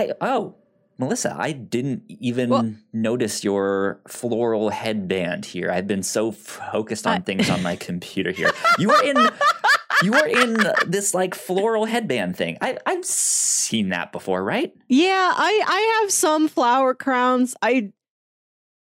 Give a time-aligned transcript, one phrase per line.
[0.00, 0.54] I oh,
[0.98, 5.70] Melissa, I didn't even Well- notice your floral headband here.
[5.70, 8.50] I've been so focused on I- things on my computer here.
[8.78, 9.16] You are in
[10.02, 10.56] you are in
[10.86, 12.56] this like floral headband thing.
[12.60, 14.72] I I've seen that before, right?
[14.88, 17.54] Yeah, I I have some flower crowns.
[17.62, 17.92] I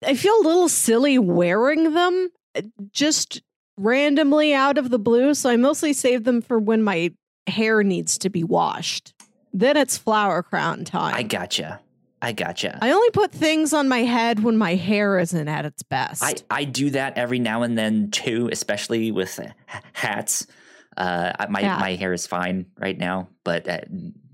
[0.06, 2.62] I feel a little silly wearing them uh,
[2.94, 3.42] just
[3.78, 7.12] randomly out of the blue, so I mostly save them for when my
[7.48, 9.14] hair needs to be washed.
[9.54, 11.16] Then it's flower crown time.
[11.16, 11.80] I gotcha.
[12.22, 12.78] I gotcha.
[12.82, 16.22] I only put things on my head when my hair isn't at its best.
[16.24, 19.40] I, I do that every now and then too, especially with
[19.94, 20.46] hats.
[20.98, 21.78] Uh, my Yeah.
[21.80, 23.80] my hair is fine right now, but uh,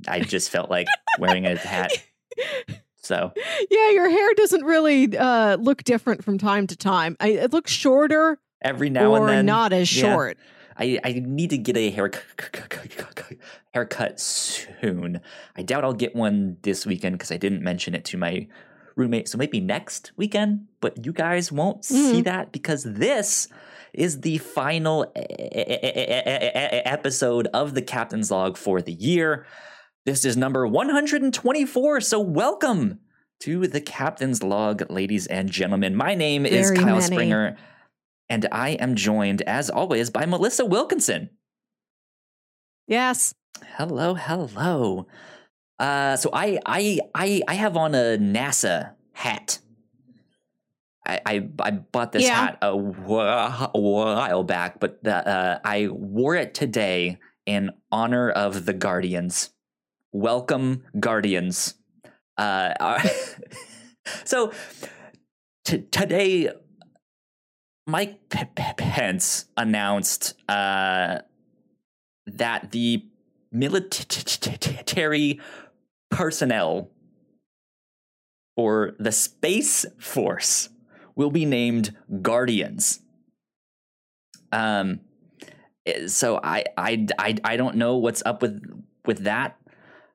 [0.07, 0.87] I just felt like
[1.19, 1.91] wearing a hat.
[2.97, 3.31] So
[3.69, 7.15] yeah, your hair doesn't really uh, look different from time to time.
[7.19, 10.01] I, it looks shorter every now and then, not as yeah.
[10.77, 12.11] I, I need to get a hair
[13.73, 15.21] haircut soon.
[15.55, 18.47] I doubt I'll get one this weekend because I didn't mention it to my
[18.95, 19.27] roommate.
[19.27, 22.21] So maybe next weekend, but you guys won't see mm-hmm.
[22.23, 23.47] that because this
[23.93, 29.45] is the final e- e- e- e- episode of the Captain's Log for the year.
[30.05, 32.01] This is number 124.
[32.01, 32.99] So welcome
[33.41, 35.95] to the Captain's Log, ladies and gentlemen.
[35.95, 37.01] My name is Kyle many.
[37.01, 37.57] Springer.
[38.29, 41.29] And I am joined, as always, by Melissa Wilkinson.
[42.87, 43.33] Yes.
[43.77, 45.07] Hello, hello.
[45.79, 49.59] Uh, so I, I, I, I have on a NASA hat.
[51.05, 52.33] I, I, I bought this Yeah.
[52.35, 58.73] hat a, while back, but the, uh, I wore it today in honor of the
[58.73, 59.51] Guardians.
[60.11, 61.75] Welcome, Guardians.
[62.37, 63.07] Uh,
[64.23, 64.51] so
[65.63, 66.49] t- today,
[67.87, 71.19] Mike P- P- Pence announced uh,
[72.25, 73.05] that the
[73.51, 75.39] military
[76.09, 76.89] personnel
[78.55, 80.69] for the Space Force
[81.15, 83.01] will be named Guardians.
[84.51, 85.01] Um,
[86.07, 88.63] so I I I, I don't know what's up with
[89.05, 89.57] with that.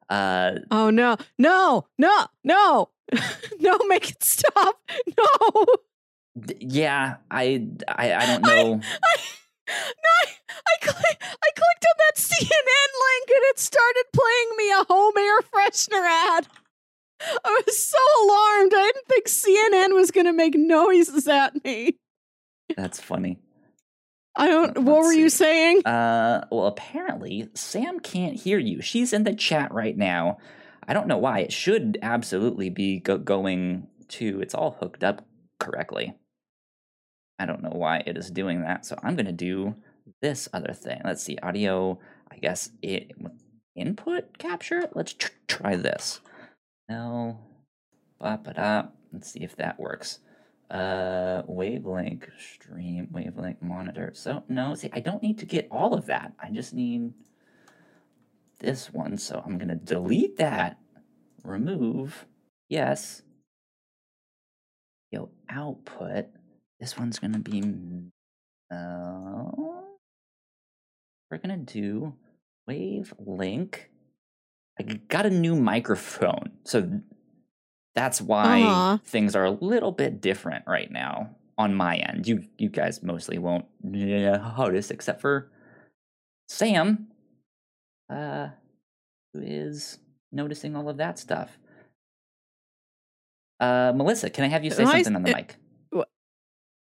[0.09, 2.89] Uh, Oh no, no, no, no,
[3.61, 3.79] no!
[3.87, 4.81] Make it stop!
[5.17, 5.67] No,
[6.61, 8.81] yeah, I I, I don't know.
[8.81, 9.17] I,
[9.69, 14.71] no, I, I, cli- I clicked on that CNN link and it started playing me
[14.73, 16.49] a home air freshener ad.
[17.45, 18.73] I was so alarmed.
[18.75, 21.99] I didn't think CNN was going to make noises at me.
[22.77, 23.39] That's funny.
[24.37, 24.69] I don't.
[24.77, 25.85] Let's what were you saying?
[25.85, 28.81] Uh, well, apparently Sam can't hear you.
[28.81, 30.39] She's in the chat right now.
[30.87, 31.41] I don't know why.
[31.41, 34.41] It should absolutely be go- going to.
[34.41, 35.27] It's all hooked up
[35.59, 36.15] correctly.
[37.41, 38.85] I don't know why it is doing that.
[38.85, 39.75] So I'm gonna do
[40.21, 41.01] this other thing.
[41.05, 41.39] Let's see.
[41.43, 41.99] Audio.
[42.31, 43.13] I guess it
[43.75, 44.89] input capture.
[44.95, 46.21] Let's tr- try this.
[46.89, 47.39] No.
[48.19, 48.95] Ba it up.
[49.11, 50.19] Let's see if that works.
[50.71, 54.11] Uh, wavelength stream, wavelength monitor.
[54.15, 56.33] So no, see, I don't need to get all of that.
[56.39, 57.13] I just need
[58.59, 59.17] this one.
[59.17, 60.79] So I'm gonna delete that.
[61.43, 62.27] Remove.
[62.69, 63.23] Yes.
[65.11, 66.27] Yo, output.
[66.81, 67.63] This one's gonna be.
[68.73, 69.51] Uh,
[71.31, 72.15] we're gonna do
[72.67, 73.81] wavelength.
[74.79, 77.01] I got a new microphone, so
[77.95, 82.27] that's why things are a little bit different right now on my end.
[82.27, 85.51] You you guys mostly won't notice, except for
[86.49, 87.09] Sam,
[88.09, 88.49] uh,
[89.35, 89.99] who is
[90.33, 91.59] noticing all of that stuff.
[93.59, 95.57] Uh, Melissa, can I have you say Am I- something on the uh, mic?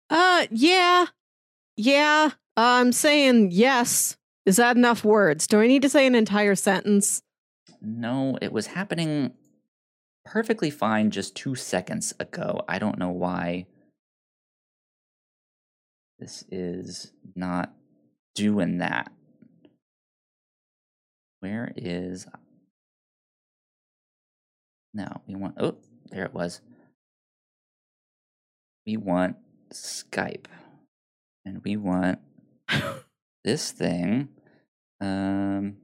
[0.09, 1.05] Uh, yeah,
[1.75, 2.31] yeah.
[2.57, 4.17] I'm saying yes.
[4.45, 5.47] Is that enough words?
[5.47, 7.21] Do I need to say an entire sentence?
[7.81, 9.33] No, it was happening
[10.25, 12.63] perfectly fine just two seconds ago.
[12.67, 13.65] I don't know why
[16.19, 17.73] this is not
[18.35, 19.11] doing that.
[21.39, 22.27] Where is.
[24.93, 25.55] No, we want.
[25.59, 25.77] Oh,
[26.11, 26.59] there it was.
[28.85, 29.37] We want
[29.73, 30.45] Skype.
[31.45, 32.19] And we want
[33.43, 34.29] this thing.
[35.01, 35.77] Um.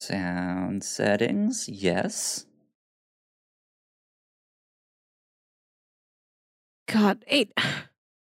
[0.00, 2.44] Sound settings, yes.
[6.88, 7.52] God, eight.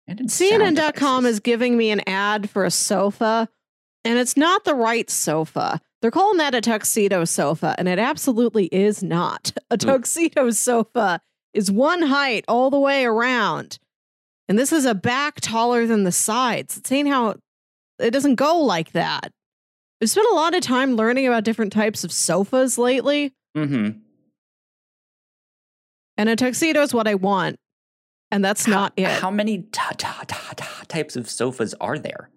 [0.09, 3.49] And in sound CNN.com is giving me an ad for a sofa,
[4.05, 5.81] and it's not the right sofa.
[6.00, 9.53] They're calling that a tuxedo sofa, and it absolutely is not.
[9.71, 11.21] A tuxedo sofa
[11.56, 13.79] is one height all the way around.
[14.49, 16.76] And this is a back taller than the sides.
[16.76, 17.35] It's saying how
[17.99, 19.32] it doesn't go like that.
[20.03, 23.99] I've spent a lot of time learning about different types of sofas lately, Mm-hmm.
[26.19, 27.58] and a tuxedo is what I want.
[28.31, 29.08] And that's not it.
[29.08, 32.29] How many t- t- t- t- types of sofas are there?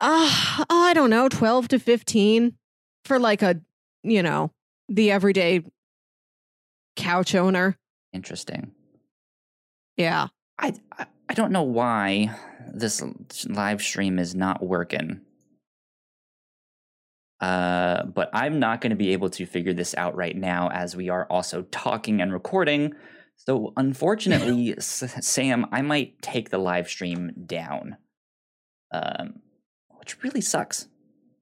[0.00, 2.54] Uh, I don't know, 12 to 15
[3.04, 3.60] for like a,
[4.04, 4.52] you know,
[4.88, 5.62] the everyday
[6.98, 7.76] couch owner.
[8.12, 8.72] Interesting.
[9.96, 10.28] Yeah.
[10.58, 12.34] I, I I don't know why
[12.72, 13.02] this
[13.46, 15.20] live stream is not working.
[17.40, 20.96] Uh, but I'm not going to be able to figure this out right now as
[20.96, 22.94] we are also talking and recording.
[23.36, 27.96] So unfortunately, S- Sam, I might take the live stream down,
[28.90, 29.40] um,
[29.98, 30.88] which really sucks.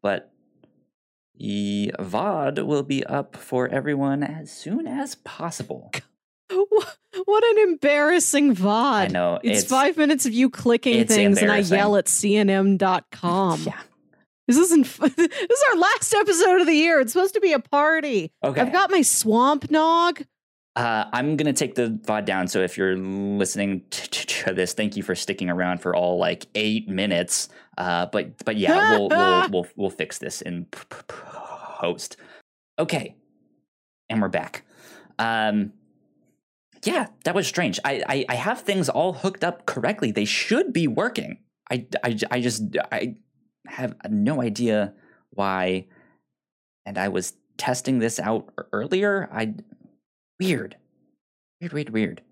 [0.02, 0.32] But
[1.38, 5.92] the VOD will be up for everyone as soon as possible.
[7.24, 8.66] What an embarrassing VOD.
[8.66, 13.62] I know It's, five minutes of you clicking things and I yell at CNN.com.
[13.62, 13.80] Yeah.
[14.46, 14.84] This isn't,
[15.16, 17.00] this is our last episode of the year.
[17.00, 18.32] It's supposed to be a party.
[18.44, 18.60] Okay.
[18.60, 20.22] I've got my swamp nog.
[20.76, 22.48] Uh, I'm gonna take the VOD down.
[22.48, 26.86] So if you're listening to this, thank you for sticking around for all like eight
[26.86, 27.48] minutes.
[27.78, 32.18] Uh, but but yeah, we'll we'll we'll we'll fix this in post.
[32.78, 33.16] Okay,
[34.10, 34.64] and we're back.
[35.18, 35.72] Um,
[36.84, 37.80] yeah, that was strange.
[37.82, 40.10] I, I I have things all hooked up correctly.
[40.10, 41.38] They should be working.
[41.70, 42.62] I I I just
[42.92, 43.16] I
[43.66, 44.92] have no idea
[45.30, 45.86] why.
[46.84, 49.28] And I was testing this out earlier.
[49.32, 49.54] I
[50.40, 50.76] Weird.
[51.60, 52.22] Weird, weird, weird.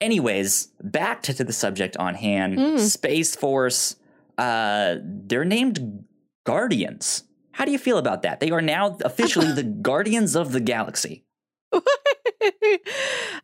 [0.00, 2.58] Anyways, back to, to the subject on hand.
[2.58, 2.78] Mm.
[2.80, 3.96] Space Force.
[4.36, 6.04] Uh, they're named
[6.44, 7.22] Guardians.
[7.52, 8.40] How do you feel about that?
[8.40, 11.24] They are now officially the Guardians of the Galaxy.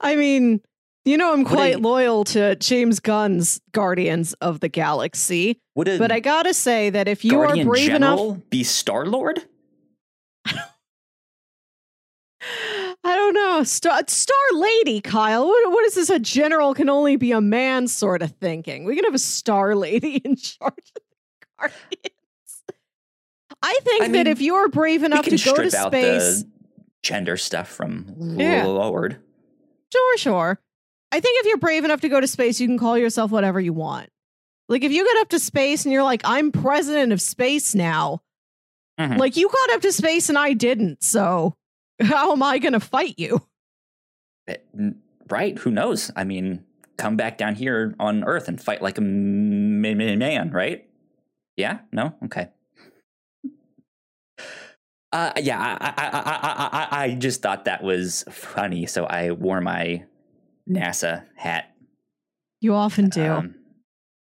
[0.00, 0.61] I mean,
[1.05, 6.11] you know, I'm What a- quite loyal to James Gunn's Guardians of the Galaxy, but
[6.12, 9.44] I gotta say that if you Guardian are brave General enough, be Star Lord?
[13.04, 15.46] I don't know, Star, Star Lady, Kyle.
[15.46, 16.10] What, what is this?
[16.10, 18.84] A general can only be a man sort of thinking.
[18.84, 22.62] We can have a Star Lady in charge of the Guardians.
[23.62, 26.48] I think I that mean, if you are brave enough to go to space, the
[27.02, 28.64] gender stuff from Yeah.
[28.66, 29.18] Lord.
[29.92, 30.60] Sure, sure.
[31.10, 33.58] I think if you're brave enough to go to space, you can call yourself whatever
[33.58, 34.10] you want.
[34.68, 38.22] Like if you get up to space and you're like, I'm president of space now.
[39.00, 39.18] Mhm.
[39.18, 41.56] Like you got up to space and I didn't, so
[42.02, 43.42] how am I gonna fight you?
[44.48, 44.56] Eh,
[45.30, 45.58] Right?
[45.58, 46.10] Who knows?
[46.16, 46.64] I mean,
[46.96, 50.88] come back down here on Earth and fight like a man, right?
[51.56, 51.80] Yeah?
[51.92, 52.14] No?
[52.24, 52.48] Okay.
[55.12, 59.32] Uh, yeah, I, I, I, I, I, I just thought that was funny, so I
[59.32, 60.04] wore my
[60.68, 61.74] NASA hat.
[62.60, 63.24] You often do.
[63.24, 63.54] Um,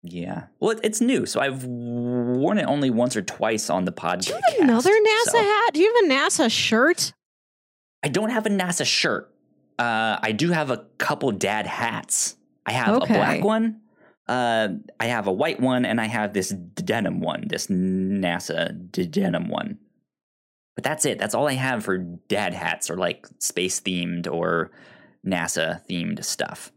[0.02, 0.44] yeah.
[0.60, 4.26] Well, it's new, so I've worn it only once or twice on the podcast.
[4.26, 5.74] do you have another NASA hat?
[5.74, 7.12] Do you have a NASA shirt?
[8.04, 9.32] I don't have a NASA shirt.
[9.78, 12.36] Uh, I do have a couple dad hats.
[12.66, 13.14] I have Okay.
[13.14, 13.80] a black one.
[14.28, 14.68] Uh,
[15.00, 19.78] I have a white one, and I have this denim one, this NASA denim one.
[20.76, 21.18] But that's it.
[21.18, 24.70] That's all I have for dad hats or like space themed or
[25.26, 26.72] NASA themed stuff.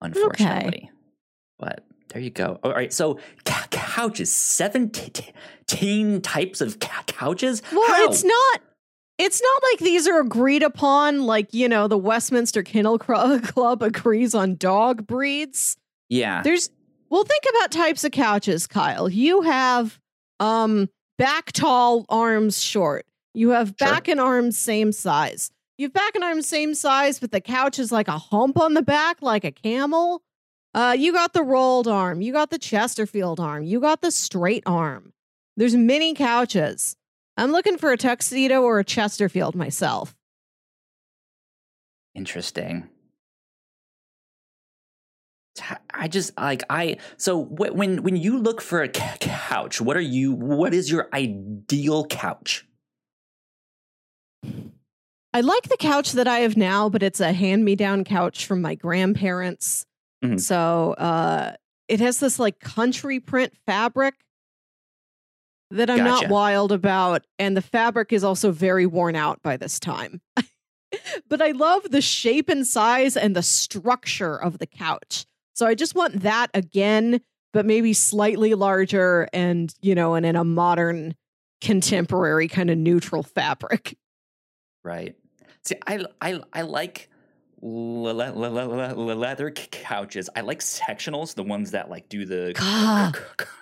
[0.00, 0.90] Unfortunately,
[1.58, 2.58] but there you go.
[2.64, 7.62] All right, so couches, seventeen types of couches.
[7.72, 8.04] Well, How?
[8.10, 8.60] it's not.
[9.22, 11.22] It's not like these are agreed upon.
[11.22, 12.98] Like you know, the Westminster Kennel
[13.42, 15.76] Club agrees on dog breeds.
[16.08, 16.42] yeah.
[16.42, 16.70] There's
[17.10, 19.08] well, think about types of couches, Kyle.
[19.08, 19.98] You have
[20.40, 20.88] um
[21.18, 23.06] back tall, arms short.
[23.34, 23.88] You have Sure.
[23.88, 25.50] back and arms same size.
[25.78, 28.74] You have back and arms same size, but the couch is like a hump on
[28.74, 30.22] the back, like a camel.
[30.74, 32.20] Uh, you got the rolled arm.
[32.22, 33.62] You got the Chesterfield arm.
[33.64, 35.12] You got the straight arm.
[35.56, 36.96] There's many couches.
[37.36, 40.14] I'm looking for a tuxedo or a Chesterfield myself.
[42.14, 42.88] Interesting.
[45.92, 50.32] I just like I so when when you look for a couch, what are you?
[50.32, 52.66] What is your ideal couch?
[55.34, 58.46] I like the couch that I have now, but it's a hand me down couch
[58.46, 59.84] from my grandparents.
[60.24, 60.40] Mhm.
[60.40, 61.52] So uh,
[61.88, 64.14] it has this like country print fabric
[65.72, 66.26] that I'm Gotcha.
[66.26, 67.26] not wild about.
[67.38, 70.20] And the fabric is also very worn out by this time.
[71.28, 75.26] but I love the shape and size and the structure of the couch.
[75.54, 77.20] So I just want that again,
[77.52, 81.14] but maybe slightly larger and, you know, and in a modern,
[81.62, 83.96] contemporary kind of neutral fabric.
[84.84, 85.14] Right.
[85.64, 87.08] See, I I I like
[87.62, 90.28] leather couches.
[90.34, 92.52] I like sectionals, the ones that like do the.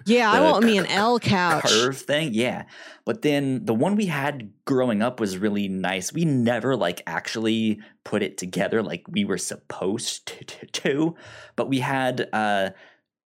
[0.07, 2.33] Yeah, I want me an L couch curve thing.
[2.33, 2.65] Yeah.
[3.05, 6.13] But then the one we had growing up was really nice.
[6.13, 10.33] We never like actually put it together like we were supposed
[10.73, 11.15] to,
[11.57, 12.71] but we had uh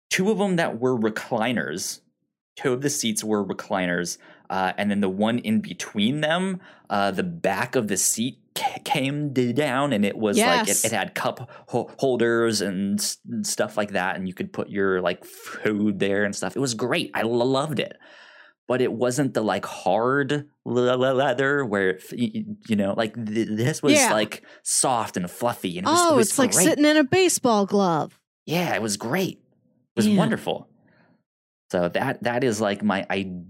[0.09, 2.01] two of them that were recliners.
[2.55, 4.17] Two of the seats were recliners.
[4.49, 6.59] Uh, and then the one in between them,
[6.89, 8.39] uh, the back of the seat
[8.85, 13.45] came down, and it was like it, it had cup ho- holders and s- and
[13.45, 16.55] stuff like that, and you could put your like food there and stuff.
[16.55, 17.11] It was great.
[17.13, 17.97] I loved it,
[18.67, 22.75] but it wasn't the like hard le- le- leather where it, f- y- y- you
[22.75, 24.13] know, like th- this was Yeah.
[24.13, 27.03] like soft and fluffy, and it was, it oh, was it's like sitting in a
[27.03, 28.19] baseball glove.
[28.45, 29.37] Yeah, it was great.
[29.37, 30.17] It was Yeah.
[30.17, 30.67] wonderful.
[31.71, 33.43] So that that is like my ideal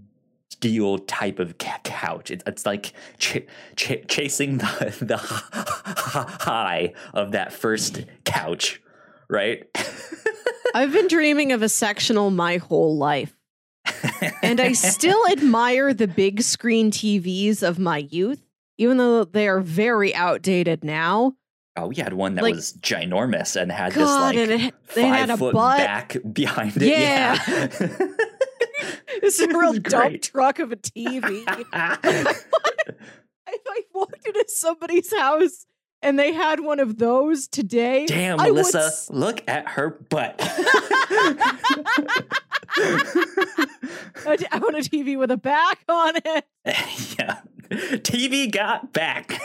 [1.08, 2.32] type of couch.
[2.32, 8.82] It, it's like ch- ch- chasing the the high of that first couch,
[9.30, 9.64] right?
[10.76, 13.36] I've been dreaming of a sectional my whole life.
[14.44, 18.40] And I still admire the big screen TVs of my youth,
[18.78, 21.34] even though they are very outdated now.
[21.76, 25.02] oh, we had one that like- was ginormous and had God, this like it, they
[25.04, 25.78] five had a foot butt.
[25.80, 26.84] back behind it.
[26.84, 27.38] Yeah.
[27.80, 27.98] Yeah.
[29.22, 31.24] It's a real dump truck of a TV.
[31.48, 31.68] if
[33.68, 35.66] I walked into somebody's house
[36.02, 40.36] and they had one of those today, Damn, I Melissa, s- look at her butt.
[44.26, 46.46] I I want a TV with a back on it.
[47.20, 47.40] yeah.
[47.70, 49.40] TV got back.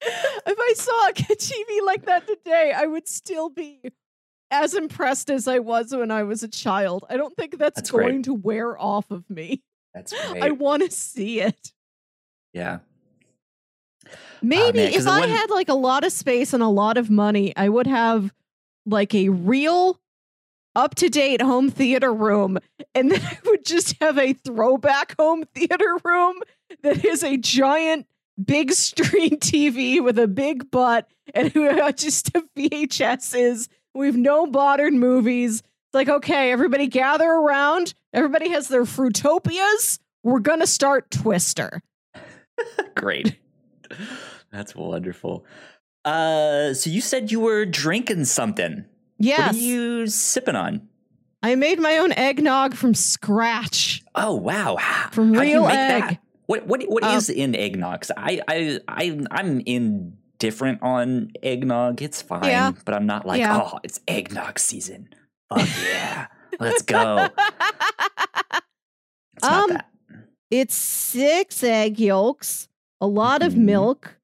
[0.00, 3.80] If I saw a TV like that today, I would still be
[4.50, 7.04] as impressed as I was when I was a child.
[7.10, 8.08] I don't think that's, That's great.
[8.08, 9.62] going to wear off of me.
[9.94, 10.42] That's great.
[10.42, 11.72] I want to see it.
[12.52, 12.78] yeah.
[14.06, 16.96] Um, Maybe man, if I one- had like a lot of space and a lot
[16.96, 18.32] of money, I would have
[18.86, 20.00] like a real
[20.76, 22.58] up to date home theater room.
[22.94, 26.40] And then I would just have a throwback home theater room
[26.82, 28.06] that is a giant
[28.42, 31.52] big screen TV with a big butt and
[31.96, 33.68] just a VHSs.
[33.94, 35.60] We have no modern movies.
[35.60, 37.94] It's like, okay, everybody gather around.
[38.12, 39.98] Everybody has their Fruitopias.
[40.22, 41.82] We're going to start Twister.
[42.96, 43.38] Great.
[44.52, 45.44] That's wonderful.
[46.04, 48.84] Uh so you said you were drinking something.
[49.18, 49.48] Yes.
[49.54, 50.88] What are you sipping on?
[51.42, 54.02] I made my own eggnog from scratch.
[54.14, 54.76] Oh wow.
[54.76, 56.02] How, From how do you real make egg.
[56.02, 56.20] that?
[56.46, 58.00] What what what Uh, is in eggnog?
[58.00, 59.60] 'Cause I I I I'm
[60.42, 62.00] indifferent on eggnog.
[62.02, 62.72] It's fine, Yeah.
[62.84, 63.60] but I'm not like, Yeah.
[63.72, 65.08] oh, it's eggnog season.
[65.48, 66.26] Fuck yeah.
[66.60, 67.28] Let's go.
[69.40, 69.78] It's Um,
[70.50, 72.68] it's six egg yolks,
[73.00, 73.58] a lot of Mhm.
[73.58, 74.18] milk,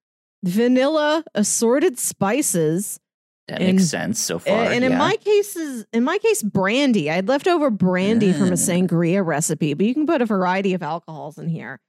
[0.44, 2.98] vanilla, assorted spices,
[3.46, 4.72] That and- makes sense so far.
[4.72, 4.98] and in yeah.
[4.98, 7.08] my cases, in my case, brandy.
[7.12, 8.54] I'd left over brandy from Ah.
[8.54, 11.80] a sangria recipe, but you can put a variety of alcohols in here.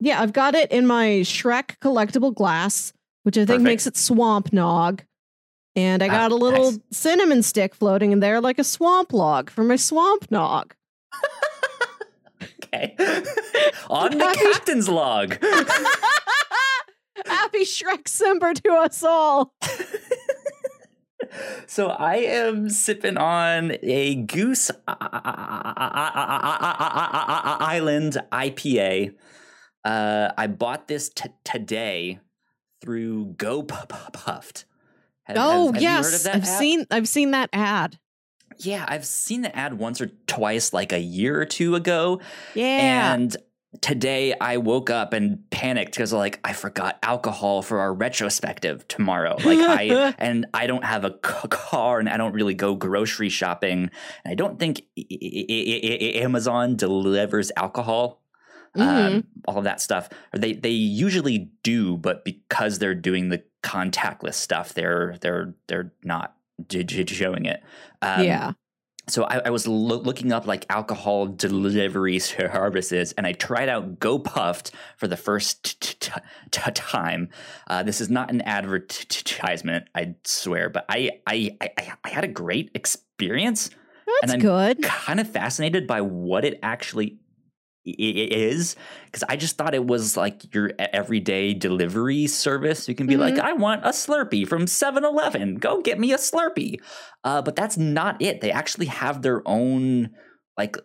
[0.00, 2.92] Yeah, I've got it in my Shrek collectible glass,
[3.24, 3.64] which I think Perfect.
[3.64, 5.02] makes it swamp nog.
[5.76, 6.80] And I Ah, got a little nice.
[6.92, 10.74] cinnamon stick floating in there like a swamp log for my swamp nog.
[12.74, 12.94] Okay.
[13.90, 15.36] On the Happy- captain's log.
[17.26, 19.54] Happy Shrek Simber to us all.
[21.66, 24.70] so I am sipping on a Goose
[27.64, 29.14] Island IPA.
[29.84, 32.18] Uh, I bought this t- today
[32.80, 34.64] through Go Pu- Pu- Puffed.
[35.24, 37.98] Have- oh have- have you heard of yes, I've seen I've seen that ad.
[38.58, 42.20] Yeah, I've seen the ad once or twice, like a year or two ago.
[42.54, 43.12] Yeah.
[43.14, 43.36] And
[43.80, 49.36] today I woke up and panicked because like I forgot alcohol for our retrospective tomorrow.
[49.44, 53.28] Like I and I don't have a c- car and I don't really go grocery
[53.30, 53.90] shopping.
[54.24, 55.80] And I don't think I- I-
[56.18, 58.20] I- Amazon delivers alcohol.
[58.76, 59.16] Mhm.
[59.16, 60.08] Um, all of that stuff.
[60.32, 66.34] They they usually do, but because they're doing the contactless stuff, they're they're they're not
[66.68, 67.62] j- j- showing it.
[68.02, 68.52] Um, yeah.
[69.08, 74.00] so I, I was loo- looking up like alcohol delivery services, and I tried out
[74.00, 77.28] Go Puffed for the first t- t- t- time.
[77.68, 82.28] Uh, this is not an advertisement, I swear, but I I, I I had a
[82.28, 83.70] great experience.
[84.20, 84.82] That's I'm good.
[84.82, 87.18] Kind of fascinated by what it actually
[87.86, 88.64] i- i-
[89.06, 92.88] because I just thought it was like your everyday delivery service.
[92.88, 93.40] You can be like, Mhm.
[93.40, 95.56] I want a Slurpee from 7 Eleven.
[95.56, 96.80] Go get me a Slurpee.
[97.24, 98.40] Uh, but that's not it.
[98.40, 100.10] They actually have their own
[100.56, 100.76] like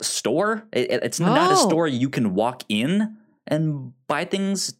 [0.00, 0.66] store.
[0.72, 1.68] It- it- it's not a Oh.
[1.68, 3.16] store you can walk in
[3.46, 4.74] and buy things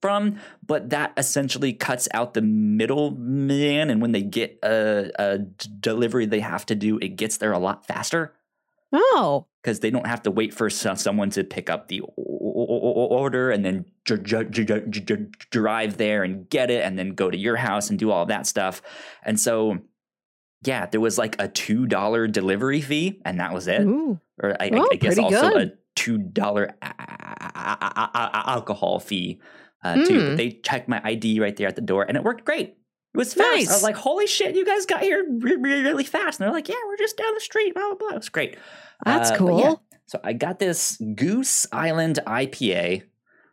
[0.00, 3.90] from, but that essentially cuts out the middleman.
[3.90, 7.58] And when they get a, a delivery they have to do, it gets there a
[7.58, 8.32] lot faster
[8.94, 13.50] Oh, because they don't have to wait for so- someone to pick up the order
[13.50, 17.30] and then dr- dr- dr- dr- dr- drive there and get it and then go
[17.30, 18.80] to your house and do all that stuff.
[19.24, 19.78] And so,
[20.64, 23.82] yeah, there was like a two dollar delivery fee, and that was it.
[23.82, 24.20] ooh.
[24.42, 25.68] Or I, I- Oh, I guess also good.
[25.68, 26.74] a two dollar
[28.02, 29.40] alcohol fee
[29.82, 30.02] uh, too.
[30.20, 30.28] Mm.
[30.30, 32.76] But they checked my ID right there at the door, and it worked great.
[33.14, 33.68] It was fast.
[33.70, 36.52] I was like, "Holy shit, you guys got here re- re- really fast!" And they're
[36.54, 38.08] like, "Yeah, we're just down the street." Blah blah blah.
[38.10, 38.56] It was great.
[39.04, 39.60] That's Uh, cool.
[39.60, 39.74] yeah,
[40.06, 43.04] so I got this Goose Island IPA.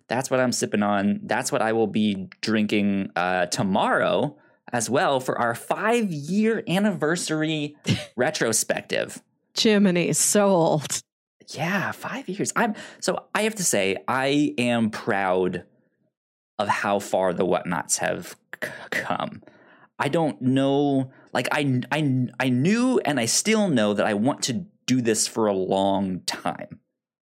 [0.08, 1.20] That's what I'm sipping on.
[1.24, 4.36] That's what I will be drinking uh, tomorrow
[4.74, 7.76] as well for our five year anniversary
[8.16, 9.22] retrospective.
[9.58, 11.02] Jiminy, is so old.
[11.50, 12.52] Yeah, five years.
[12.56, 15.66] I'm so I have to say I am proud
[16.58, 19.42] of how far the Whatnauts have c- come.
[20.02, 24.42] I don't know, like I I I knew and I still know that I want
[24.44, 26.80] to do this for a long time.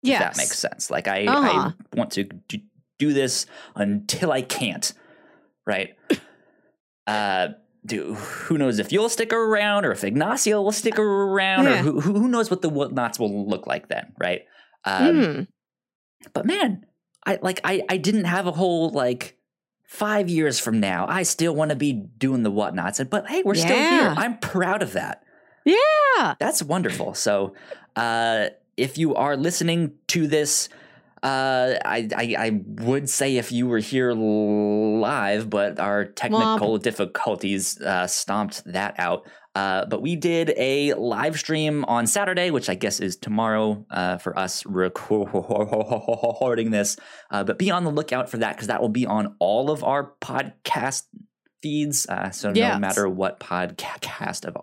[0.02, 0.22] Yes.
[0.22, 0.90] If that makes sense.
[0.90, 1.72] Like I Uh-huh.
[1.72, 4.94] I want to do, this until I can't.
[5.66, 5.96] Right.
[7.08, 7.50] uh
[7.84, 11.80] do, who knows if you'll stick around or if Ignacio will stick around Yeah.
[11.80, 14.42] or who, who who knows what the Whatnauts will look like then, right?
[14.86, 15.48] Um, Mm.
[16.34, 16.86] But man,
[17.26, 19.36] I like I I didn't have a whole like
[19.92, 21.06] five years from now.
[21.10, 24.14] I still want to be doing the Whatnauts, and but hey, we're still here.
[24.16, 25.22] I'm proud of that.
[25.66, 26.36] Yeah.
[26.40, 27.14] That's wonderful.
[27.14, 27.54] So,
[27.98, 30.70] uh, if you are listening to this,
[31.24, 37.80] uh, I, I I would say if you were here live, but our technical difficulties
[37.82, 39.28] uh, stomped that out.
[39.54, 44.18] Uh, but we did a live stream on Saturday, which I guess is tomorrow uh,
[44.18, 46.96] for us recording this.
[47.30, 49.84] Uh, but be on the lookout for that because that will be on all of
[49.84, 51.04] our podcast
[51.62, 52.08] feeds.
[52.08, 54.58] Uh, so no matter what podcast of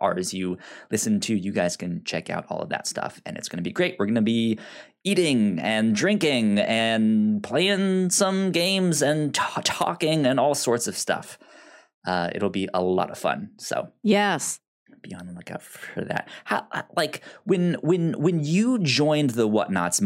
[0.00, 0.58] ours you
[0.90, 3.62] listen to, you guys can check out all of that stuff, and it's going to
[3.62, 3.96] be great.
[3.98, 4.58] We're going to be
[5.04, 11.38] eating and drinking and playing some games and t- talking and all sorts of stuff.
[12.06, 13.50] Uh, it'll be a lot of fun.
[13.58, 14.60] So Yes.
[15.02, 16.28] be on the lookout for that.
[16.44, 20.00] How, uh, like when when when you joined the Whatnauts,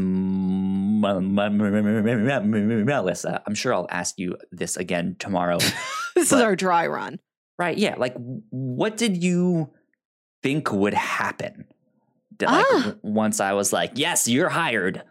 [2.84, 3.42] Melissa.
[3.46, 5.58] I'm sure I'll ask you this again tomorrow.
[6.14, 7.20] This is our dry run.
[7.60, 7.78] right?
[7.78, 7.94] Yeah.
[7.96, 8.14] Like,
[8.50, 9.70] what did you
[10.42, 11.64] think would happen?
[12.36, 12.94] Did, like Ah.
[13.02, 15.02] once I was like, "Yes, you're hired."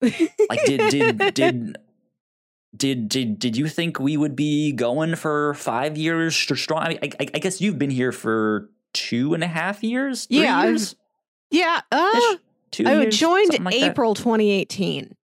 [0.02, 1.76] Like, did did did.
[2.76, 6.82] Did, did did you think we would be going for five years strong?
[6.82, 10.26] I, I, I guess you've been here for two and a half years.
[10.28, 10.94] Yeah, years?
[11.50, 11.80] yeah.
[11.90, 12.36] Uh,
[12.70, 13.90] Two I years, joined like that?
[13.92, 15.14] April 2018,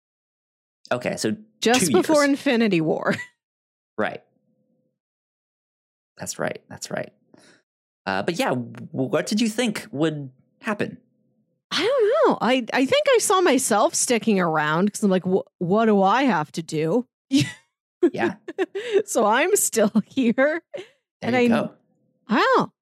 [0.92, 2.30] Okay, so just before years.
[2.30, 3.14] Infinity War.
[3.98, 4.22] right.
[6.16, 6.62] That's right.
[6.68, 7.12] That's right.
[8.06, 10.30] Uh, but yeah, what did you think would
[10.60, 10.98] happen?
[11.70, 12.38] I don't know.
[12.40, 15.24] I, I think I saw myself sticking around because I'm like,
[15.58, 17.06] what do I have to do?
[17.30, 18.34] Yeah,
[19.06, 20.34] so I'm still here.
[20.34, 20.62] there
[21.22, 21.72] And I- go.
[22.28, 22.72] Wow.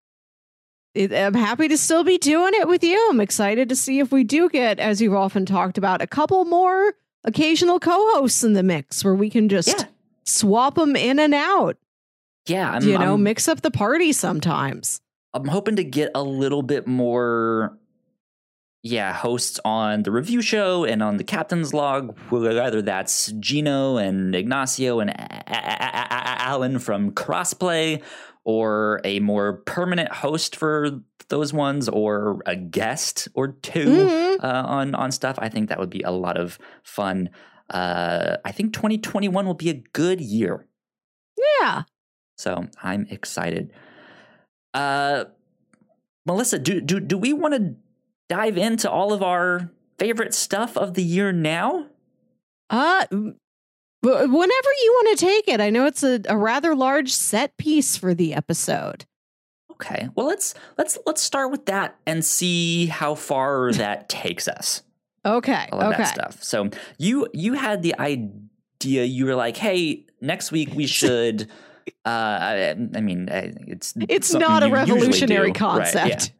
[0.94, 3.08] I'm happy to still be doing it with you.
[3.10, 6.44] I'm excited to see if we do get, as you've often talked about, a couple
[6.44, 6.92] more
[7.24, 9.84] occasional co hosts in the mix where we can just Yeah,
[10.24, 11.78] swap them in and out.
[12.46, 12.72] yeah.
[12.72, 15.00] I'm, you know, I'm, mix up the party sometimes.
[15.32, 17.78] I'm hoping to get a little bit more.
[18.84, 24.34] Yeah, hosts on the review show and on the captain's log, whether that's Gino and
[24.34, 28.02] Ignacio and Alan from Crossplay,
[28.44, 34.42] or a more permanent host for those ones, or a guest or 2 Mhm.
[34.42, 35.38] uh, on on stuff.
[35.38, 37.30] I think that would be a lot of fun.
[37.70, 40.66] Uh, I think 2021 will be a good year.
[41.60, 41.82] Yeah.
[42.36, 43.70] So I'm excited.
[44.74, 45.26] Uh,
[46.26, 47.76] Melissa, do do do we want to
[48.32, 51.86] dive into all of our favorite stuff of the year now?
[52.70, 55.60] Uh, whenever you want to take it.
[55.60, 59.04] I know it's a, a rather large set piece for the episode.
[59.72, 60.08] Okay.
[60.14, 64.82] Well, let's let's let's start with that and see how far that takes us.
[65.26, 65.68] Okay.
[65.70, 66.04] All of okay.
[66.04, 66.42] that stuff.
[66.42, 69.04] So you you had the idea.
[69.04, 71.50] You were like, "Hey, next week we should."
[72.06, 75.64] uh, I, I mean, it's It's not a revolutionary do.
[75.64, 76.02] Right, yeah.
[76.02, 76.32] concept.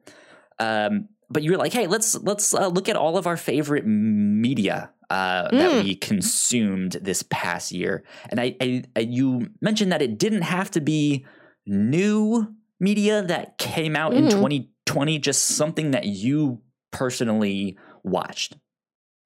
[0.58, 3.86] Um, but you were like, hey, let's let's uh, look at all of our favorite
[3.86, 5.58] media uh, Mm.
[5.58, 8.02] that we consumed this past year.
[8.30, 11.26] And I, I, I, you mentioned that it didn't have to be
[11.66, 14.30] new media that came out in Mhm.
[14.30, 16.60] 2020, just something that you
[16.92, 18.56] personally watched.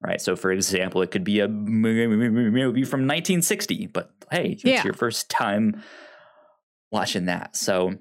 [0.01, 0.21] Right.
[0.21, 4.83] So, for example, it could be a movie from 1960, but hey, it's Yeah.
[4.83, 5.81] your first time
[6.91, 7.55] watching that.
[7.55, 7.95] So,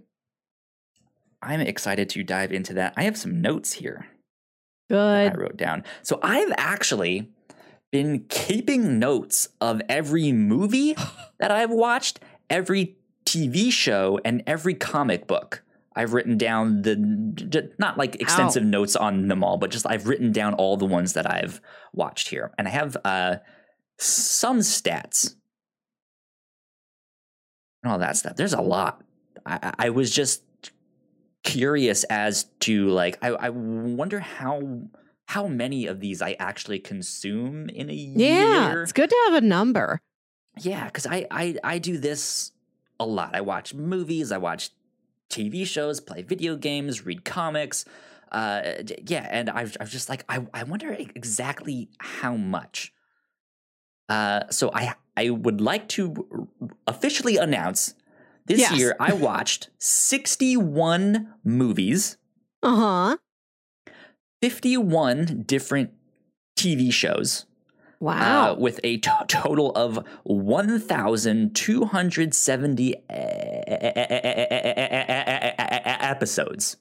[1.42, 2.94] I'm excited to dive into that.
[2.96, 4.06] I have some notes here
[4.88, 5.32] Good.
[5.32, 5.82] I wrote down.
[6.02, 7.30] So, I've actually
[7.90, 10.96] been keeping notes of every movie
[11.40, 15.62] that I've watched, every TV show, and every comic book.
[15.96, 16.94] I've written down the
[17.78, 21.14] not like extensive notes on them all, but just I've written down all the ones
[21.14, 21.60] that I've
[21.92, 23.36] watched here, and I have uh,
[23.98, 25.34] some stats
[27.82, 28.36] and all that stuff.
[28.36, 29.02] There's a lot.
[29.44, 30.42] I- I was just
[31.46, 34.82] curious as to like I, I wonder how
[35.26, 38.14] how many of these I actually consume in a year.
[38.16, 38.82] Yeah, year.
[38.82, 40.00] it's good to have a number.
[40.60, 42.52] Yeah, because I, I I do this
[42.98, 43.34] a lot.
[43.34, 44.70] I watch movies, I watch
[45.30, 47.84] TV shows, play video games, read comics.
[48.32, 52.92] Uh, yeah, and I've I've just like I I wonder exactly how much.
[54.08, 56.48] Uh, so I I would like to
[56.88, 57.94] officially announce
[58.46, 58.78] this Yes.
[58.78, 62.16] year I watched sixty one movies,
[62.62, 63.16] Uh huh.
[64.42, 65.90] fifty one different
[66.58, 67.46] TV shows.
[67.98, 68.52] Wow.
[68.52, 72.94] uh, with a total of 1,270 e-
[76.02, 76.76] episodes.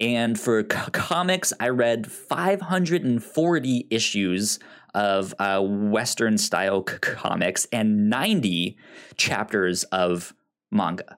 [0.00, 4.58] And for c- comics, I read 540 issues
[4.94, 8.76] of uh, Western style c- comics and 90
[9.16, 10.34] chapters of
[10.70, 11.16] manga.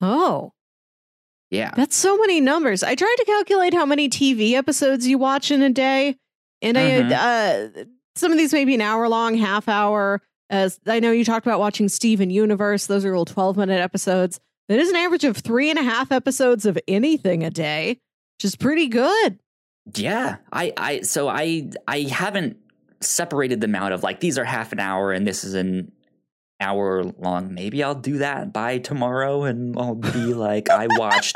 [0.00, 0.52] oh,
[1.50, 1.72] Yeah.
[1.76, 2.82] that's so many numbers.
[2.82, 6.16] I tried to calculate how many TV episodes you watch in a day,
[6.62, 7.12] and Mhm.
[7.12, 7.84] I uh,
[8.16, 10.22] some of these may be an hour long, half hour.
[10.48, 14.40] As I know, you talked about watching Steven Universe; those are little twelve minute episodes.
[14.68, 17.98] That is an average of three and a half episodes of anything a day,
[18.38, 19.38] which is pretty good.
[19.94, 22.56] Yeah, I, I, so I, I haven't
[23.00, 25.92] separated them out of like these are half an hour and this is an
[26.60, 27.52] hour long.
[27.54, 31.34] Maybe I'll do that by tomorrow, and I'll be like, I watched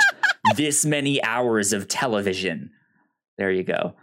[0.56, 2.70] this many hours of television.
[3.36, 3.94] There you go.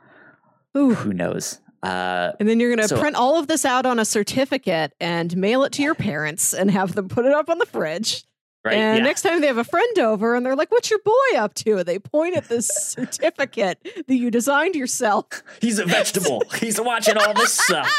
[0.78, 0.94] Ooh.
[0.94, 1.60] Who knows?
[1.82, 4.94] Uh, And then you're going to So- print all of this out on a certificate
[5.00, 8.24] and mail it to your parents and have them put it up on the fridge.
[8.68, 8.78] Right?
[8.78, 9.04] And yeah.
[9.04, 11.84] next time they have a friend over and they're like, What's your boy up to?
[11.84, 15.26] They point at this certificate that you designed yourself.
[15.62, 16.44] He's a vegetable.
[16.60, 17.92] He's watching all this stuff.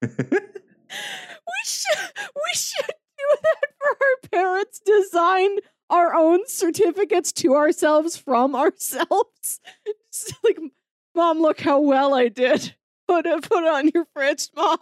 [0.00, 0.08] We
[1.64, 4.80] should we should do that for our parents.
[4.80, 5.58] Design
[5.90, 9.60] our own certificates to ourselves from ourselves.
[10.12, 10.58] Just like,
[11.14, 12.74] mom, look how well I did.
[13.06, 14.78] Put it put it on your fridge, mom.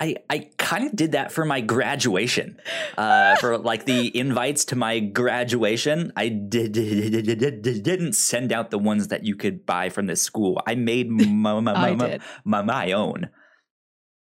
[0.00, 2.58] I, I kind of did that for my graduation.
[2.96, 9.08] Uh, for like the invites to my graduation, I did, didn't send out the ones
[9.08, 10.62] that you could buy from the school.
[10.66, 13.28] I made my, my, I my, my, my own.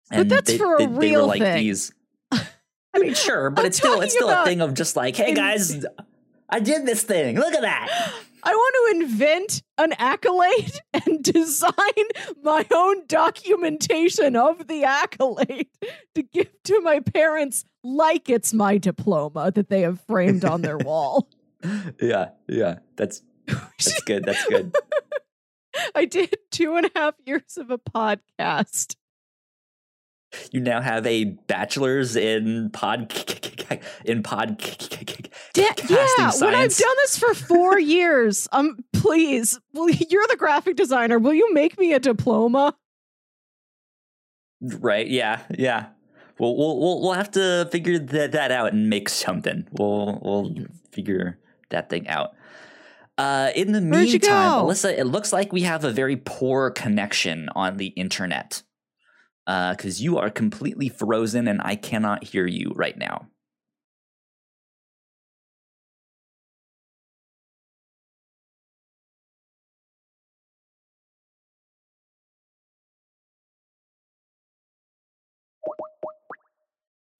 [0.09, 1.57] But that's for a they, they were real like thing.
[1.57, 1.91] these.
[2.31, 5.33] I mean, sure, but I'm it's still it's still a thing of just like, hey
[5.33, 5.85] guys,
[6.49, 7.35] I did this thing.
[7.35, 8.13] Look at that.
[8.45, 11.71] I want to invent an accolade and design
[12.43, 15.67] my own documentation of the accolade
[16.13, 20.77] to give to my parents like it's my diploma that they have framed on their
[20.85, 21.27] wall.
[21.99, 24.25] Yeah, yeah, that's that's good.
[24.25, 24.75] That's good.
[25.95, 28.95] I did two and a half years of a podcast.
[30.51, 33.11] You now have a bachelor's in pod
[34.05, 34.59] in pod
[35.55, 40.75] Da- yeah, when I've done this for four years, um, please, will you're the graphic
[40.75, 41.17] designer?
[41.17, 42.75] Will you make me a diploma?
[44.61, 45.07] Right?
[45.07, 45.87] Yeah, yeah.
[46.39, 49.65] We'll we'll we'll, we'll have to figure that, that out and make something.
[49.71, 50.53] We'll we'll
[50.91, 51.39] figure
[51.69, 52.33] that thing out.
[53.17, 54.65] Uh, in the Where'd meantime?
[54.65, 58.61] Alyssa, it looks like we have a very poor connection on the internet.
[59.45, 63.27] Because you are completely frozen and I cannot hear you right now.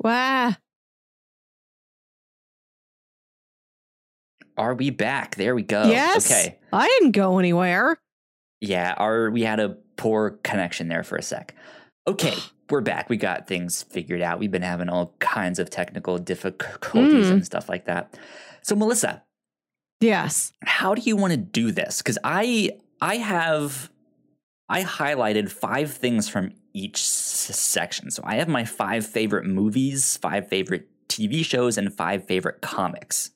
[0.05, 0.53] Wow.
[4.55, 5.35] Are we back?
[5.35, 5.85] There we go.
[5.89, 6.29] yes.
[6.29, 6.59] Okay.
[6.71, 7.97] I didn't go anywhere.
[8.61, 11.55] Yeah, our we had a poor connection there for a sec.
[12.07, 12.35] Okay,
[12.69, 13.09] we're back.
[13.09, 14.37] We got things figured out.
[14.37, 17.31] We've been having all kinds of technical difficulties Mm.
[17.31, 18.15] and stuff like that.
[18.61, 19.23] So, Melissa,
[20.01, 20.53] Yes.
[20.63, 21.97] how do you want to do this?
[22.03, 23.89] Because I I have
[24.69, 28.11] I highlighted five things from each section.
[28.11, 33.31] So I have my five favorite movies, five favorite TV shows, and five favorite comics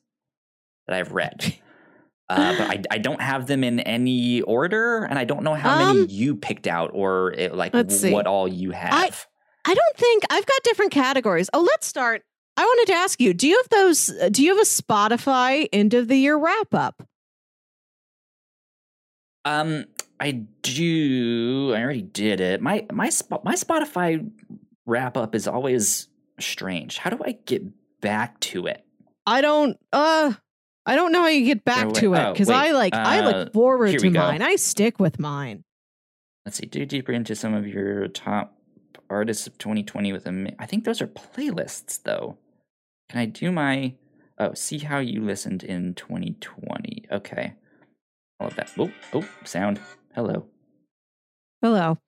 [0.86, 1.54] that I've read.
[2.28, 5.76] Uh, but I, I don't have them in any order, and I don't know how
[5.80, 8.12] Um, many you picked out or it, like let's see.
[8.12, 9.26] what all you have.
[9.66, 11.50] I don't think I've got different categories.
[11.52, 12.22] Oh, let's start.
[12.56, 14.12] I wanted to ask you: Do you have those?
[14.30, 17.02] Do you have a Spotify end of the year wrap up?
[19.44, 19.86] Um,
[20.18, 21.72] I do.
[21.74, 22.60] I already did it.
[22.60, 23.10] My my
[23.42, 24.30] my Spotify
[24.86, 26.98] wrap up is always strange.
[26.98, 27.62] How do I get
[28.00, 28.84] back to it?
[29.26, 29.78] I don't.
[29.92, 30.34] Uh,
[30.86, 32.94] I don't know how you get back to it oh, because wait, I like.
[32.94, 34.20] I uh, look forward to go.
[34.20, 34.42] mine.
[34.42, 35.64] I stick with mine.
[36.44, 36.66] Let's see.
[36.66, 38.56] Do deeper into some of your top
[39.08, 40.32] artists of 2020 with a.
[40.32, 42.36] mi- I think those are playlists, though.
[43.08, 43.94] Can I do my?
[44.38, 47.06] Oh, see how you listened in 2020.
[47.12, 47.54] Okay.
[48.40, 48.70] All of that.
[48.78, 49.80] Oh, oh, sound.
[50.14, 50.46] Hello.
[51.62, 51.98] Hello.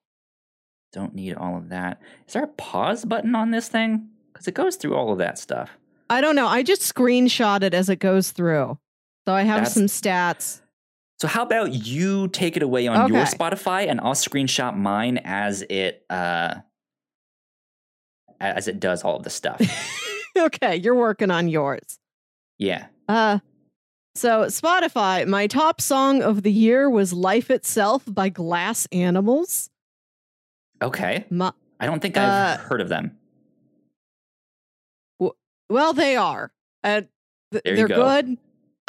[0.92, 2.00] Don't need all of that.
[2.26, 4.08] Is there a pause button on this thing?
[4.32, 5.70] Because it goes through all of that stuff.
[6.10, 6.46] I don't know.
[6.46, 8.78] I just screenshot it as it goes through,
[9.26, 10.60] so I have That's- some stats.
[11.20, 15.62] So how about you take it away on your Spotify and I'll screenshot mine as
[15.62, 16.56] it uh
[18.40, 19.60] as it does all of the stuff.
[20.36, 21.98] okay, you're working on yours.
[22.58, 22.86] yeah.
[23.08, 23.38] Uh
[24.14, 29.70] so Spotify, my top song of the year was Life Itself by Glass Animals.
[30.82, 31.24] Okay.
[31.30, 33.16] My, I don't think I've Uh, heard of them.
[35.70, 36.52] well, they are.
[36.84, 37.02] Uh,
[37.52, 38.02] th- There you they're go.
[38.04, 38.38] good.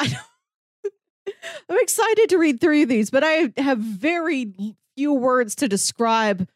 [1.68, 4.52] I'm excited to read through these, but I have very
[4.96, 6.46] few words to describe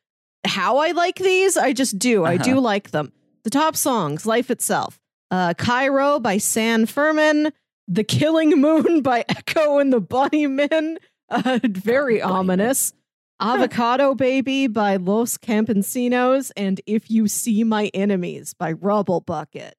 [0.47, 1.57] how I like these.
[1.57, 2.25] I just do.
[2.25, 2.61] I do Uh-huh.
[2.61, 3.13] like them.
[3.45, 5.01] The top songs, Life Itself,
[5.31, 7.53] uh, Cairo by San Furman,
[7.89, 10.97] The Killing Moon by Echo and the Bunnymen,
[11.31, 12.27] uh, very Bunnymen.
[12.27, 12.93] ominous.
[13.41, 19.73] Avocado Baby by Los Campesinos and If You See My Enemies by Rubblebucket.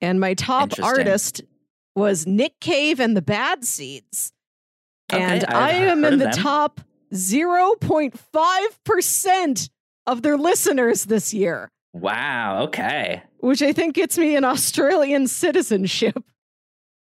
[0.00, 1.42] And my top artist
[1.94, 4.32] was Nick Cave and the Bad Seeds.
[5.12, 6.32] Okay, and I've I am in the them.
[6.32, 6.80] top
[7.12, 9.70] 0.5%
[10.06, 13.22] of their listeners this year, Wow, okay.
[13.40, 16.24] which I think gets me an Australian citizenship.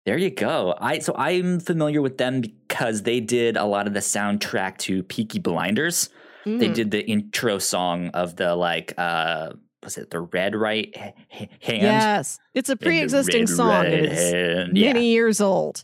[0.05, 0.75] There you go.
[0.79, 5.03] I so I'm familiar with them because they did a lot of the soundtrack to
[5.03, 6.09] Peaky Blinders.
[6.45, 6.73] They Mm.
[6.73, 9.51] did the intro song of the like uh
[9.83, 10.95] was it the red right
[11.29, 11.49] hand?
[11.83, 13.85] Yes, it's a And pre-existing red song.
[13.85, 14.77] It right is hand.
[14.77, 14.93] Yeah.
[14.93, 15.83] many years old.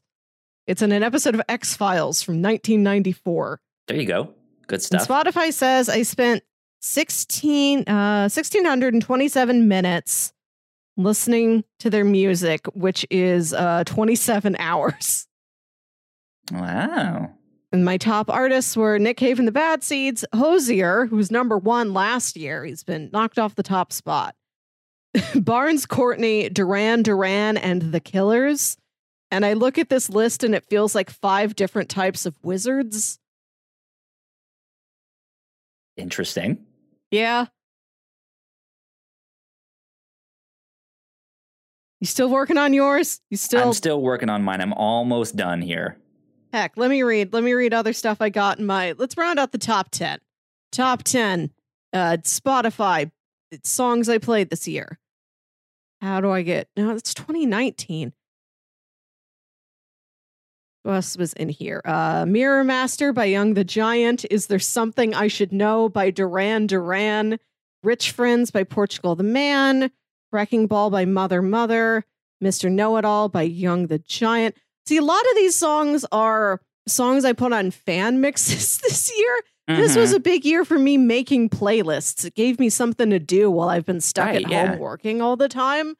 [0.65, 3.59] It's in an episode of X Files from 1994.
[3.87, 4.33] There you go.
[4.67, 5.07] Good And stuff.
[5.07, 6.43] Spotify says I spent
[6.81, 10.33] 16 uh 1627 minutes
[10.97, 15.27] listening to their music, which is uh 27 hours.
[16.51, 17.31] Wow.
[17.71, 21.57] And my top artists were Nick Cave and the Bad Seeds, Hozier, who was number
[21.57, 22.63] one last year.
[22.63, 24.35] He's been knocked off the top spot.
[25.35, 28.77] Barns Courtney, Duran Duran, and The Killers.
[29.31, 33.19] And I look at this list and it feels like five different types of wizards.
[35.97, 36.65] Interesting.
[37.11, 37.47] Yeah.
[41.99, 43.21] You still working on yours?
[43.29, 44.61] You still I'm still working on mine.
[44.61, 45.97] I'm almost done here.
[46.53, 47.33] heck, let me read.
[47.33, 50.19] Let me read other stuff I got in my let's round out the top ten.
[50.71, 51.51] Top ten.
[51.93, 53.11] Uh Spotify
[53.63, 54.99] songs I played this year.
[56.01, 58.13] How do I get no, it's 2019.
[60.83, 61.81] What else was in here?
[61.83, 64.23] Uh Mirror Master by Young the Giant.
[64.29, 67.39] Is There Something I Should Know by Duran Duran.
[67.83, 69.89] Rich Friends by Portugal the Man.
[70.37, 72.05] Wrecking Ball by Mother Mother.
[72.43, 72.71] Mr.
[72.71, 74.55] Know It All by Young the Giant.
[74.85, 79.39] See, a lot of these songs are songs I put on fan mixes this year.
[79.67, 80.17] This was Mhm.
[80.17, 82.23] a big year for me making playlists.
[82.23, 84.67] It gave me something to do while I've been stuck Right, at yeah.
[84.67, 85.95] home working all the time.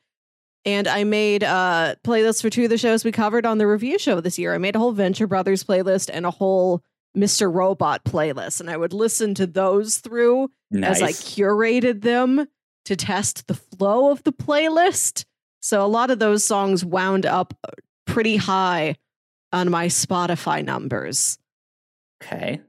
[0.66, 3.98] And I made uh playlists for two of the shows we covered on the review
[3.98, 4.54] show this year.
[4.54, 6.84] I made a whole Venture Brothers playlist and a whole
[7.18, 7.52] Mr.
[7.52, 8.60] Robot playlist.
[8.60, 10.98] And I would listen to those through nice.
[10.98, 12.48] as I curated them
[12.88, 15.24] to test the flow of the playlist.
[15.62, 17.54] So a lot of those songs wound up
[18.06, 18.96] pretty high
[19.54, 21.38] on my Spotify numbers.
[22.24, 22.62] okay.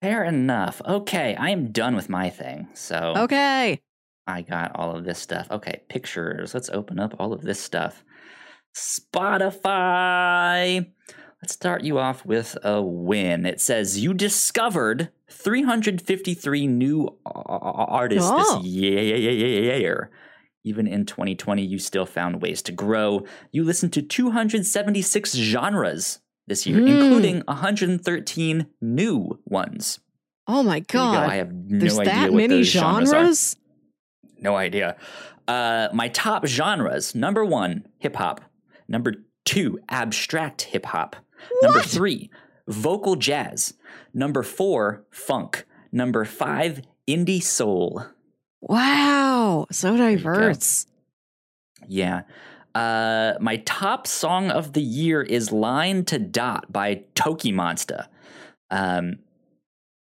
[0.00, 0.80] Fair enough.
[0.86, 2.68] Okay, I am done with my thing.
[2.74, 3.80] So Okay.
[4.28, 5.48] I got all of this stuff.
[5.50, 6.54] Okay, pictures.
[6.54, 8.04] Let's open up all of this stuff.
[8.76, 9.66] Spotify.
[11.42, 13.46] Let's start you off with a win.
[13.46, 18.58] It says you discovered 353 new artists Oh.
[18.60, 20.10] this year.
[20.64, 23.24] Even in 2020, you still found ways to grow.
[23.52, 26.88] You listened to 276 genres this year, Mm.
[26.88, 30.00] including 113 new ones.
[30.48, 31.02] Oh my you go.
[31.04, 31.30] I god.
[31.32, 34.42] have no There's idea that what many those genres are.
[34.42, 34.96] No idea.
[35.46, 38.40] Uh, my top genres: number one, hip hop.
[38.88, 41.16] Number two, abstract hip hop.
[41.62, 42.30] Number three,
[42.66, 43.74] vocal jazz.
[44.14, 45.64] Number four, funk.
[45.92, 48.04] Number five, indie soul.
[48.60, 50.86] Wow, so diverse.
[51.86, 52.22] Yeah.
[52.74, 58.06] Uh, my top song of the year is Line to Dot by Tokimonsta.
[58.70, 59.18] Um,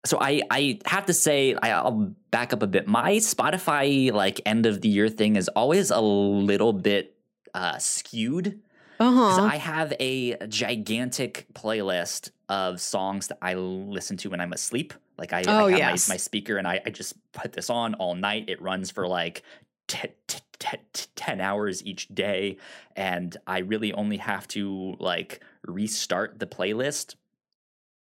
[0.06, 2.88] so I, I have to say, I, I'll back up a bit.
[2.88, 7.16] My Spotify like end of the year thing is always a little bit
[7.54, 8.60] uh, skewed
[9.00, 9.44] Uh 'Cause huh.
[9.46, 14.94] I have a gigantic playlist of songs that I listen to when I'm asleep.
[15.18, 16.08] Like I, Oh, I have yes.
[16.10, 18.50] my, my speaker and I, I just put this on all night.
[18.50, 19.44] It runs for like
[19.88, 20.78] t- t- t-
[21.16, 22.58] 10 hours each day.
[22.96, 27.16] And I really only have to like restart the playlist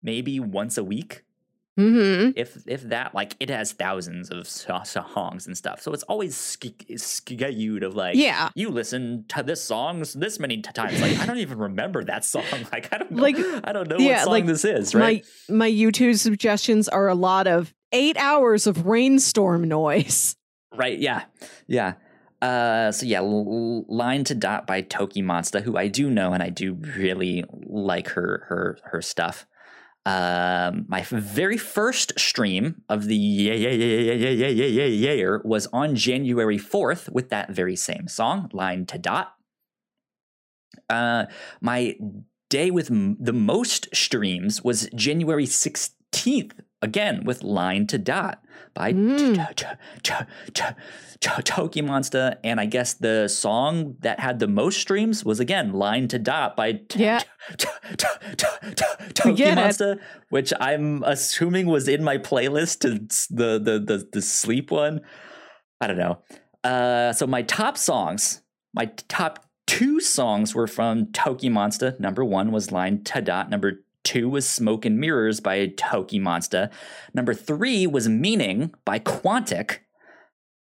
[0.03, 1.24] maybe once a week
[1.79, 2.31] Mm-hmm.
[2.37, 5.83] if if that like it has thousands of so- songs and stuff.
[5.83, 8.51] So it's always sk- skewed of like Yeah.
[8.55, 11.01] you listen to this song this many times.
[11.01, 12.45] Like i don't even remember that song.
[12.73, 13.23] Like i don't know.
[13.23, 15.25] Like, i don't know yeah, what song like, this is right?
[15.49, 20.37] My my YouTube suggestions are a lot of eight hours of rainstorm noise.
[20.77, 21.25] right yeah.
[21.67, 21.95] Yeah.
[22.41, 26.43] Uh so yeah L- L- line to dot by Tokimonsta who i do know and
[26.43, 29.47] i do really like her her her stuff
[30.07, 35.37] um my very first stream of the yeah yeah yeah yeah yeah yeah yeah yeah
[35.45, 39.35] was on january 4th with that very same song line to dot
[40.91, 41.25] uh
[41.61, 41.97] my
[42.51, 46.53] day with m- the most streams was january 16th
[46.85, 48.45] again with line to dot
[48.75, 49.37] by Mm.
[51.21, 56.19] Tokimonsta, and I guess the song that had the most streams was again "Line to
[56.19, 57.05] Dot" by Toki.
[59.55, 62.99] Monster, which I'm assuming was in my playlist to
[63.35, 65.01] the the the, the sleep one.
[65.81, 66.19] I don't know.
[66.63, 68.43] Uh, so my top songs,
[68.75, 71.99] my top two songs were from Tokimonsta.
[71.99, 76.71] Number one was "Line to Dot." Number two was "Smoke and Mirrors" by Tokimonsta.
[77.13, 79.79] Number three was Meaning by Quantic.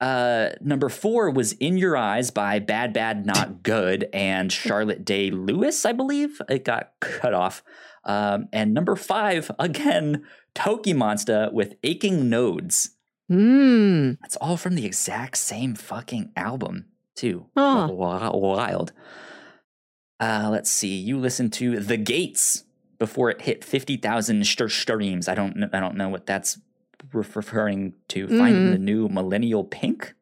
[0.01, 5.29] Uh, number four was In Your Eyes by Bad Bad Not Good and Charlotte Day
[5.29, 6.41] Lewis, I believe.
[6.49, 7.63] It got cut off.
[8.05, 12.91] Um, and number five, again, Tokimonsta with Aching Nodes.
[13.29, 14.17] Mm.
[14.23, 17.47] It's all from the exact same fucking album, too.
[17.55, 18.93] Wi- Wild.
[20.19, 20.95] Uh, let's see.
[20.97, 22.63] You listen to The Gates
[22.99, 25.27] before it hit fifty thousand st- streams.
[25.27, 25.53] I don't.
[25.53, 26.59] kn- I don't know what that's
[27.13, 28.27] ref- referring to.
[28.27, 28.71] Finding Mhm.
[28.73, 30.13] the new millennial pink.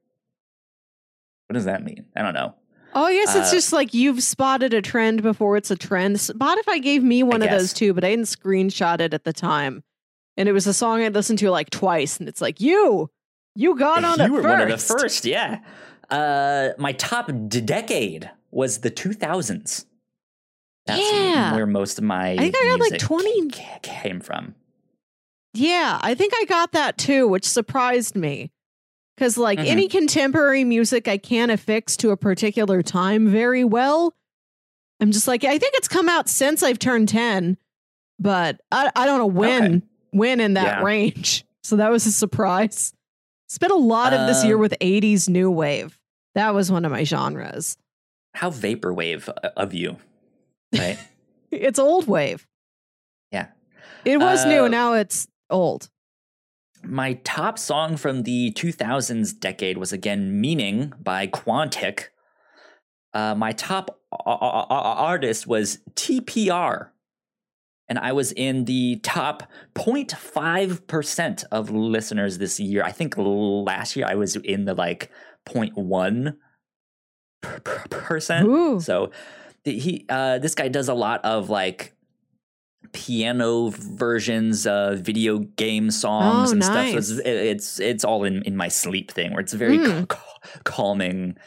[1.47, 2.05] What does that mean?
[2.15, 2.53] I don't know.
[2.93, 6.15] Oh, I guess it's Uh, just like you've spotted a trend before it's a trend.
[6.17, 9.83] Spotify gave me one of those too, but I didn't screenshot it at the time.
[10.37, 13.09] And it was a song I'd listened to like twice, and it's like you,
[13.55, 14.49] you got on you it were first.
[14.51, 15.25] one of the first.
[15.25, 15.59] Yeah.
[16.11, 19.86] Uh, my top d- decade was the two thousands.
[20.87, 21.53] That's Yeah.
[21.53, 23.49] where most of my I think I got, like, 20
[23.81, 24.55] came from.
[25.53, 28.51] Yeah, I think I got that too, which surprised me.
[29.15, 29.65] Because, like, Mhm.
[29.65, 34.13] any contemporary music I can't affix to a particular time very well.
[34.99, 37.57] I'm just like, I think it's come out since I've turned 10,
[38.19, 39.81] but I, I don't know when, Okay.
[40.11, 40.83] when in that Yeah.
[40.83, 41.43] range.
[41.63, 42.93] So that was a surprise.
[43.49, 45.99] Spent a lot of this year Um, with 80s new wave.
[46.33, 47.77] That was one of my genres.
[48.35, 49.97] How vaporwave uh, of you,
[50.75, 50.97] right?
[51.51, 52.45] It's old wave.
[53.31, 53.47] Yeah.
[54.03, 55.89] It was new, Uh, now it's old.
[56.83, 62.07] My top song from the 2000s decade was again Meaning by Quantic.
[63.13, 66.89] Uh, my top a- a- artist was TPR.
[67.89, 72.83] And I was in the top 0.5% of listeners this year.
[72.83, 75.09] I think last year I was in the like
[75.47, 76.35] 0.1
[77.41, 78.45] per- per- percent.
[78.47, 78.79] Ooh.
[78.81, 79.11] So
[79.71, 81.93] he uh, this guy does a lot of like
[82.93, 86.89] piano versions of video game songs Oh, and stuff.
[86.91, 89.85] So it's, it's it's all in in my sleep thing where it's very Mm.
[89.85, 91.37] cal- cal- calming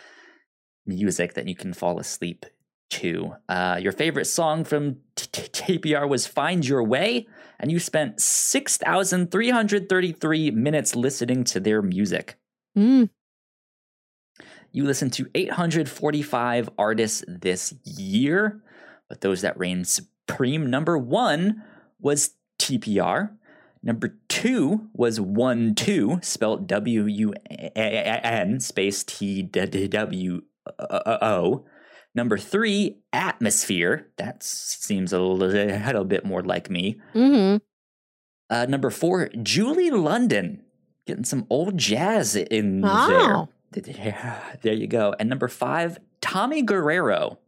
[0.87, 2.44] music that you can fall asleep
[2.90, 3.33] to.
[3.48, 7.26] Uh, your favorite song from TPR was "Find Your Way,"
[7.59, 12.37] and you spent six thousand three hundred thirty three minutes listening to their music.
[12.77, 13.08] Mm.
[14.73, 18.62] You listened to 845 artists this year,
[19.08, 21.62] but those that reigned supreme number one
[22.00, 23.31] was TPR.
[23.83, 27.35] Number two was one two, spelled W U
[27.75, 30.42] N space T W
[30.79, 31.64] O.
[32.14, 34.08] Number three, atmosphere.
[34.18, 37.00] That seems a little bit more like me.
[37.12, 37.56] hmm
[38.50, 40.62] Uh, number four, Julie London,
[41.06, 43.06] getting some old jazz in Oh.
[43.08, 43.48] there.
[43.73, 45.14] There you go.
[45.18, 47.38] And number five, Tommy Guerrero.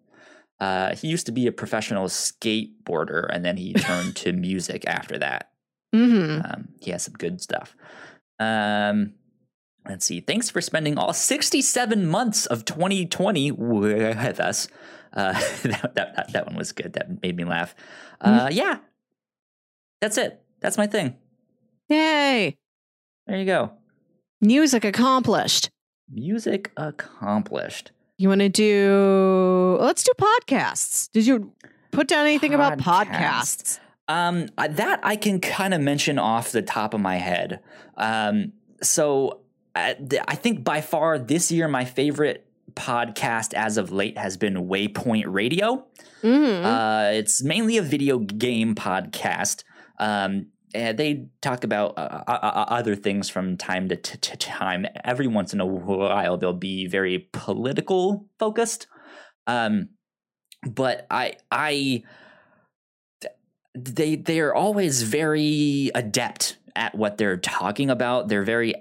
[0.61, 5.19] Uh, he used to be a professional skateboarder, and then he turned to music after
[5.19, 5.51] that.
[5.93, 7.75] hmm Um, he has some good stuff.
[8.39, 9.15] Um,
[9.89, 10.21] let's see.
[10.21, 14.69] Thanks for spending all 67 months of 2020 with us.
[15.13, 15.33] Uh,
[15.65, 16.93] that, that, that, one was good.
[16.93, 17.75] That made me laugh.
[18.21, 18.79] Uh, yeah,
[20.01, 20.41] that's it.
[20.61, 21.17] That's my thing.
[21.89, 22.57] Yay!
[23.27, 23.73] There you go.
[24.41, 25.71] Music accomplished.
[26.13, 27.91] Music accomplished.
[28.19, 29.79] You want to do?
[29.81, 31.11] Let's do podcasts.
[31.13, 31.53] Did you
[31.91, 33.09] put down anything about Podcasts.
[33.09, 33.79] podcasts?
[34.09, 37.61] Um, uh, that I can kind of mention off the top of my head.
[37.97, 38.53] Um,
[38.83, 39.41] so
[39.75, 44.37] uh, th- I think by far this year my favorite podcast as of late has
[44.37, 45.87] been Waypoint Radio.
[46.21, 49.65] hmm Uh, it's mainly a video game podcast.
[49.99, 54.87] Um, and they talk about uh, uh, uh, other things from time to t- time.
[55.05, 58.87] Every once in a while, they'll be very political focused.
[59.47, 59.91] Um,
[60.67, 62.05] but I, I,
[63.75, 68.29] they, they are always very adept at what they're talking about.
[68.29, 68.75] They're very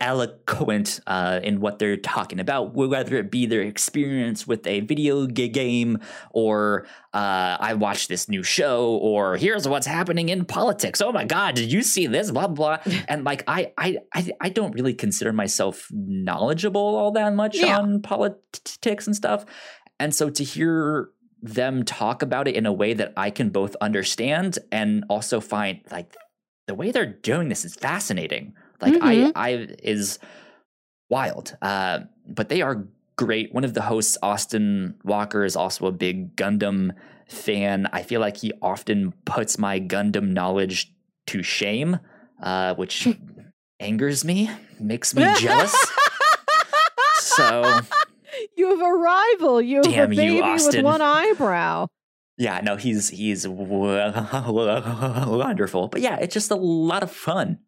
[0.00, 5.26] eloquent uh, in what they're talking about, whether it be their experience with a video
[5.26, 5.98] game,
[6.30, 11.00] or uh, I watched this new show, or here's what's happening in politics.
[11.00, 12.30] Oh my God, did you see this?
[12.30, 12.78] Blah blah.
[13.08, 17.78] and like I, I, I, I don't really consider myself knowledgeable all that much Yeah.
[17.78, 19.44] on politics and stuff,
[20.00, 21.10] and so to hear
[21.40, 25.80] them talk about it in a way that I can both understand and also find
[25.90, 26.16] like
[26.66, 28.54] the way they're doing this is fascinating.
[28.80, 29.32] Like Mhm.
[29.34, 30.18] I, I is
[31.10, 31.56] wild.
[31.62, 33.52] Uh, but they are great.
[33.54, 36.92] One of the hosts, Austin Walker, is also a big Gundam
[37.28, 37.88] fan.
[37.92, 40.92] I feel like he often puts my Gundam knowledge
[41.28, 41.98] to shame,
[42.42, 43.08] uh, which
[43.80, 44.50] angers me,
[44.80, 45.74] makes me jealous.
[47.16, 47.80] so
[48.56, 49.60] you have a rival.
[49.60, 50.84] You have Damn a you, baby with Austin.
[50.84, 51.88] one eyebrow.
[52.36, 53.46] yeah, no, he's he's
[54.48, 55.88] wonderful.
[55.88, 57.58] But yeah, it's just a lot of fun.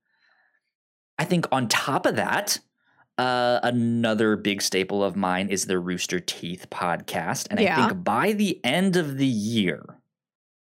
[1.20, 2.58] I think on top of that,
[3.18, 7.84] uh, another big staple of mine is the Rooster Teeth podcast, and Yeah.
[7.84, 9.98] I think by the end of the year,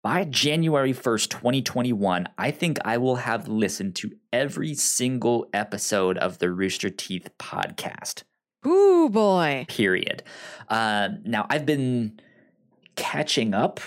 [0.02, 5.46] by January first, twenty twenty one, I think I will have listened to every single
[5.54, 8.24] episode of the Rooster Teeth podcast
[8.66, 9.64] Ooh boy.
[9.70, 10.22] period.
[10.68, 12.20] Uh, now I've been
[12.94, 13.80] catching up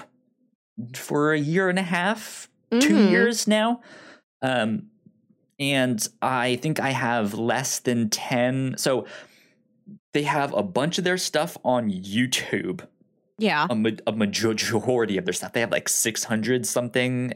[0.95, 3.09] for a year and a half, two Mhm.
[3.11, 3.81] years now.
[4.41, 4.87] Um,
[5.59, 8.75] and I think I have less than 10.
[8.77, 9.05] So
[10.13, 12.81] they have a bunch of their stuff on YouTube,
[13.37, 13.67] Yeah.
[13.69, 15.53] a, ma- a majority of their stuff.
[15.53, 17.33] They have like 600 something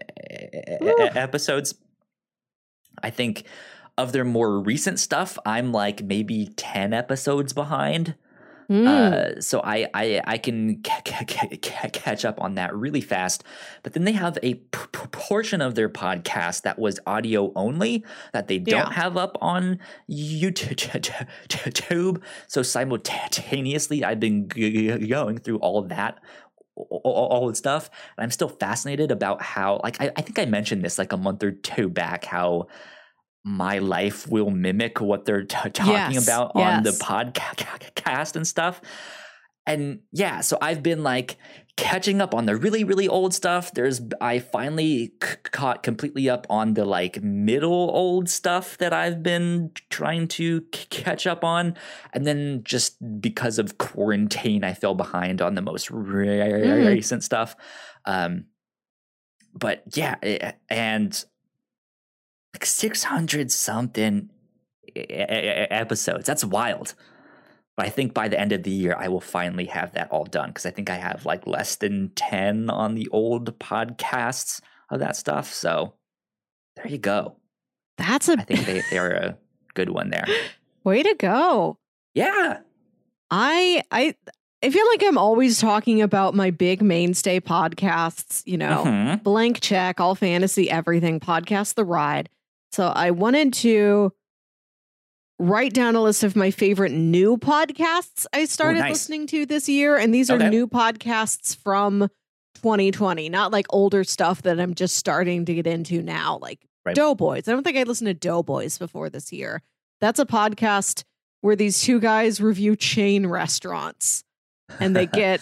[1.16, 1.76] episodes.
[3.02, 3.44] I think
[3.98, 8.16] of their more recent stuff, I'm like maybe 10 episodes behind.
[8.70, 8.88] Mm.
[8.88, 13.02] Uh, so I I, I can ca- ca- ca- ca- catch up on that really
[13.02, 13.44] fast.
[13.82, 14.80] But then they have a p-
[15.12, 18.94] portion of their podcast that was audio only that they don't Yeah.
[18.94, 22.22] have up on YouTube.
[22.48, 26.20] So simultaneously, I've been g- going through all of that.
[26.76, 30.46] All, all the stuff, and I'm still fascinated about how, like, I, I think I
[30.46, 32.68] mentioned this like a month or two back, how
[33.50, 37.02] my life will mimic what they're t- talking Yes, about on the yes.
[37.02, 38.80] podcast and stuff.
[39.66, 41.38] And yeah, so I've been like
[41.76, 43.74] catching up on the really, really old stuff.
[43.74, 49.24] There's, I finally c- caught completely up on the like middle old stuff that I've
[49.24, 51.76] been trying to c- catch up on.
[52.14, 56.88] And then just because of quarantine, I fell behind on the most re- Mhm.
[56.88, 57.56] recent stuff.
[58.06, 58.46] Um,
[59.54, 61.24] but yeah, eh, and
[62.54, 64.30] like 600 something
[64.96, 66.26] episodes.
[66.26, 66.96] That's wild.
[67.78, 70.26] But I think by the end of the year, I will finally have that all
[70.26, 75.00] done because I think I have like less than 10 on the old podcasts of
[75.00, 75.54] that stuff.
[75.54, 75.94] So
[76.76, 77.38] there you go.
[77.98, 79.38] That's a I think they, they are a
[79.76, 80.26] good one there.
[80.84, 81.78] way to go.
[82.14, 82.60] Yeah.
[83.32, 84.16] I I
[84.62, 88.84] I feel like I'm always talking about my big mainstay podcasts, you know.
[88.86, 89.24] Mhm.
[89.24, 92.28] Blank check, all fantasy, everything, podcast the ride.
[92.72, 94.14] So I wanted to
[95.40, 98.92] write down a list of my favorite new podcasts I started nice.
[98.92, 99.96] listening to this year.
[99.98, 100.50] And these are Okay.
[100.50, 102.10] new podcasts from
[102.56, 106.96] 2020, not like older stuff that I'm just starting to get into now, like Right.
[106.96, 107.48] Doughboys.
[107.48, 109.62] I don't think I listened to Doughboys before this year.
[110.02, 111.04] That's a podcast
[111.42, 114.24] where these two guys review chain restaurants
[114.80, 115.42] and they get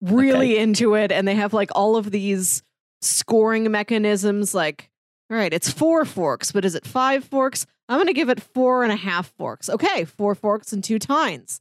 [0.00, 2.62] really into it and they have like all of these
[3.00, 4.88] scoring mechanisms like
[5.32, 8.40] all right it's four forks but is it five forks i'm going to give it
[8.40, 11.60] four and a half forks okay four forks and two tines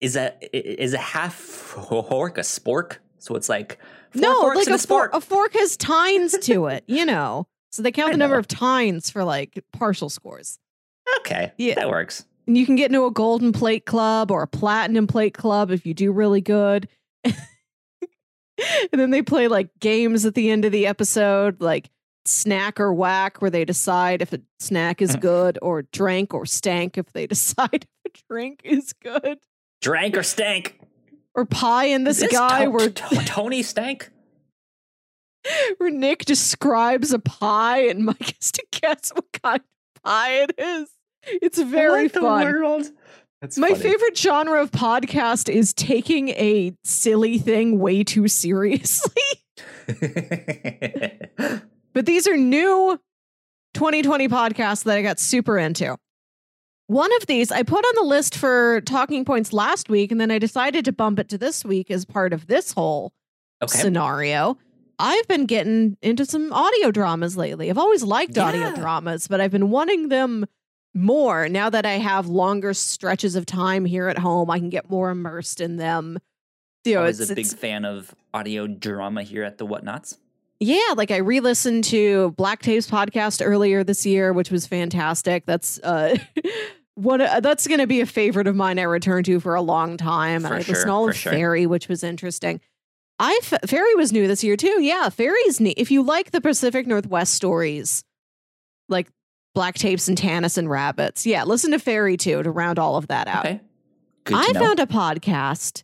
[0.00, 2.98] is a is a half fork a spork?
[3.20, 3.78] So it's like
[4.10, 5.12] four no, forks like and a, fork.
[5.12, 5.16] spork.
[5.16, 7.46] A fork has tines to it, you know.
[7.72, 10.58] So they count I the number of tines for like partial scores.
[11.20, 11.76] okay, Yeah.
[11.76, 12.26] that works.
[12.46, 15.86] And you can get into a golden plate club or a platinum plate club if
[15.86, 16.86] you do really good.
[17.24, 17.34] and
[18.92, 21.88] then they play like games at the end of the episode, like
[22.24, 25.20] snack or whack, where they decide if a snack is mm-hmm.
[25.20, 29.38] good, or drank or stank if they decide if a drink is good.
[29.80, 30.80] Drank or stank?
[31.34, 34.10] Or pie in this, this sky, To- where, To- Tony stank?
[35.76, 40.54] where Nick describes a pie and Mike has to guess what kind of pie it
[40.58, 40.88] is.
[41.26, 42.44] It's very the fun.
[42.44, 42.86] world?
[43.40, 43.82] That's My funny.
[43.82, 49.22] favorite genre of podcast is taking a silly thing way too seriously.
[51.94, 53.00] But these are new
[53.74, 55.96] 2020 podcasts that I got super into.
[56.86, 60.30] One of these I put on the list for talking points last week, and then
[60.30, 63.12] I decided to bump it to this week as part of this whole
[63.62, 63.78] okay.
[63.78, 64.58] scenario.
[64.98, 67.70] I've been getting into some audio dramas lately.
[67.70, 70.46] I've always liked audio dramas, but I've been wanting them
[70.94, 74.50] more now that I have longer stretches of time here at home.
[74.50, 76.18] I can get more immersed in them.
[76.84, 80.18] You know, I was a big fan of audio drama here at the Whatnauts.
[80.64, 85.44] Yeah, like I re-listened to Black Tapes podcast earlier this year, which was fantastic.
[85.44, 86.16] That's uh
[86.94, 89.60] one uh, that's going to be a favorite of mine I return to for a
[89.60, 90.42] long time.
[90.42, 91.32] For I sure, listened to all of sure.
[91.32, 92.62] Faerie, which was interesting.
[93.18, 94.82] I Faerie was new this year too.
[94.82, 95.76] Yeah, Faerie's neat.
[95.76, 98.02] If you like the Pacific Northwest stories,
[98.88, 99.08] like
[99.54, 103.08] Black Tapes and Tanis and Rabbits, yeah, listen to Fairy too to round all of
[103.08, 103.44] that out.
[103.44, 103.60] Okay.
[104.28, 104.60] I know.
[104.60, 105.82] found a podcast.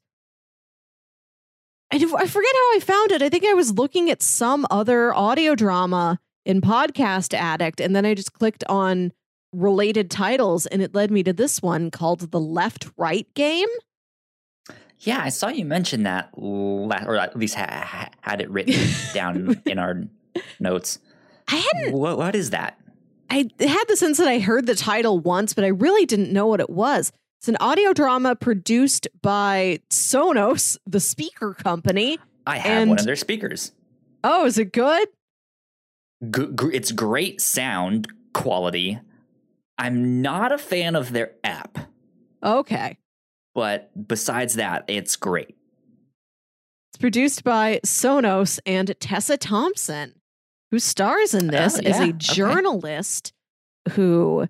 [1.92, 3.22] I, do- I forget how I found it.
[3.22, 8.06] I think I was looking at some other audio drama in Podcast Addict, and then
[8.06, 9.12] I just clicked on
[9.52, 13.68] related titles, and it led me to this one called The Left Right Game.
[15.00, 18.76] Yeah, I saw you mention that, or at least ha- ha- had it written
[19.14, 20.02] down in our
[20.60, 20.98] notes.
[21.48, 22.78] I hadn't, What, what is that?
[23.30, 26.46] I had the sense that I heard the title once, but I really didn't know
[26.46, 27.12] what it was.
[27.40, 32.18] It's an audio drama produced by Sonos, the speaker company.
[32.46, 33.72] I have one of their speakers.
[34.22, 35.08] Oh, is it good?
[36.22, 38.98] G- gr- it's great sound quality.
[39.78, 41.78] I'm not a fan of their app,
[42.44, 42.98] Okay.
[43.54, 45.56] but besides that, it's great.
[46.92, 50.12] It's produced by Sonos and Tessa Thompson,
[50.70, 52.12] who stars in this Oh, as yeah, a okay.
[52.18, 53.32] journalist
[53.92, 54.46] who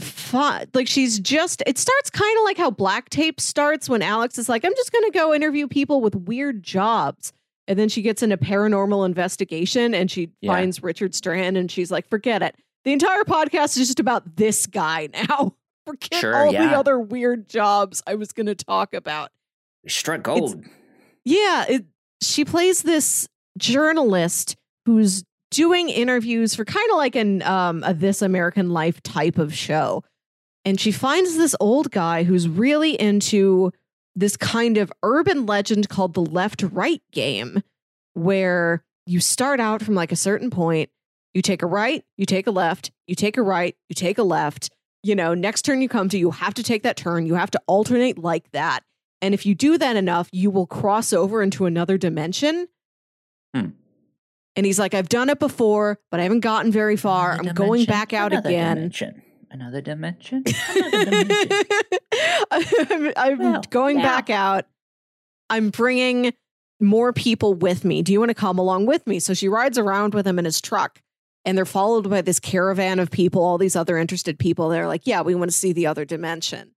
[0.00, 4.38] fought like she's just it starts kind of like how black tape starts when alex
[4.38, 7.32] is like i'm just going to go interview people with weird jobs.
[7.66, 10.52] And then she gets into paranormal investigation and she Yeah.
[10.52, 12.54] finds richard strand and she's like forget it.
[12.84, 15.54] The entire podcast is just about this guy now.
[15.86, 19.30] Forget Sure, all the other weird jobs i was going to talk about.
[19.88, 20.62] Struck gold.
[21.24, 21.84] yeah, it,
[22.22, 25.24] she plays this journalist who's
[25.54, 30.02] doing interviews for kind of like an um a This American Life type of show.
[30.64, 33.70] And she finds this old guy who's really into
[34.16, 37.62] this kind of urban legend called the left right game
[38.14, 40.90] where you start out from like a certain point,
[41.34, 44.22] you take a right, you take a left, you take a right, you take a
[44.22, 44.70] left.
[45.02, 47.26] You know, next turn you come to, you have to take that turn.
[47.26, 48.82] You have to alternate like that.
[49.20, 52.68] And if you do that enough, you will cross over into another dimension.
[54.56, 57.32] And he's like, I've done it before, but I haven't gotten very far.
[57.32, 58.76] Another I'm going back out another again.
[58.76, 59.22] Dimension.
[59.50, 60.44] Another dimension.
[60.76, 61.60] Another dimension.
[62.50, 64.02] I'm, I'm Well, going yeah.
[64.02, 64.66] back out.
[65.50, 66.32] I'm bringing
[66.80, 68.02] more people with me.
[68.02, 69.18] Do you want to come along with me?
[69.20, 71.00] So she rides around with him in his truck,
[71.44, 74.68] and they're followed by this caravan of people, all these other interested people.
[74.68, 76.72] They're like, Yeah, we want to see the other dimension.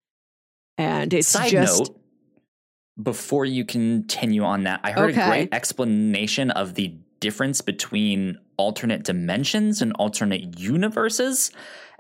[0.78, 2.00] And it's Side just note,
[3.02, 5.22] before you continue on that, I heard Okay.
[5.22, 11.52] a great explanation of the difference between alternate dimensions and alternate universes.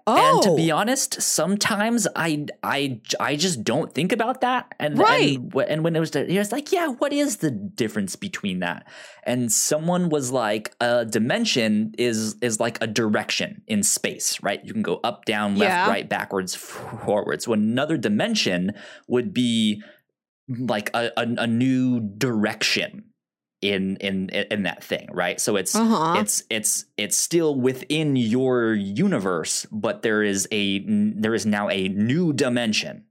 [0.09, 0.77] oh, And to be oh.
[0.77, 4.73] honest, sometimes I I I just don't think about that.
[4.79, 5.37] And Right.
[5.37, 8.87] and, and when it was, he was like, "Yeah, what is the difference between that?"
[9.23, 14.63] And someone was like, "A dimension is is like a direction in space, right?
[14.63, 15.89] You can go up, down, left, Yeah.
[15.89, 17.41] right, backwards, forward.
[17.43, 18.71] So another dimension
[19.09, 19.83] would be
[20.47, 23.06] like a, a, a new direction."
[23.59, 25.41] In, in in that thing, right?
[25.41, 26.19] So it's uh huh.
[26.19, 31.87] it's it's it's still within your universe but there is a there is now a
[31.89, 33.05] new dimension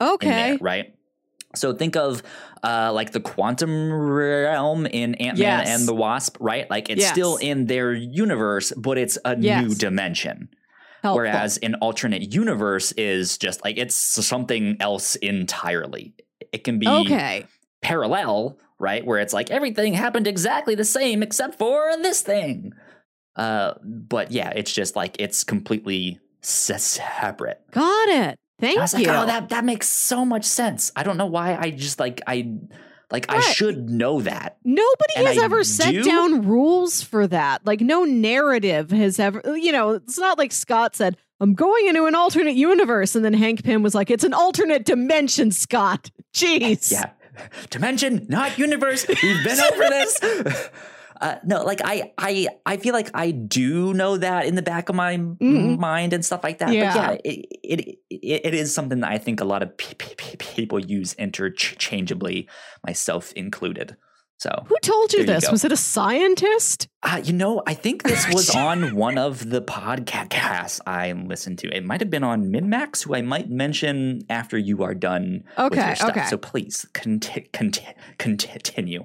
[0.00, 0.26] Okay.
[0.28, 0.94] there right
[1.54, 2.22] so think of
[2.64, 5.68] uh like the quantum realm in ant-man Yes.
[5.68, 10.48] and the wasp right like it's still in their universe but it's a new dimension
[11.02, 11.16] Helpful.
[11.22, 16.12] whereas an alternate universe is just like it's something else entirely.
[16.52, 17.46] It can be okay.
[17.82, 19.04] Parallel, right?
[19.04, 22.72] Where it's like everything happened exactly the same except for this thing.
[23.36, 27.60] Uh, but yeah, it's just like it's completely se- separate.
[27.70, 28.38] Got it.
[28.58, 28.80] Thank you.
[28.80, 30.92] like, oh, that that makes so much sense.
[30.94, 32.52] I don't know why I just like I
[33.10, 34.58] like I should know that.
[34.64, 36.02] Nobody And has I ever set do?
[36.02, 37.66] down rules for that.
[37.66, 42.04] Like no narrative has ever you know, it's not like Scott said, I'm going into
[42.04, 46.10] an alternate universe and then Hank Pym was like, it's an alternate dimension, Scott.
[46.34, 46.92] Jeez.
[46.92, 47.10] Yeah.
[47.70, 49.06] Dimension, not universe.
[49.08, 50.20] We've been over this.
[51.20, 54.88] Uh, no, like I, I, I feel like I do know that in the back
[54.88, 55.78] of my Mhm.
[55.78, 56.72] mind and stuff like that.
[56.72, 56.94] Yeah.
[57.08, 59.94] But yeah, it, it, it, it is something that I think a lot of p-
[59.96, 62.48] p- p- people use interchangeably,
[62.86, 63.98] myself included.
[64.40, 65.50] So, Who told you There you this?
[65.50, 66.88] Was it a scientist?
[67.02, 71.68] uh, you know, I think this was on one of the podcasts I listened to.
[71.68, 75.72] It might have been on MinMax, who I might mention after you are done with
[75.72, 76.10] Okay, your stuff.
[76.10, 76.24] okay.
[76.26, 77.86] So please conti- conti-
[78.18, 79.04] continue.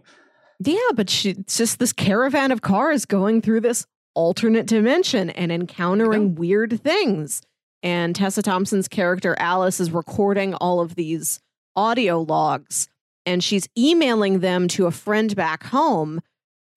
[0.64, 5.52] Yeah, but she, it's just this caravan of cars going through this alternate dimension and
[5.52, 7.42] encountering weird things.
[7.84, 11.42] And Tessa Thompson's character Alice is recording all of these
[11.76, 12.88] audio logs
[13.26, 16.22] and she's emailing them to a friend back home.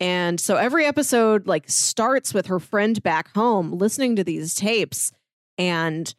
[0.01, 5.13] And so every episode like starts with her friend back home listening to these tapes
[5.57, 6.15] and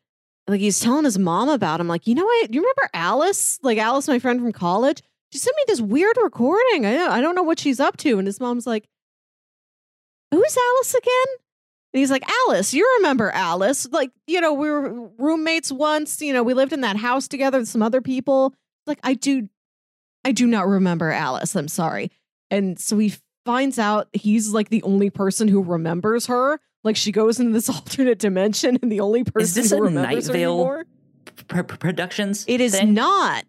[0.48, 2.52] like he's telling his mom about him like, "You know what?
[2.52, 3.60] Do You remember Alice?
[3.62, 5.02] Like Alice my friend from college?
[5.32, 6.86] she sent me this weird recording.
[6.86, 8.18] I I don't know what she's up to.
[8.18, 8.88] And his mom's like,
[10.32, 11.38] Who's Alice again?
[11.94, 13.88] And he's like, Alice, you remember Alice.
[13.92, 16.22] Like, you know, we were roommates once.
[16.22, 18.54] You know, we lived in that house together with some other people.
[18.86, 19.50] Like, I do,
[20.30, 21.56] I do not remember Alice.
[21.56, 22.12] I'm sorry.
[22.52, 23.16] And so he
[23.46, 26.60] finds out he's like the only person who remembers her.
[26.84, 29.82] Like, she goes into this alternate dimension and the only person is this who a
[29.82, 30.86] remembers her Night Vale anymore.
[31.48, 32.46] Pr- pr- productions.
[32.48, 32.94] It is thing?
[32.94, 33.44] not,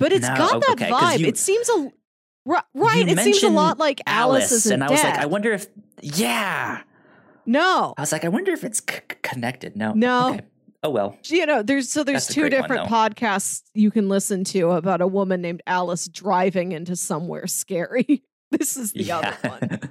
[0.00, 1.18] but it's No, got that okay, vibe.
[1.20, 1.92] you- it seems a
[2.44, 3.08] right.
[3.08, 5.10] It seems a lot like Alice, Alice, and I was dead.
[5.14, 5.68] like, I wonder if
[6.02, 6.82] yeah.
[7.46, 9.76] no, I was like, I wonder if it's c- connected.
[9.76, 10.30] No, No.
[10.34, 10.40] Okay.
[10.82, 11.18] Oh well.
[11.24, 14.70] you know, there's so there's That's two great one, different podcasts you can listen to
[14.70, 18.22] about a woman named Alice driving into somewhere scary.
[18.50, 19.80] this is the other one.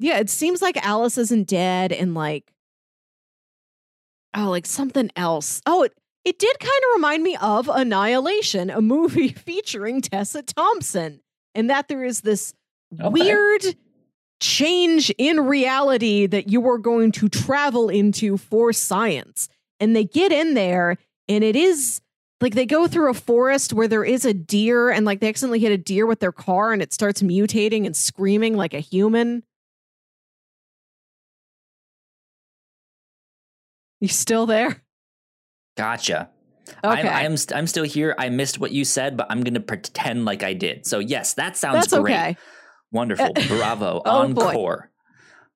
[0.00, 2.52] Yeah, it seems like Alice isn't dead and like
[4.34, 5.62] oh, like something else.
[5.66, 5.92] Oh, it
[6.24, 11.20] it did kind of remind me of Annihilation, a movie featuring Tessa Thompson,
[11.54, 12.54] and that there is this
[13.00, 13.08] Okay.
[13.08, 13.62] weird
[14.40, 19.48] change in reality that you are going to travel into for science.
[19.84, 20.96] And they get in there,
[21.28, 22.00] and it is
[22.40, 25.58] like they go through a forest where there is a deer, and like they accidentally
[25.58, 29.42] hit a deer with their car, and it starts mutating and screaming like a human.
[34.00, 34.82] You still there?
[35.76, 36.30] Gotcha.
[36.82, 37.08] Okay.
[37.08, 38.14] I'm, I'm, st- I'm still here.
[38.18, 40.86] I missed what you said, but I'm going to pretend like I did.
[40.86, 42.14] So, yes, that sounds That's great.
[42.14, 42.36] okay.
[42.90, 43.34] Wonderful.
[43.48, 44.00] Bravo.
[44.06, 44.76] Oh, boy.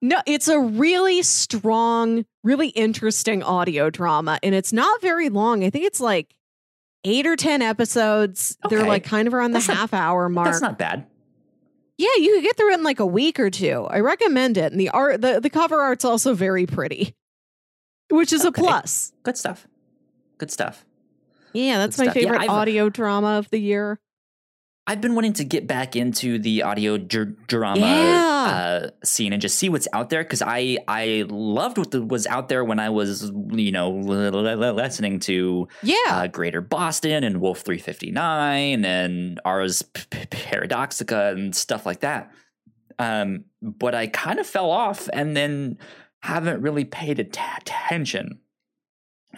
[0.01, 5.65] No, it's a really strong, really interesting audio drama, and it's not very long.
[5.65, 6.35] I think it's like
[7.05, 8.57] eight or ten episodes.
[8.71, 10.47] They're like kind of around the That's not- half hour mark.
[10.47, 11.07] That's not bad.
[11.97, 13.87] yeah, you could get through it in like a week or two.
[13.91, 14.71] I recommend it.
[14.71, 17.17] And the art, the, the cover art's also very pretty,
[18.11, 18.61] which is Okay.
[18.63, 19.13] a plus.
[19.25, 19.67] Good stuff.
[20.39, 20.85] Good stuff.
[21.53, 22.23] Yeah, that's Good my stuff.
[22.23, 23.99] Favorite I've- audio drama of the year.
[24.91, 28.89] I've been wanting to get back into the audio dr- drama Yeah.
[28.89, 32.27] uh, scene and just see what's out there because I I loved what the, was
[32.27, 37.61] out there when I was you know listening to Yeah, uh, Greater Boston and Wolf
[37.61, 42.33] 359 and Ars P- P- Paradoxica and stuff like that.
[42.99, 45.79] Um, but I kind of fell off and then
[46.21, 48.39] haven't really paid att- attention.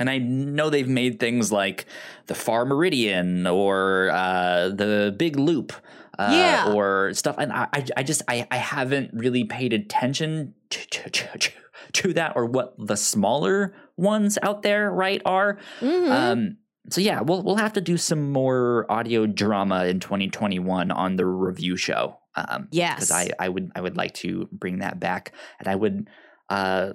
[0.01, 1.87] And I know they've made things like
[2.27, 5.73] the Far Meridian or uh, the Big Loop,
[6.19, 6.73] uh, Yeah.
[6.73, 7.37] or stuff.
[7.39, 11.51] And I, I, just, I, I haven't really paid attention to, to, to,
[11.93, 15.59] to that or what the smaller ones out there, right, are.
[15.81, 16.11] Mhm.
[16.11, 16.57] Um,
[16.89, 21.27] so yeah, we'll we'll have to do some more audio drama in 2021 on the
[21.27, 22.17] review show.
[22.35, 22.95] Um, yes.
[22.97, 26.09] because I I would I would like to bring that back, and I would
[26.51, 26.93] uh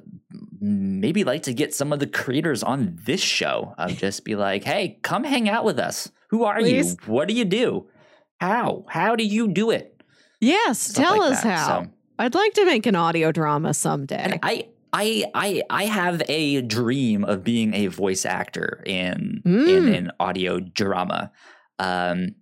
[0.60, 4.64] maybe like to get some of the creators on this show of just be like,
[4.64, 6.12] hey, come hang out with us.
[6.30, 6.92] Who are Please.
[6.92, 6.98] you?
[7.14, 7.88] What do you do?
[8.42, 10.04] How how do you do it?
[10.42, 11.58] yes, Stuff tell like us that.
[11.58, 11.84] how.
[11.84, 11.90] So-
[12.20, 14.40] I'd like to make an audio drama someday.
[14.44, 19.98] I I I I have a dream of being a voice actor in in Mm.
[19.98, 21.32] an audio drama.
[21.80, 22.36] Um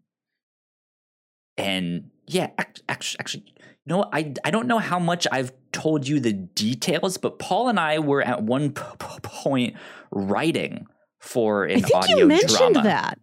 [1.58, 3.54] and Yeah, actually, actually,
[3.86, 4.10] what?
[4.14, 8.00] I I don't know how much I've told you the details, but Paul and I
[8.00, 9.76] were at one p- p- point
[10.12, 10.88] writing
[11.20, 12.84] for an I think audio you mentioned drama.
[12.84, 13.20] that.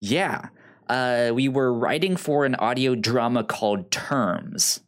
[0.00, 0.48] Yeah,
[0.88, 4.80] uh, we were writing for an audio drama called Terms.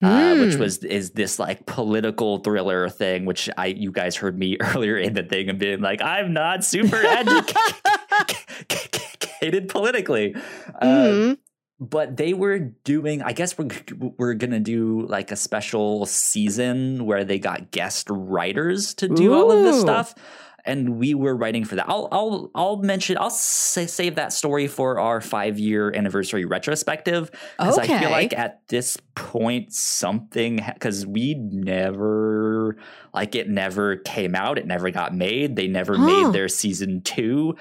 [0.00, 0.58] Uh, which Mm.
[0.60, 5.14] was is this like political thriller thing, which I you guys heard me earlier in
[5.14, 7.56] the thing and being like, I'm not super educated
[9.68, 10.36] politically.
[10.80, 11.38] Uh, Mhm.
[11.80, 13.68] But they were doing i guess we're,
[14.18, 19.50] we're gonna do like a special season where they got guest writers to do all
[19.52, 20.14] of this stuff
[20.64, 21.88] and we were writing for that.
[21.88, 27.30] I'll i'll i'll mention i'll say, save that story for our five year anniversary retrospective
[27.56, 32.76] because i feel like at this point something because we never
[33.14, 36.04] like it never came out it never got made they never Huh.
[36.04, 37.54] made their season two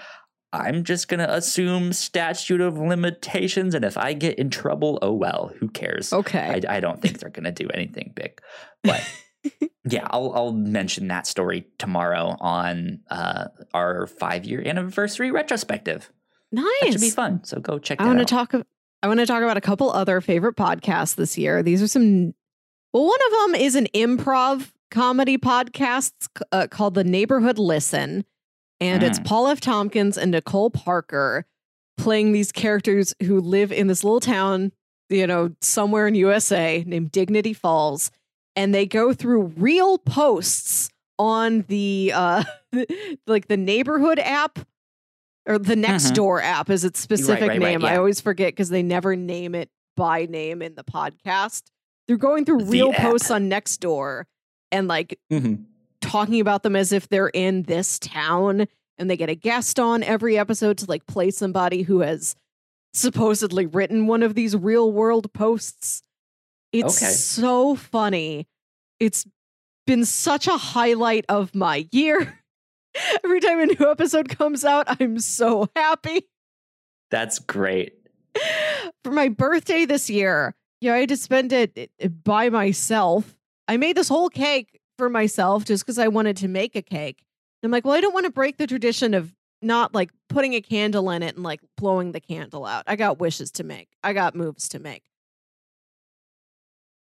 [0.53, 5.51] I'm just gonna assume statute of limitations, and if I get in trouble, oh well,
[5.59, 6.13] who cares?
[6.13, 6.61] Okay.
[6.67, 8.41] I, I don't think they're gonna do anything big,
[8.83, 9.03] but
[9.89, 16.11] yeah, I'll I'll mention that story tomorrow on uh, our five year anniversary retrospective.
[16.51, 16.65] nice.
[16.81, 17.43] That should be fun.
[17.43, 18.01] So go check.
[18.01, 18.49] I want to out.
[18.51, 18.65] talk.
[19.03, 21.61] I want to talk about a couple other favorite podcasts this year.
[21.61, 22.33] These are some.
[22.93, 26.13] Well, one of them is an improv comedy podcast
[26.51, 28.25] uh, called The Neighborhood Listen,
[28.80, 29.25] and it's Mm.
[29.25, 29.59] Paul F.
[29.59, 31.45] Tompkins and Nicole Parker
[31.97, 34.71] playing these characters who live in this little town,
[35.09, 38.11] you know, somewhere in USA named Dignity Falls,
[38.55, 42.43] and they go through real posts on the uh
[43.28, 44.59] like the neighborhood app
[45.47, 46.13] or the next Mhm.
[46.15, 47.84] door app is its specific right, right, name.
[47.86, 47.97] I yeah.
[47.97, 51.63] always forget because they never name it by name in the podcast.
[52.07, 53.01] They're going through The real app.
[53.01, 54.25] posts on Nextdoor
[54.71, 55.65] and like Mhm.
[56.01, 58.67] Talking about them as if they're in this town
[58.97, 62.35] and they get a guest on every episode to like play somebody who has
[62.93, 66.01] supposedly written one of these real world posts.
[66.71, 67.11] It's Okay.
[67.11, 68.47] so funny.
[68.99, 69.25] It's
[69.85, 72.39] been such a highlight of my year.
[73.23, 76.27] Every time a new episode comes out, I'm so happy.
[77.11, 77.93] That's great.
[79.03, 81.91] For my birthday this year, yeah, I had to spend it
[82.23, 83.37] by myself.
[83.67, 87.23] I made this whole cake for myself just because I wanted to make a cake.
[87.63, 90.61] I'm like, well, I don't want to break the tradition of not like putting a
[90.61, 92.83] candle in it and like blowing the candle out.
[92.87, 93.89] I got wishes to make.
[94.03, 95.03] I got moves to make.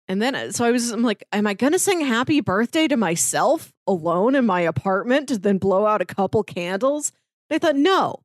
[0.07, 2.97] And then, uh, so I was, I'm like, am I to sing happy birthday to
[2.97, 7.11] myself alone in my apartment to then blow out a couple candles?
[7.49, 8.21] And I thought, no,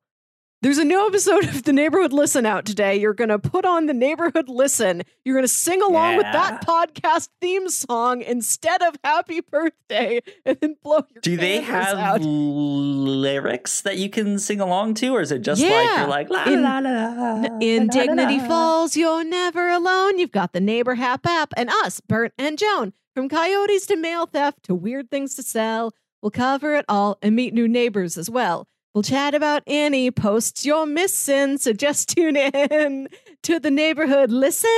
[0.63, 2.95] there's a new episode of the Neighborhood Listen out today.
[2.95, 5.03] You're going to put on the Neighborhood Listen.
[5.25, 10.57] You're going to sing along with that podcast theme song instead of happy birthday and
[10.61, 12.21] then blow your Do they have out.
[12.21, 16.43] lyrics that you can sing along to, or is it just like you're like la
[16.45, 17.57] In- la la la?
[17.59, 18.47] In la, la, Dignity la.
[18.47, 20.17] Falls, you're never alone.
[20.17, 22.93] You've got the Neighbor Hap app and us, Bert and Joan.
[23.15, 25.91] From coyotes to mail theft to weird things to sell,
[26.21, 28.67] we'll cover it all and meet new neighbors as well.
[28.93, 33.07] We'll chat about any posts you're missing, so just tune in
[33.43, 34.31] to the neighborhood.
[34.31, 34.69] Listen.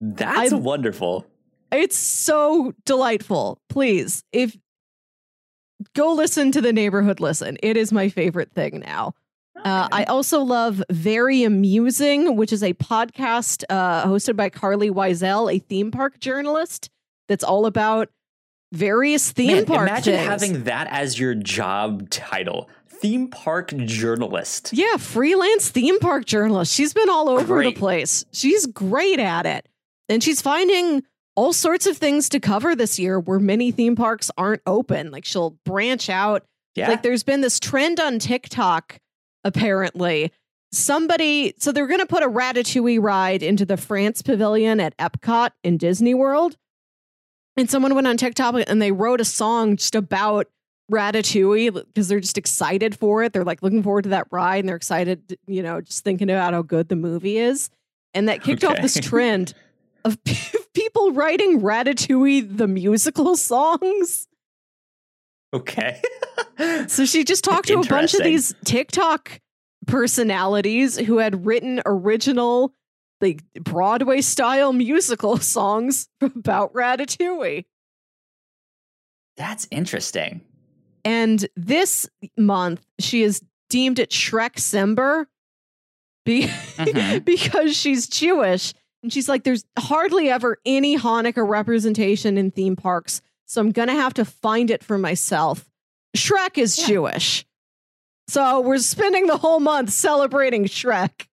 [0.00, 1.26] That's I- wonderful.
[1.70, 3.58] It's so delightful.
[3.70, 4.54] Please, if
[5.94, 7.56] go listen to the neighborhood listen.
[7.62, 9.14] It is my favorite thing now.
[9.64, 15.52] Uh, I also love Very Amusing, which is a podcast uh, hosted by Carlye Wisel,
[15.52, 16.90] a theme park journalist
[17.28, 18.08] that's all about
[18.72, 20.28] various theme Man, park imagine things.
[20.28, 24.70] having that as your job title theme park journalist.
[24.72, 26.72] Yeah, freelance theme park journalist.
[26.72, 27.74] She's been all over Great.
[27.74, 28.24] the place.
[28.32, 29.68] She's great at it.
[30.08, 31.02] And she's finding
[31.34, 35.10] all sorts of things to cover this year where many theme parks aren't open.
[35.10, 36.44] Like she'll branch out.
[36.74, 36.88] Yeah.
[36.90, 38.98] Like there's been this trend on TikTok,
[39.44, 40.32] apparently.
[40.72, 45.50] Somebody, so they're going to put a Ratatouille ride into the France Pavilion at Epcot
[45.62, 46.56] in Disney World.
[47.56, 50.48] And someone went on TikTok and they wrote a song just about
[50.90, 53.32] Ratatouille because they're just excited for it.
[53.32, 56.54] They're like looking forward to that ride and they're excited, you know, just thinking about
[56.54, 57.70] how good the movie is.
[58.14, 59.54] And that kicked off this trend
[60.04, 60.18] of
[60.74, 64.28] people writing Ratatouille the musical songs.
[65.52, 66.00] okay.
[66.88, 69.40] So she just talked to a bunch of these TikTok
[69.86, 72.72] personalities who had written original,
[73.22, 77.64] like Broadway style musical songs about Ratatouille.
[79.36, 80.42] That's interesting.
[81.04, 85.26] And this month, she is deemed it Shrek Simber
[86.24, 86.46] be-
[86.76, 87.24] Mhm.
[87.24, 88.74] because she's Jewish.
[89.02, 93.20] And she's like, there's hardly ever any Hanukkah representation in theme parks.
[93.46, 95.68] So I'm going to have to find it for myself.
[96.16, 96.86] Shrek is Yeah.
[96.86, 97.44] Jewish.
[98.28, 101.26] So we're spending the whole month celebrating Shrek.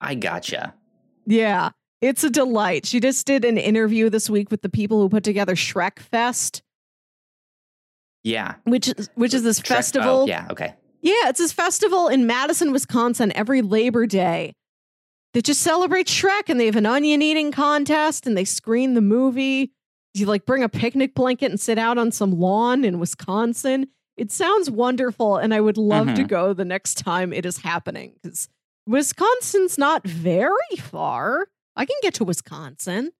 [0.00, 0.74] I gotcha.
[1.26, 1.70] Yeah,
[2.00, 2.86] it's a delight.
[2.86, 6.62] She just did an interview this week with the people who put together Shrek Fest,
[8.24, 8.54] Yeah.
[8.64, 10.22] which is which is this Shrek- festival.
[10.22, 10.46] Oh, yeah.
[10.50, 10.74] Okay.
[11.02, 14.54] Yeah, it's this festival in Madison, Wisconsin every Labor Day
[15.34, 19.00] that just celebrate Shrek and they have an onion eating contest and they screen the
[19.00, 19.72] movie.
[20.14, 23.86] You like bring a picnic blanket and sit out on some lawn in Wisconsin.
[24.16, 26.28] It sounds wonderful and I would love to Mhm.
[26.28, 28.48] go the next time it is happening cuz
[28.86, 31.48] Wisconsin's not very far.
[31.74, 33.12] I can get to Wisconsin.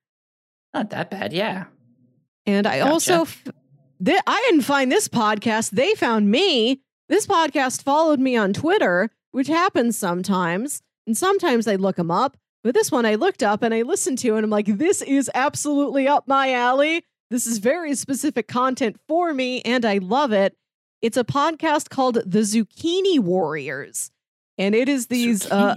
[0.73, 1.33] Not that bad.
[1.33, 1.65] Yeah.
[2.47, 2.91] And I Gotcha.
[2.93, 3.45] also, f-
[4.05, 5.71] th- I didn't find this podcast.
[5.71, 6.81] They found me.
[7.09, 10.83] This podcast followed me on Twitter, which happens sometimes.
[11.07, 12.37] And sometimes I look them up.
[12.65, 15.31] But this one I looked up and I listened to, and I'm like, this is
[15.35, 17.05] absolutely up my alley.
[17.31, 20.57] This is very specific content for me, and I love it.
[21.03, 24.11] It's a podcast called The Zucchini Warriors.
[24.59, 25.77] And it is these uh,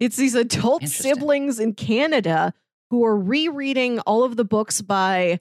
[0.00, 2.54] it's these adult siblings in Canada
[2.90, 5.40] who are rereading all of the books by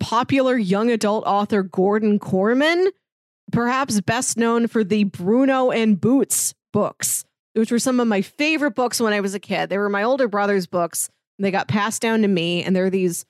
[0.00, 2.88] popular young adult author Gordon Korman,
[3.52, 7.24] perhaps best known for the Bruno and Boots books,
[7.54, 9.70] which were some of my favorite books when I was a kid.
[9.70, 11.08] They were my older brother's books.
[11.38, 13.26] And they got passed down to me, and they're these.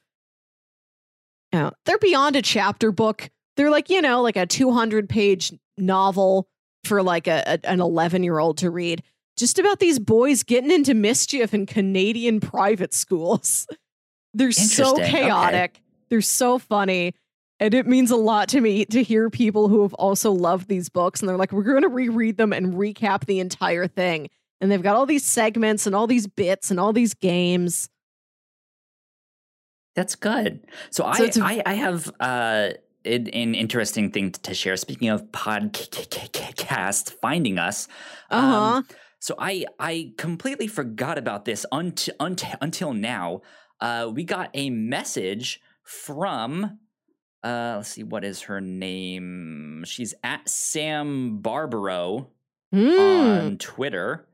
[1.53, 3.31] You know, they're beyond a chapter book.
[3.57, 6.49] They're like you know, like a two hundred page novel
[6.87, 9.03] for like a, a- an eleven year old to read
[9.37, 13.67] just about these boys getting into mischief in Canadian private schools.
[14.35, 15.03] They're so Interesting.
[15.17, 15.25] Okay.
[15.27, 15.81] chaotic.
[16.09, 17.15] They're so funny.
[17.61, 20.89] And it means a lot to me to hear people who have also loved these
[20.89, 24.29] books and they're like, we're going to reread them and recap the entire thing.
[24.61, 27.89] And they've got all these segments and all these bits and all these games.
[29.95, 30.61] That's good.
[30.91, 32.71] So, So I, it's a- I I have uh
[33.05, 34.77] an, an interesting thing to share.
[34.77, 37.89] Speaking of podcast finding us,
[38.31, 38.57] Uh huh.
[38.79, 38.87] um,
[39.21, 43.43] so I I completely forgot about this until until until now.
[43.81, 46.79] Uh, we got a message from.
[47.43, 49.85] Uh, let's see, what is her name?
[49.87, 52.31] She's at Sam Barbaro
[52.75, 52.99] Mm.
[53.45, 54.27] on Twitter.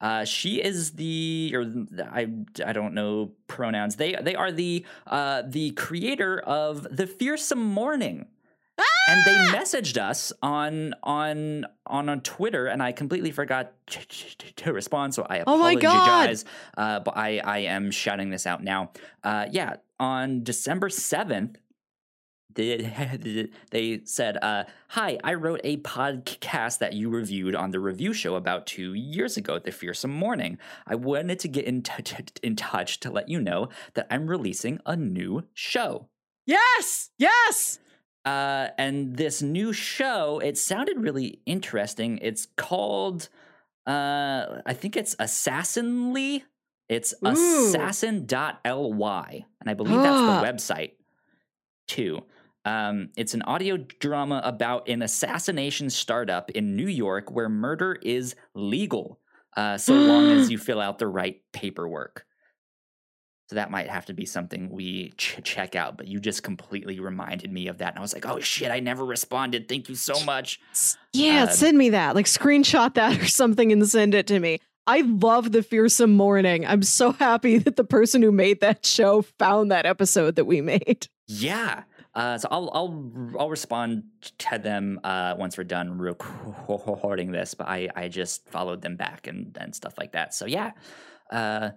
[0.00, 1.64] Uh, she is the or
[2.12, 2.28] I
[2.64, 3.96] I don't know pronouns.
[3.96, 8.26] They they are the uh the creator of the fearsome morning.
[9.08, 9.58] And they Ah!
[9.58, 13.72] messaged us on on on on Twitter, and I completely forgot
[14.56, 15.14] to, respond.
[15.14, 15.94] So I Oh my God.
[15.96, 16.44] apologize.
[16.76, 18.90] Uh, but I I am shouting this out now.
[19.24, 21.58] Uh, yeah, on December seventh,
[22.58, 28.12] they, they said, uh, Hi, I wrote a podcast that you reviewed on the review
[28.12, 30.58] show about two years ago, The Fearsome Morning.
[30.86, 34.80] I wanted to get in, t- in touch to let you know that I'm releasing
[34.84, 36.08] a new show.
[36.46, 37.10] Yes.
[37.18, 37.78] Yes.
[38.24, 42.18] Uh, and this new show, it sounded really interesting.
[42.20, 43.28] It's called,
[43.86, 46.44] uh, I think it's Assassinly.
[46.88, 47.28] It's Ooh.
[47.68, 49.44] assassin.ly.
[49.60, 50.92] And I believe that's the website
[51.86, 52.22] too.
[52.68, 58.36] Um, it's an audio drama about an assassination startup in New York where murder is
[58.54, 59.20] legal,
[59.56, 62.26] uh, so long as you fill out the right paperwork.
[63.48, 65.96] So that might have to be something we ch- check out.
[65.96, 68.70] But you just completely reminded me of that, and I was like, "Oh shit!
[68.70, 69.66] I never responded.
[69.66, 70.60] Thank you so much."
[71.14, 72.14] Yeah, Uh, send me that.
[72.14, 74.60] Like screenshot that or something and send it to me.
[74.86, 76.66] I love the fearsome morning.
[76.66, 80.60] I'm so happy that the person who made that show found that episode that we
[80.60, 81.08] made.
[81.26, 81.84] Yeah.
[82.18, 82.94] Uh, so I'll I'll
[83.38, 84.02] I'll respond
[84.50, 85.88] to them uh, once we're done
[86.68, 87.54] recording this.
[87.54, 90.34] But I I just followed them back and and stuff like that.
[90.34, 90.72] So yeah,
[91.30, 91.70] uh,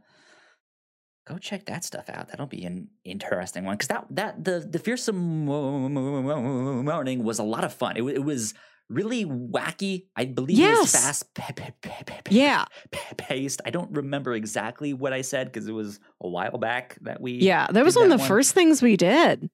[1.27, 2.29] go check that stuff out.
[2.29, 7.63] That'll be an interesting one because that that the the fearsome morning was a lot
[7.63, 7.97] of fun.
[7.97, 8.53] It, it was
[8.89, 10.07] really wacky.
[10.15, 11.03] I believe it was Yes.
[11.05, 12.65] fast pa- pa- pa- Yeah.
[12.91, 13.61] pa- paced.
[13.65, 17.33] I don't remember exactly what I said because it was a while back that we
[17.33, 18.27] Yeah, that was one of the one.
[18.27, 19.49] first things we did.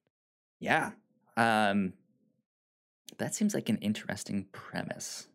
[0.60, 0.92] Yeah.
[1.36, 1.94] Um
[3.18, 5.28] that seems like an interesting premise.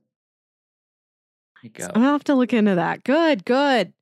[1.65, 1.89] I go.
[1.95, 3.05] I'll have to look into that.
[3.05, 3.93] Good, good.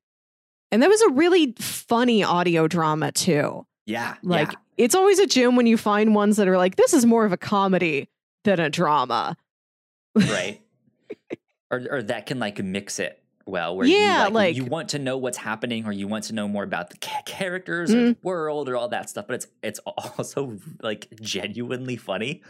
[0.71, 3.65] And that was a really funny audio drama too.
[3.85, 4.15] Yeah.
[4.23, 4.57] Like yeah.
[4.77, 7.33] it's always a gym when you find ones that are like, this is more of
[7.33, 8.07] a comedy
[8.43, 9.35] than a drama.
[10.15, 10.61] right.
[11.71, 14.89] or or that can like mix it well where Yeah, you like, like- you want
[14.89, 18.07] to know what's happening or you want to know more about the characters or Mm.
[18.09, 22.41] the world or all that stuff but it's it's also like genuinely funny.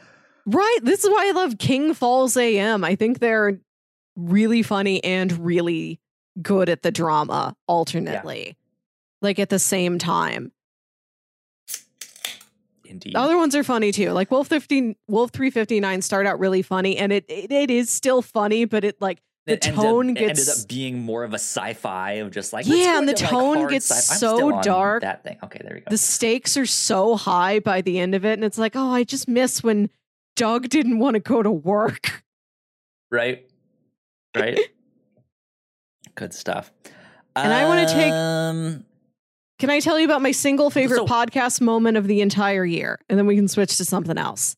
[0.46, 0.78] Right.
[0.82, 2.84] This is why I love King Falls AM.
[2.84, 3.60] I think they're
[4.16, 6.00] really funny and really
[6.42, 8.58] good at the drama alternately.
[9.22, 10.52] Like at the same time.
[12.86, 13.14] Indeed.
[13.14, 14.10] The other ones are funny too.
[14.12, 18.22] Like Wolf 15 Wolf 359 start out really funny and it, it it is still
[18.22, 19.22] funny, but it like
[19.52, 22.98] the tone it gets ended up being more of a sci-fi of just like Yeah,
[22.98, 23.86] and the like, tone hard gets.
[24.20, 25.02] So dark.
[25.02, 25.38] That thing.
[25.44, 25.90] Okay, there we go.
[25.90, 29.04] the stakes are so high by the end of it, and it's like, oh, I
[29.04, 29.90] just miss when
[30.36, 32.24] Doug didn't want to go to work.
[33.12, 33.46] right,
[34.36, 34.60] right.
[36.16, 36.72] Good stuff.
[37.36, 38.86] And I wanna take- Um,
[39.60, 43.00] Can I tell you about my single favorite So- podcast moment of the entire year,
[43.10, 44.56] and then we can switch to something else?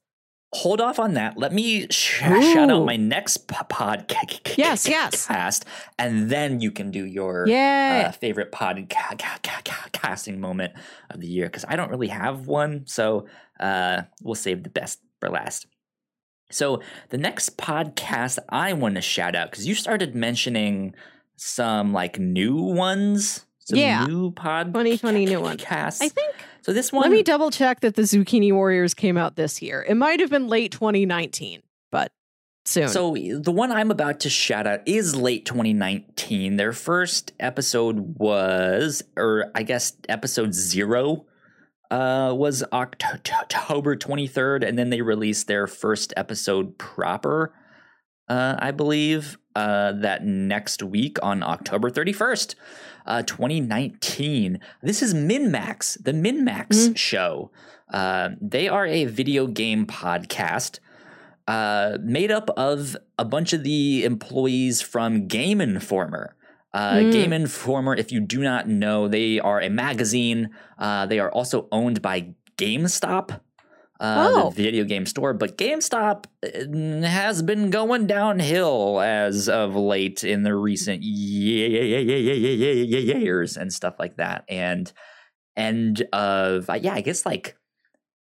[0.53, 1.37] Hold off on that.
[1.37, 4.57] Let me sh- shout out my next p- podcast.
[4.57, 5.27] Yes, yes.
[5.27, 5.65] Cast,
[5.99, 10.73] and then you can do your uh, favorite podcasting moment
[11.09, 12.83] of the year because I don't really have one.
[12.87, 13.27] So
[13.59, 15.67] uh, we'll save the best for last.
[16.51, 20.93] So the next podcast I want to shout out because you started mentioning
[21.35, 23.45] some like new ones.
[23.59, 24.05] Some Yeah.
[24.05, 25.57] new pod 2020 new one.
[25.57, 26.01] casts.
[26.01, 26.35] I think.
[26.63, 26.73] So.
[26.73, 29.85] This one, Let me double check that the Zucchini Warriors came out this year.
[29.87, 31.61] It might have been late 2019,
[31.91, 32.11] but
[32.65, 32.87] soon.
[32.87, 36.55] So the one I'm about to shout out is late 2019.
[36.57, 41.25] Their first episode was, or I guess episode zero,
[41.91, 47.53] uh, was October 23rd, and then they released their first episode proper,
[48.27, 52.55] uh, I believe, uh, that next week on October 31st,
[53.05, 54.59] uh, 2019.
[54.81, 56.97] This is MinMax, the MinMax Mhm.
[56.97, 57.51] show.
[57.91, 60.79] Uh, they are a video game podcast
[61.45, 66.35] uh, made up of a bunch of the employees from Game Informer.
[66.73, 67.11] Uh, Mm.
[67.11, 70.49] Game Informer, if you do not know, they are a magazine.
[70.79, 73.41] Uh, they are also owned by GameStop,
[74.03, 74.49] uh, Oh.
[74.51, 75.33] the video game store.
[75.33, 83.57] But GameStop uh, has been going downhill as of late in the recent ye- years
[83.57, 84.43] and stuff like that.
[84.49, 84.91] And
[85.55, 87.55] end of uh, yeah, I guess like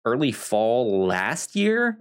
[0.05, 1.97] early fall last year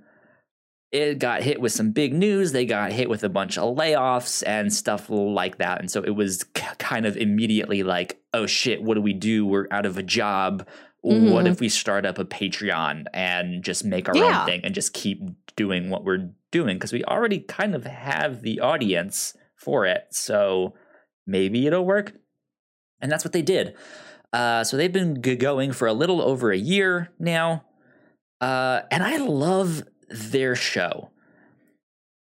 [0.93, 2.51] it got hit with some big news.
[2.51, 5.79] They got hit with a bunch of layoffs and stuff like that.
[5.79, 6.43] And so it was
[6.79, 9.47] kind of immediately like, oh shit, what do we do?
[9.47, 10.67] We're out of a job.
[11.03, 11.51] What Mhm.
[11.51, 14.41] if we start up a Patreon and just make our Yeah.
[14.41, 15.23] own thing and just keep
[15.57, 16.77] doing what we're doing?
[16.77, 20.09] Because we already kind of have the audience for it.
[20.11, 20.75] So
[21.27, 22.13] maybe it'll work.
[23.01, 23.75] And that's what they did.
[24.33, 27.65] Uh, so they've been g- going for a little over a year now.
[28.41, 31.10] Uh, and I love their show.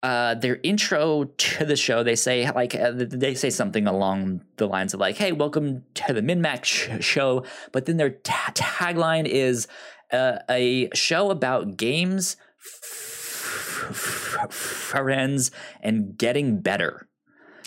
[0.06, 4.68] Uh, their intro to the show, they say like uh, they say something along the
[4.68, 7.44] lines of like, "Hey, welcome to the MinMax sh- show,"
[7.74, 9.68] but then their ta- tagline is
[10.14, 15.50] uh, a show about games, f- f- friends,
[15.82, 17.08] and getting better.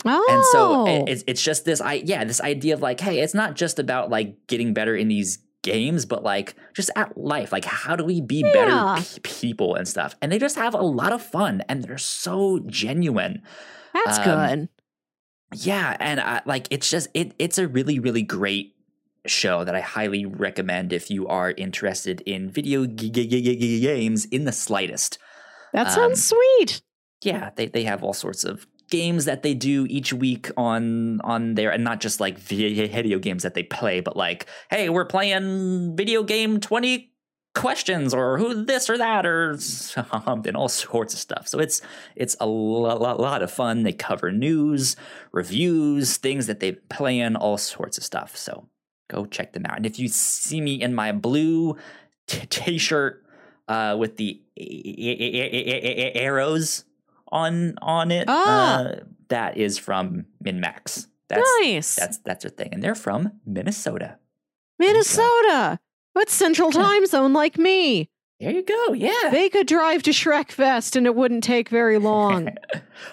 [0.04, 3.18] oh, And so it- it's it's just this I yeah this idea of like hey
[3.18, 5.38] it's not just about like getting better in these
[5.72, 8.52] games but like just at life like how do we be Yeah.
[8.52, 11.98] better pe- people and stuff and they just have a lot of fun and they're
[11.98, 13.42] so genuine
[13.94, 14.68] that's um, good.
[15.54, 18.74] yeah and I, like it's just it it's a really really great
[19.26, 24.24] show that I highly recommend if you are interested in video g- g- g- games
[24.26, 25.18] in the slightest
[25.74, 26.80] That um, sounds sweet.
[27.22, 31.54] yeah they, they have all sorts of games that they do each week on on
[31.54, 35.96] there and not just like video games that they play but like hey we're playing
[35.96, 37.12] video game 20
[37.58, 41.48] questions or who this or that or something all sorts of stuff.
[41.48, 41.82] So it's
[42.14, 43.82] it's a lot, lot, lot of fun.
[43.82, 44.96] They cover news
[45.32, 48.36] reviews things that they play in all sorts of stuff.
[48.36, 48.68] So
[49.08, 49.76] go check them out.
[49.76, 51.76] And if you see me in my blue
[52.26, 53.24] t- t-shirt
[53.66, 54.40] uh, with the
[56.14, 56.84] arrows
[57.32, 58.24] on on it.
[58.28, 58.80] Ah.
[58.80, 58.94] Uh,
[59.28, 61.06] that is from MinMax.
[61.28, 61.94] That's nice.
[61.94, 64.18] that's that's their thing, and they're from Minnesota.
[64.78, 65.78] Minnesota.
[66.14, 68.08] What's Central Time Zone like me?
[68.40, 68.92] There you go.
[68.92, 69.30] Yeah.
[69.32, 72.50] They could drive to Shrek Fest and it wouldn't take very long.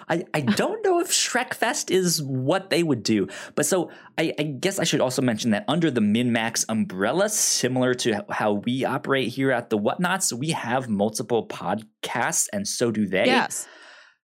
[0.07, 3.27] I, I don't know if Shrek Fest is what they would do.
[3.55, 3.89] But so
[4.19, 8.53] I, I guess I should also mention that under the MinMax umbrella, similar to how
[8.53, 13.25] we operate here at the Whatnauts, we have multiple podcasts, and so do they.
[13.25, 13.67] yes.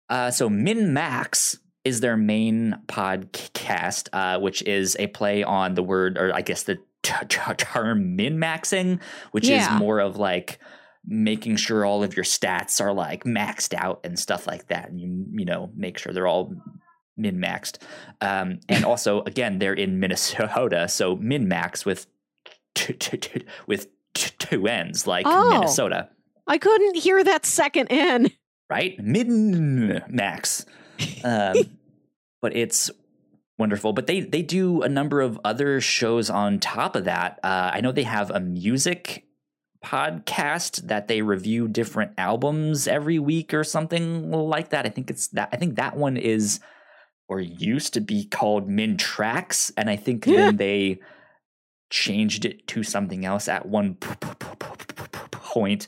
[0.09, 6.17] Uh, so MinMax is their main podcast, uh, which is a play on the word,
[6.17, 8.99] or I guess the t- t- term min-maxing,
[9.31, 9.73] which Yeah.
[9.75, 10.59] is more of like
[11.05, 14.99] making sure all of your stats are like maxed out and stuff like that, and
[14.99, 16.53] you you know make sure they're all
[17.15, 17.77] min-maxed.
[18.21, 22.07] Um, and also, again, they're in Minnesota, so min-max with
[22.75, 22.93] t-
[23.67, 25.49] with two ends, like Oh.
[25.51, 26.09] Minnesota
[26.49, 28.31] I couldn't hear that second N.
[28.69, 28.97] right?
[28.99, 30.65] Min max.
[31.23, 31.55] Um,
[32.41, 32.91] but it's
[33.57, 33.93] wonderful.
[33.93, 37.39] But they they do a number of other shows on top of that.
[37.43, 39.25] Uh, I know they have a music
[39.83, 44.85] podcast that they review different albums every week or something like that.
[44.85, 45.49] I think it's that.
[45.51, 46.59] I think that one is
[47.29, 50.99] or used to be called Min Tracks, and I think then they
[51.89, 53.95] changed it to something else at one
[55.31, 55.87] point.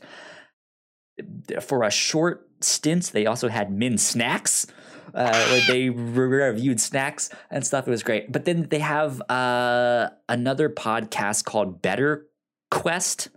[1.62, 4.68] For a short stint, they also had Min Snacks,
[5.14, 7.88] uh, where they reviewed snacks and stuff.
[7.88, 8.32] It was great.
[8.32, 12.28] But then they have uh, another podcast called Better
[12.72, 13.30] Quest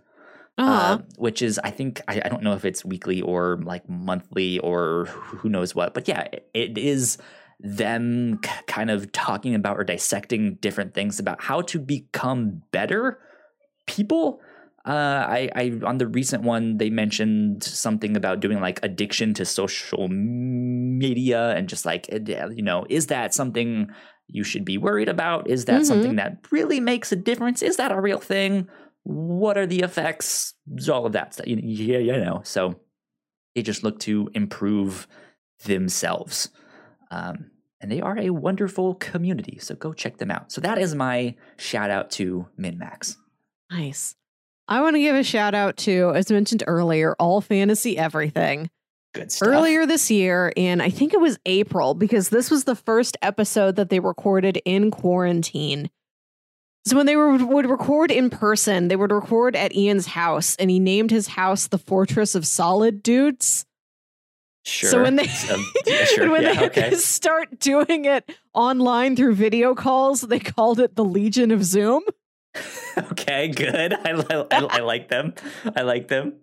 [0.57, 0.71] Uh-huh.
[0.71, 4.59] uh, which is I think I, I don't know if it's weekly or like monthly
[4.59, 7.17] or who knows what, but yeah, it, it is
[7.59, 13.17] them kind of talking about or dissecting different things about how to become better
[13.87, 14.41] people.
[14.85, 19.45] Uh, I, I on the recent one they mentioned something about doing like addiction to
[19.45, 23.87] social media and just like you know is that something
[24.27, 25.49] you should be worried about?
[25.49, 25.85] Is that Mhm.
[25.85, 27.61] something that really makes a difference?
[27.61, 28.67] Is that a real thing?
[29.05, 30.53] what are the effects
[30.89, 32.79] all of that stuff you- yeah you know so
[33.53, 35.07] they just look to improve
[35.65, 36.49] themselves
[37.11, 40.95] um, and they are a wonderful community so go check them out so that is
[40.95, 43.17] my shout out to minmax
[43.69, 44.15] Nice.
[44.67, 48.69] I want to give a shout out to, as mentioned earlier, All Fantasy Everything.
[49.13, 52.75] good stuff Earlier this year, in I think it was April, because this was the
[52.75, 55.89] first episode that they recorded in quarantine.
[56.85, 60.69] So when they were, would record in person, they would record at Ian's house, and
[60.69, 63.65] he named his house the Fortress of Solid Dudes.
[64.65, 69.15] sure So when they Um, yeah, sure when yeah, they okay start doing it online
[69.15, 72.03] through video calls, they called it the Legion of Zoom.
[72.97, 75.33] okay good I, I, I, like them
[75.75, 76.33] i like them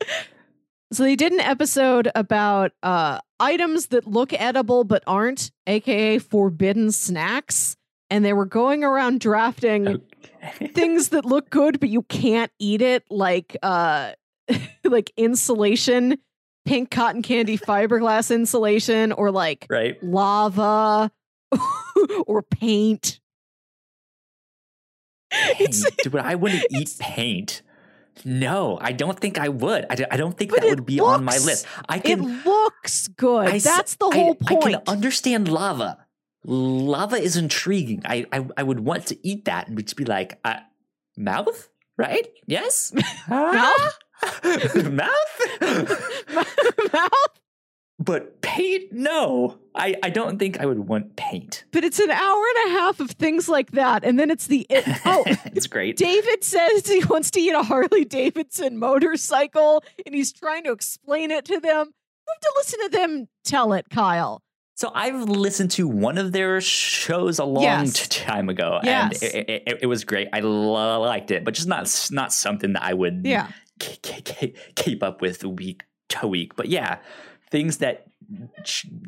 [0.92, 6.90] So they did an episode about uh, items that look edible but aren't, aka forbidden
[6.90, 7.76] snacks.
[8.12, 9.86] And they were going around drafting
[10.42, 10.66] okay.
[10.74, 14.12] things that look good but you can't eat it, like uh,
[14.84, 16.18] like insulation,
[16.64, 21.12] pink cotton candy fiberglass insulation, or like right lava
[22.26, 23.19] or paint.
[25.54, 25.76] Paint.
[26.02, 27.62] Dude, I wouldn't eat paint.
[28.24, 29.86] No, I don't think I would.
[29.88, 31.66] I, don't- I don't think But that would be on my list.
[31.88, 32.20] I can.
[32.22, 33.46] It looks good.
[33.48, 34.64] I That's the whole I, point.
[34.66, 36.06] I can understand lava.
[36.44, 38.02] Lava is intriguing.
[38.04, 40.56] I, I I would want to eat that and just be like, uh,
[41.16, 42.26] mouth, right?
[42.46, 42.92] Yes,
[43.28, 43.98] Mouth?
[44.74, 45.40] mouth.
[46.92, 47.10] Mouth?
[48.02, 49.58] But paint, no.
[49.74, 51.64] I I don't think I would want paint.
[51.70, 54.66] But it's an hour and a half of things like that, and then it's the
[54.68, 55.22] it, oh.
[55.54, 55.96] it's great.
[55.96, 61.30] David says he wants to eat a Harley Davidson motorcycle, and he's trying to explain
[61.30, 61.86] it to them.
[61.86, 64.42] You have to listen to them tell it, Kyle.
[64.76, 68.08] So I've listened to one of their shows a long Yes.
[68.08, 69.22] t- time ago, Yes.
[69.22, 70.28] and it, it, it was great.
[70.32, 73.48] I liked it, but just not not something that I would Yeah.
[73.78, 76.56] k- k- k- keep up with week to week.
[76.56, 76.98] But yeah,
[77.50, 78.06] things that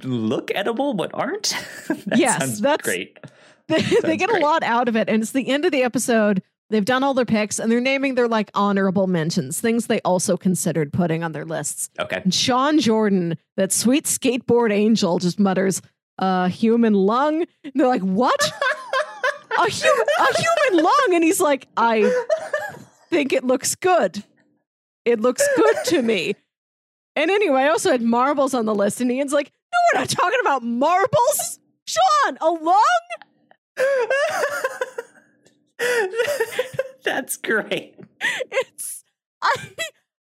[0.05, 1.51] look edible but aren't.
[1.89, 3.19] that Yes, that's- great.
[3.69, 4.43] They, they get great.
[4.43, 6.43] a lot out of it, and it's the end of the episode.
[6.69, 10.37] They've done all their picks, and they're naming their like honorable mentions, things they also
[10.37, 11.89] considered putting on their lists.
[11.99, 15.81] Okay, And Sean Jordan, that sweet skateboard angel, just mutters,
[16.19, 18.43] "A human lung." And they're like, "What?
[19.59, 22.13] a, hu- a human lung?" And he's like, "I
[23.11, 24.23] think it looks good.
[25.05, 26.35] It looks good to me."
[27.17, 30.09] And anyway, I also had marbles on the list, and Ian's like, "No, we're not
[30.09, 32.39] talking about marbles, Sean.
[32.41, 32.85] A lung?
[37.05, 37.95] that's great.
[38.51, 39.05] It's
[39.43, 39.55] I."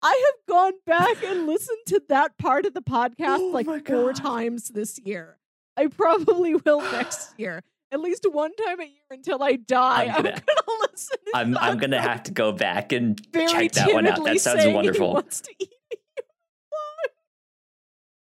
[0.03, 4.13] I have gone back and listened to that part of the podcast Oh like four
[4.13, 4.15] God.
[4.15, 5.37] times this year.
[5.77, 7.61] I probably will next year.
[7.91, 10.05] At least one time a year until I die.
[10.05, 11.17] I'm I'm gonna- gonna, listen.
[11.27, 14.23] To I'm I'm gonna have to go back and check that one out.
[14.25, 15.13] That sounds wonderful.
[15.13, 15.69] wants to eat.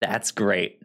[0.09, 0.81] That's great.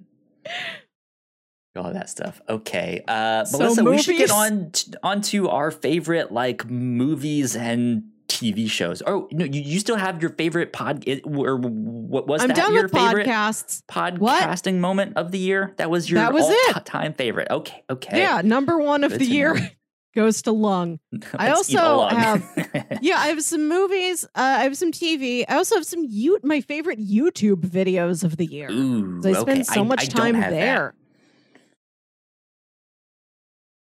[1.75, 2.41] All that stuff.
[2.49, 8.03] Okay, uh, So Melissa, we should get on t- onto our favorite like movies and
[8.27, 9.01] TV shows.
[9.07, 11.03] Oh no, you, you still have your favorite pod?
[11.07, 12.57] It, or what was I'm that?
[12.57, 13.81] done your with favorite podcasts.
[13.89, 15.73] podcasting moment of the year?
[15.77, 16.75] That was your That was it.
[16.75, 17.47] all-time favorite.
[17.49, 18.19] Okay, okay.
[18.19, 19.55] Yeah, number one of Good the year.
[20.15, 20.99] goes to Lung.
[21.35, 24.25] I also have- Yeah, I have some movies.
[24.25, 25.45] Uh, I have some TV.
[25.47, 28.69] I also have some you my favorite YouTube videos of the year.
[28.71, 29.63] Ooh, I spend okay.
[29.63, 30.57] so much I don't time have that.
[30.59, 30.93] there.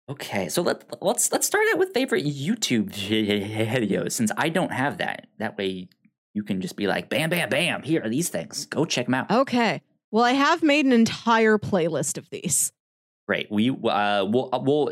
[0.09, 4.97] Okay, so let let's let's start out with favorite YouTube videos since I don't have
[4.97, 5.27] that.
[5.37, 5.87] That way
[6.33, 7.83] you can just be like, bam, bam, bam.
[7.83, 8.65] Here are these things.
[8.65, 9.29] Go check them out.
[9.29, 9.81] Okay.
[10.11, 12.71] Well, I have made an entire playlist of these.
[13.29, 13.51] Great.
[13.51, 14.91] We uh we'll uh, we'll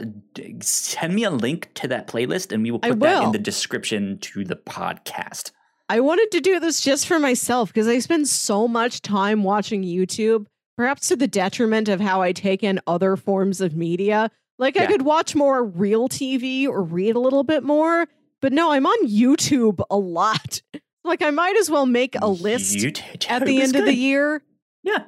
[0.62, 4.20] send me a link to that playlist and we will put that in the description
[4.20, 5.50] to the podcast.
[5.90, 9.82] I wanted to do this just for myself because I spend so much time watching
[9.82, 10.46] YouTube
[10.76, 14.30] perhaps to the detriment of how I take in other forms of media.
[14.60, 18.06] Like I could watch more real TV or read a little bit more,
[18.40, 20.62] but no, I'm on YouTube a lot.
[21.04, 24.44] like I might as well make a list YouTube at the end of the year.
[24.84, 25.06] Yeah.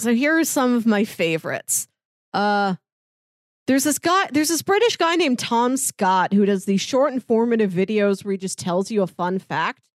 [0.00, 1.88] So here are some of my favorites.
[2.32, 2.76] Uh
[3.68, 7.70] there's this guy, there's this British guy named Tom Scott who does these short informative
[7.70, 9.90] videos where he just tells you a fun fact.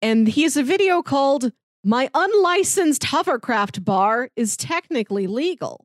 [0.00, 1.50] And he has a video called
[1.82, 5.84] My Unlicensed Hovercraft Bar is Technically Legal,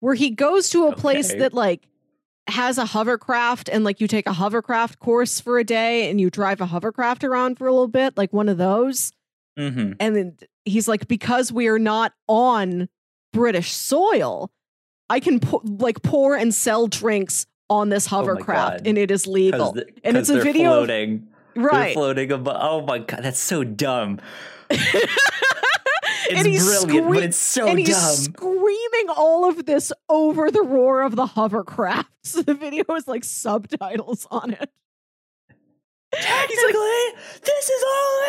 [0.00, 1.88] where he goes to a place that like
[2.46, 6.28] has a hovercraft and like you take a hovercraft course for a day and you
[6.28, 9.12] drive a hovercraft around for a little bit, like one of those.
[9.58, 9.92] Mm-hmm.
[10.00, 12.88] And then he's like, because we are not on
[13.32, 14.50] British soil,
[15.10, 18.86] I can po- like pour and sell drinks on this Oh hovercraft God.
[18.86, 19.76] and it is legal.
[20.02, 21.28] And it's a they're video of- floating.
[21.54, 21.94] They're right.
[21.94, 22.56] floating above.
[22.60, 24.20] Oh my god, that's so dumb.
[26.26, 30.50] It's And he's brilliant, scree- but it's so and he's screaming all of this over
[30.50, 32.08] the roar of the hovercraft.
[32.22, 34.70] So the video is like subtitles on it.
[36.20, 37.04] Technically,
[37.42, 38.20] this is all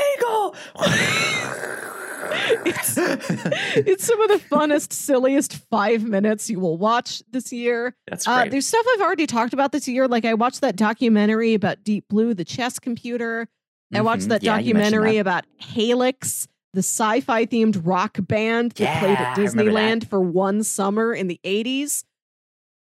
[2.66, 3.86] It's- legal.
[3.88, 7.95] It's some of the funnest, silliest five minutes you will watch this year.
[8.07, 10.07] that's Uh, there's stuff I've already talked about this year.
[10.07, 13.48] Like I watched that documentary about Deep Blue, the chess computer.
[13.94, 14.30] I watched Mhm.
[14.30, 15.20] that Yeah, documentary that.
[15.20, 19.72] about Halyx, the sci-fi themed rock band that played at I remember that.
[20.02, 22.03] Disneyland for one summer in the 80s.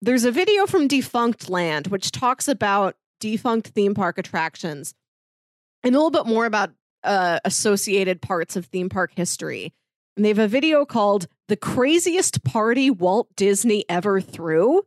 [0.01, 4.93] There's a video from Defunctland which talks about defunct theme park attractions
[5.83, 6.71] and a little bit more about
[7.03, 9.73] uh, associated parts of theme park history.
[10.15, 14.81] And they have a video called The Craziest Party Walt Disney Ever Threw.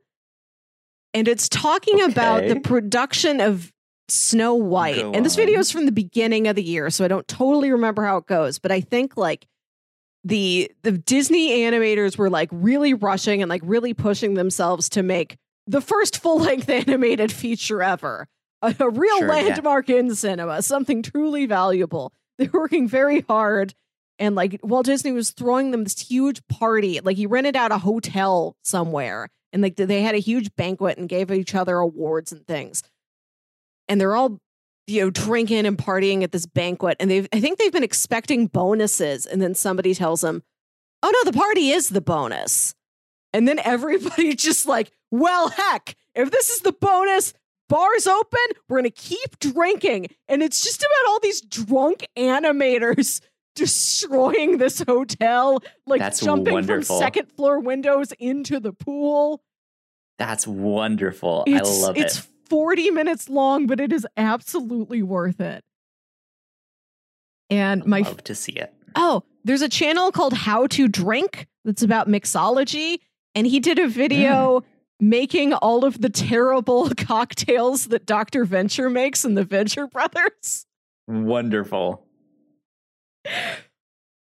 [1.15, 3.73] And it's talking about the production of
[4.09, 4.97] Snow White.
[4.97, 7.71] Go and this video is from the beginning of the year, so I don't totally
[7.71, 9.47] remember how it goes, but I think like
[10.25, 15.37] the the Disney animators were like really rushing and like really pushing themselves to make
[15.67, 18.29] the first full-length animated feature ever.
[18.63, 19.35] A, a real Sure, yeah.
[19.35, 22.13] landmark in cinema, something truly valuable.
[22.39, 23.75] They're working very hard
[24.19, 27.01] and like Walt Disney was throwing them this huge party.
[27.01, 31.09] Like he rented out a hotel somewhere and like they had a huge banquet and
[31.09, 32.83] gave each other awards and things.
[33.89, 34.39] And they're all
[34.87, 38.47] you know drinking and partying at this banquet and they've I think they've been expecting
[38.47, 40.43] bonuses and then somebody tells them,
[41.03, 42.75] "Oh no, the party is the bonus."
[43.33, 47.33] And then everybody just like, "Well, heck, if this is the bonus,
[47.69, 53.21] bars open, we're going to keep drinking." And it's just about all these drunk animators
[53.55, 56.97] destroying this hotel, like That's jumping wonderful.
[56.99, 59.43] from second floor windows into the pool.
[60.19, 61.45] That's wonderful.
[61.47, 62.03] It's, I love it.
[62.07, 62.27] it's it.
[62.49, 65.65] 40 minutes long, but it is absolutely worth it.
[67.51, 68.73] And my love to see it.
[68.95, 72.99] oh, there's a channel called How to Drink that's about mixology,
[73.35, 74.65] and he did a video Mm.
[75.01, 78.45] making all of the terrible cocktails that Dr.
[78.45, 80.67] Venture makes in the Venture Brothers.
[81.09, 82.07] Wonderful.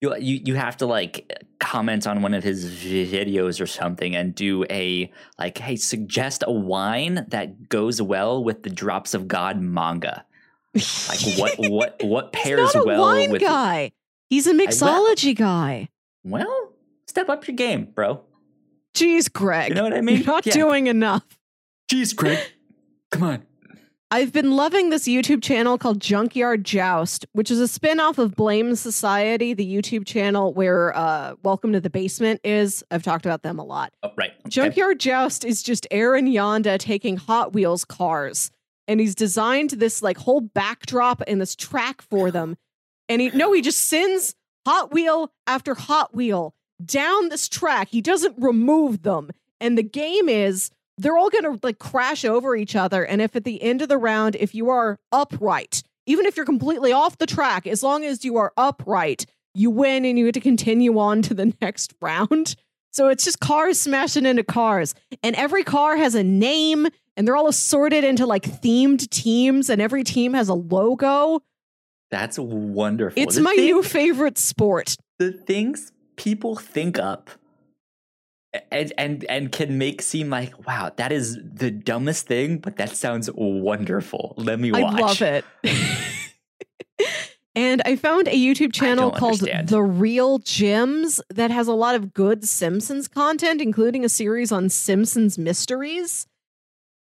[0.01, 4.34] You, you you have to like comment on one of his videos or something and
[4.34, 9.59] do a like hey suggest a wine that goes well with the drops of god
[9.61, 10.23] manga
[10.73, 13.91] like what what what He's pairs not a well wine with guy.
[14.30, 15.89] He's a mixology guy.
[16.23, 16.71] well
[17.07, 18.23] step up your game bro
[18.99, 19.69] Jeez, Greg.
[19.69, 20.53] you know what i mean You're not Yeah.
[20.53, 21.23] doing enough.
[21.91, 22.39] jeez greg
[23.11, 23.43] come on
[24.11, 28.73] I've been loving this YouTube channel called Junkyard Joust, which is a spin-off of Blame
[28.73, 32.84] Society, the YouTube channel where uh, Welcome to the Basement is.
[32.89, 33.93] I've talked about them a lot.
[34.01, 34.49] oh, right okay.
[34.49, 38.49] Junkyard Joust is just Aaron Yonda taking Hot Wheels cars,
[38.88, 42.57] and he's designed this like whole backdrop and this track for them.
[43.09, 44.34] And he no, he just sends
[44.65, 47.89] Hot Wheel after Hot Wheel down this track.
[47.91, 49.30] He doesn't remove them.
[49.61, 53.06] And the game is they're all going to like crash over each other.
[53.06, 56.45] And if at the end of the round, if you are upright, even if you're
[56.45, 60.34] completely off the track, as long as you are upright, you win and you get
[60.35, 62.56] to continue on to the next round.
[62.91, 64.95] So it's just cars smashing into cars.
[65.23, 69.81] And every car has a name and they're all assorted into like themed teams and
[69.81, 71.41] every team has a logo.
[72.10, 74.95] that's wonderful It's The my thing- new favorite sport.
[75.19, 77.32] the things people think up
[78.72, 82.96] and and and can make seem like wow that is the dumbest thing but that
[82.96, 84.84] sounds wonderful let me watch.
[84.84, 85.46] I love it.
[87.56, 89.70] and I found a YouTube channel called understand.
[89.70, 94.70] The Real Gems that has a lot of good Simpsons content, including a series on
[94.70, 96.28] Simpsons mysteries.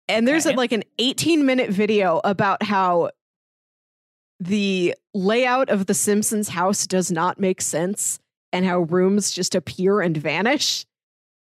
[0.08, 3.12] And there's a, like an 18 minute video about how
[4.40, 8.20] the layout of the Simpsons house does not make sense.
[8.52, 10.86] And how rooms just appear and vanish.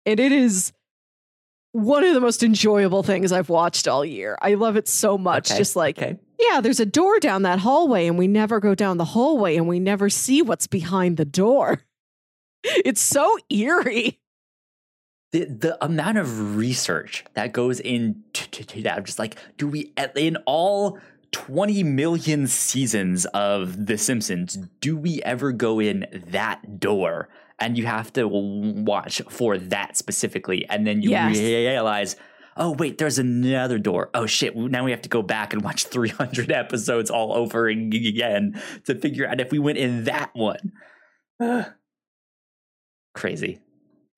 [0.05, 0.71] And it is
[1.73, 4.38] one of the most enjoyable things I've watched all year.
[4.41, 5.51] I love it so much.
[5.51, 6.17] Okay, Just like, okay.
[6.39, 9.67] yeah, there's a door down that hallway, and we never go down the hallway, and
[9.67, 11.81] we never see what's behind the door.
[12.63, 14.19] It's so eerie.
[15.31, 19.67] the the amount of research that goes into to, to that, I'm just like, do
[19.67, 20.99] we in all
[21.31, 27.29] 20 million seasons of The Simpsons, do we ever go in that door?
[27.59, 31.37] And you have to watch for that specifically, and then you Yes.
[31.39, 32.15] realize,
[32.55, 34.09] oh wait, there's another door.
[34.13, 38.61] Oh shit, now we have to go back and watch 300 episodes all over again
[38.85, 40.71] to figure out if we went in that one.
[43.15, 43.59] Crazy.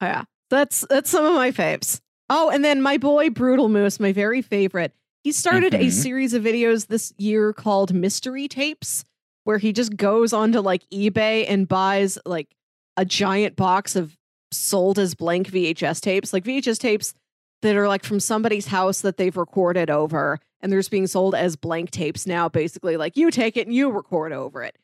[0.01, 2.01] Yeah, that's that's some of my faves.
[2.29, 4.93] Oh, and then my boy brutalmoose, my very favorite.
[5.23, 5.91] He started a Mhm.
[5.91, 9.03] series of videos this year called Mystery Tapes,
[9.43, 12.55] where he just goes onto like eBay and buys like
[12.97, 14.17] a giant box of
[14.51, 17.13] sold as blank VHS tapes, like VHS tapes
[17.61, 21.35] that are like from somebody's house that they've recorded over, and they're just being sold
[21.35, 22.47] as blank tapes now.
[22.47, 24.77] Basically, like you take it and you record over it,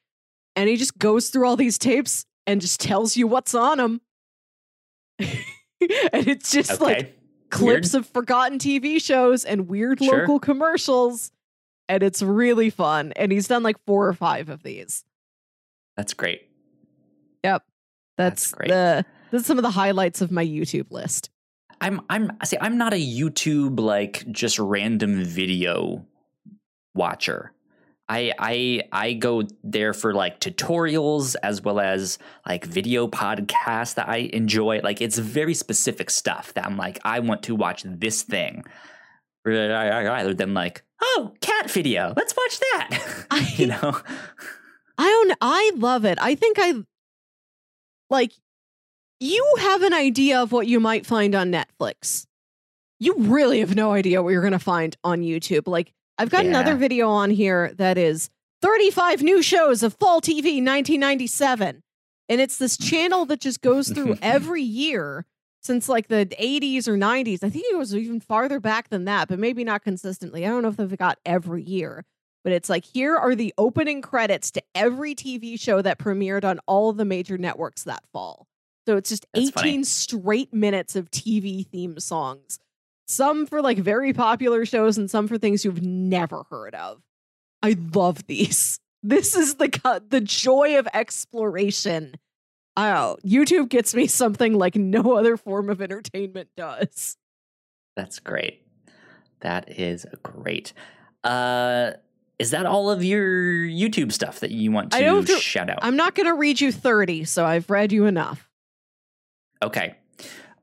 [0.56, 4.02] and he just goes through all these tapes and just tells you what's on them.
[5.20, 6.84] and it's just Okay.
[6.84, 7.15] like
[7.49, 10.19] clips of forgotten TV shows and weird Sure.
[10.22, 11.31] local commercials.
[11.88, 13.13] And it's really fun.
[13.15, 15.03] And he's done like four or five of these.
[15.95, 16.49] That's great.
[17.43, 17.63] That's,
[18.17, 18.69] That's great.
[18.69, 21.30] the that's some of the highlights of my YouTube list.
[21.81, 26.05] I'm I'm see I'm not a YouTube like just random video
[26.93, 27.51] watcher.
[28.07, 34.07] I I I go there for like tutorials as well as like video podcasts that
[34.07, 34.82] I enjoy.
[34.84, 38.64] Like it's very specific stuff that I'm like I want to watch this thing
[39.44, 42.14] rather than like oh cat video.
[42.15, 43.26] Let's watch that.
[43.32, 43.99] I- you know.
[44.98, 46.18] I don't I love it.
[46.22, 46.73] I think I
[48.10, 48.32] like
[49.19, 52.27] you have an idea of what you might find on Netflix.
[52.99, 55.68] You really have no idea what you're going to find on YouTube.
[55.68, 58.30] Like I've got another video on here that is
[58.62, 61.84] 35 new shows of fall TV 1997.
[62.28, 65.26] And it's this channel that just goes through every year
[65.62, 67.44] since like the 80s or 90s.
[67.44, 70.46] I think it was even farther back than that, but maybe not consistently.
[70.46, 72.06] I don't know if they've got every year
[72.46, 76.60] but it's like here are the opening credits to every TV show that premiered on
[76.68, 78.48] all the major networks that fall.
[78.88, 79.84] So it's just That's 18 funny.
[79.84, 82.60] straight minutes of TV theme songs.
[83.07, 87.02] Some for like very popular shows and some for things you've never heard of.
[87.61, 88.80] I love these.
[89.07, 92.15] This is the the joy of exploration.
[92.76, 97.15] Oh, YouTube gets me something like no other form of entertainment does.
[97.95, 98.64] That's great.
[99.41, 100.73] That is great.
[101.23, 101.91] Uh
[102.40, 104.98] is that all of your YouTube stuff that you want to
[105.40, 105.80] shout out?
[105.84, 108.49] I'm not going to read you 30, so I've read you enough.
[109.64, 109.95] Okay.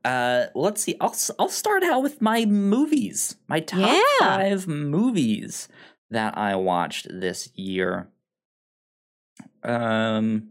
[0.03, 0.95] Uh, well, let's see.
[0.99, 3.35] I'll I'll start out with my movies.
[3.47, 4.01] My top Yeah.
[4.19, 5.67] five movies
[6.09, 8.09] that I watched this year.
[9.63, 10.49] Um,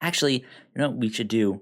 [0.00, 0.44] actually, you
[0.76, 1.60] know what we should do?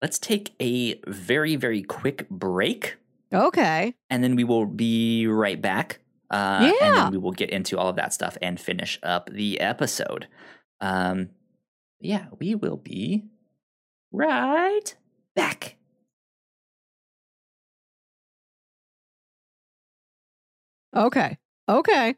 [0.00, 2.96] Let's take a very very quick break,
[3.32, 3.94] Okay.
[4.08, 5.98] and then we will be right back.
[6.30, 9.60] Uh, and then we will get into all of that stuff and finish up the
[9.60, 10.26] episode.
[10.80, 11.30] Um,
[12.00, 13.24] yeah, we will be
[14.12, 14.94] right
[15.36, 15.76] back.
[20.96, 21.38] Okay.
[21.68, 22.16] Okay.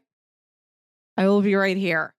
[1.17, 2.13] I will be right here.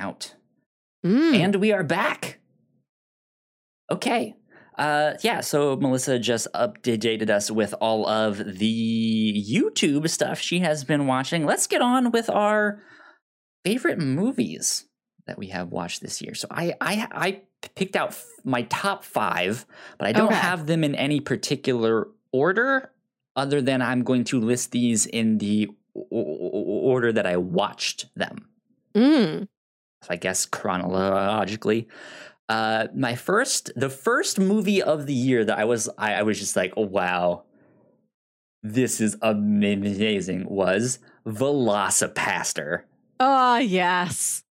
[0.00, 0.34] Out.
[1.04, 1.34] Mm.
[1.34, 2.38] And we are back.
[3.90, 4.34] Okay.
[4.78, 10.84] Uh, yeah, so Melissa just updated us with all of the YouTube stuff she has
[10.84, 11.44] been watching.
[11.44, 12.82] Let's get on with our
[13.64, 14.86] favorite movies
[15.26, 16.34] that we have watched this year.
[16.34, 17.40] So I I, I
[17.74, 19.66] picked out my top five,
[19.98, 20.36] but I don't Okay.
[20.36, 22.90] have them in any particular order,
[23.36, 25.68] other than I'm going to list these in the
[26.10, 28.48] order that I watched them.
[28.94, 29.46] Mm.
[30.08, 31.88] I guess chronologically.
[32.48, 36.38] Uh, my first, the first movie of the year that I was, I, I was
[36.38, 37.44] just like, oh, wow,
[38.62, 40.48] this is amazing.
[40.48, 42.82] Was VelociPastor.
[43.20, 44.42] Ah, yes.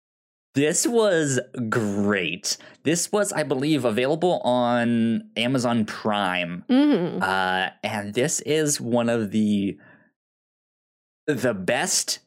[0.55, 1.39] This was
[1.69, 2.57] great.
[2.83, 6.65] This was, I believe, available on Amazon Prime.
[6.69, 7.21] Mm.
[7.21, 9.77] Uh, and this is one of the
[11.27, 12.19] the best,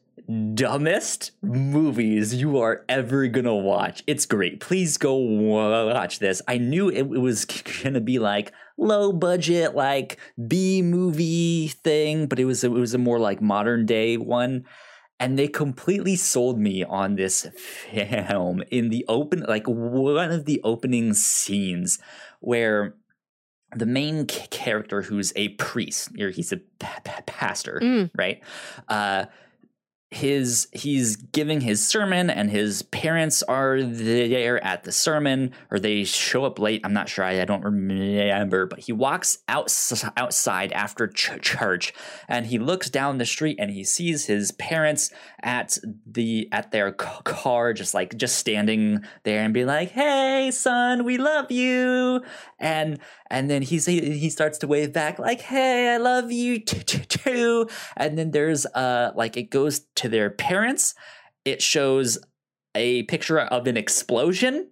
[0.53, 4.03] dumbest movies you are ever gonna watch.
[4.07, 4.59] It's great.
[4.59, 6.41] Please go watch this.
[6.47, 7.45] I knew it, was
[7.83, 10.17] gonna be like low budget, like
[10.47, 14.65] B movie thing, but it was it was a more like modern day one.
[15.19, 17.47] And they completely sold me on this
[17.91, 21.99] film in the open, like one of the opening scenes
[22.41, 22.95] where
[23.75, 28.11] the main character who's a priest or he's a pa- pa- pastor Mm.
[28.15, 28.39] right
[28.87, 29.25] uh
[30.13, 36.03] his he's giving his sermon and his parents are there at the sermon or they
[36.03, 36.81] show up late.
[36.83, 37.25] I'm not sure.
[37.25, 41.93] I, I don't remember but he walks outs- outside after ch- church
[42.27, 45.11] and he looks down the street and he sees his parents
[45.41, 51.03] at the at their car just like just standing there and be like hey son
[51.03, 52.21] we love you.
[52.59, 52.99] And
[53.33, 58.17] and then he's he starts to wave back like hey i love you too and
[58.17, 60.95] then there's uh like it goes to their parents.
[61.45, 62.17] It shows
[62.75, 64.69] a picture of an explosion.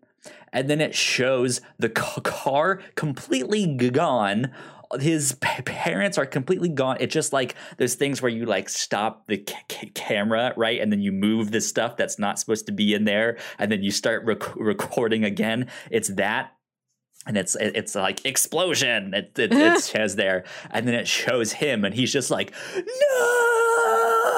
[0.54, 4.52] And then it shows the car completely gone.
[5.00, 6.98] His parents are completely gone.
[7.00, 10.82] It's just like those things where you like stop the ca- ca- camera right?
[10.82, 13.38] And then you move the stuff that's not supposed to be in there.
[13.58, 15.70] And then you start rec- recording again.
[15.90, 16.52] It's that
[17.28, 21.86] and it's it's like explosion it, it, it says there and then it shows him
[21.86, 22.52] and he's just like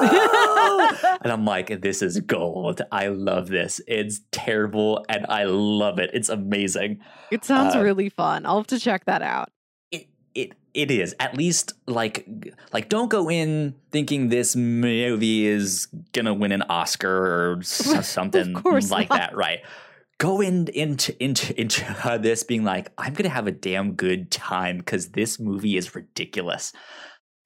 [1.22, 6.10] and i'm like this is gold i love this it's terrible and i love it
[6.12, 7.00] it's amazing
[7.30, 8.46] It sounds Uh, really fun.
[8.46, 9.50] I'll have to check that out.
[9.90, 12.26] it it it is at least like
[12.72, 19.08] like don't go in thinking this movie is gonna win an Oscar or something like
[19.10, 19.18] not.
[19.18, 19.60] that, right?
[20.18, 24.78] Go in into into into this being like I'm gonna have a damn good time
[24.78, 26.72] because this movie is ridiculous.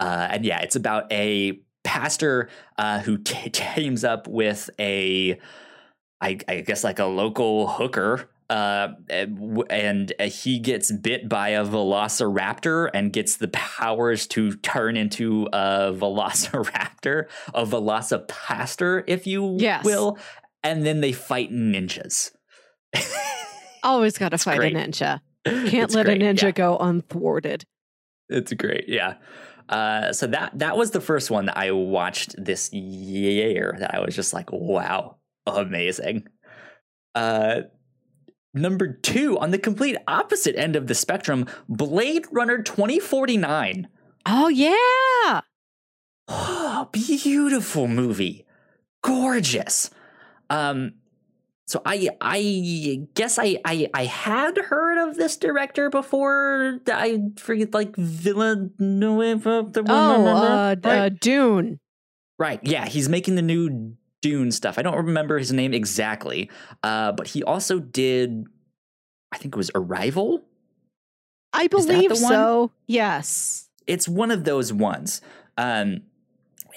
[0.01, 5.41] Uh, and yeah, it's about a pastor uh, who t- teams up with a,
[6.21, 11.65] I, I guess like a local hooker, uh, and uh, he gets bit by a
[11.65, 17.25] velociraptor and gets the powers to turn into a velociraptor,
[17.55, 19.85] a velocipastor, if you Yes.
[19.85, 20.19] will.
[20.63, 22.33] And then they fight ninjas.
[23.83, 24.75] Always got to fight great.
[24.75, 25.21] a ninja.
[25.45, 26.51] Can't It's let great, a ninja yeah.
[26.51, 27.65] go unthwarted.
[28.29, 29.15] It's great, yeah.
[29.69, 34.01] Uh, so that that was the first one that I watched this year that I
[34.01, 35.17] was just like, wow,
[35.47, 36.27] amazing.
[37.15, 37.63] Uh,
[38.55, 43.89] number two, on the complete opposite end of the spectrum, Blade Runner 2049.
[44.27, 45.41] Oh yeah.
[46.29, 48.47] Oh, beautiful movie.
[49.03, 49.91] Gorgeous.
[50.51, 50.95] Um
[51.69, 56.81] so I I guess I I I had heard of this director before.
[56.89, 59.45] I forget like Villeneuve.
[59.45, 60.99] the- Oh, uh, right?
[60.99, 61.79] uh, Dune.
[62.39, 62.61] right.
[62.63, 64.79] Yeah, he's making the new Dune stuff.
[64.79, 66.51] I don't remember his name exactly.
[66.83, 68.47] Uh but he also did
[69.31, 70.43] I think it was Arrival.
[71.53, 72.33] I believe the one?
[72.33, 72.71] so.
[72.87, 73.69] Yes.
[73.87, 75.21] it's one of those ones.
[75.59, 76.03] Um,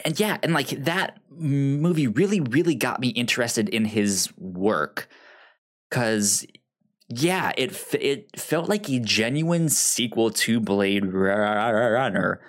[0.06, 5.08] and yeah, and like that movie really, really got me interested in his work
[5.90, 6.46] because
[7.08, 12.42] yeah, it f- it felt like a genuine sequel to Blade Runner,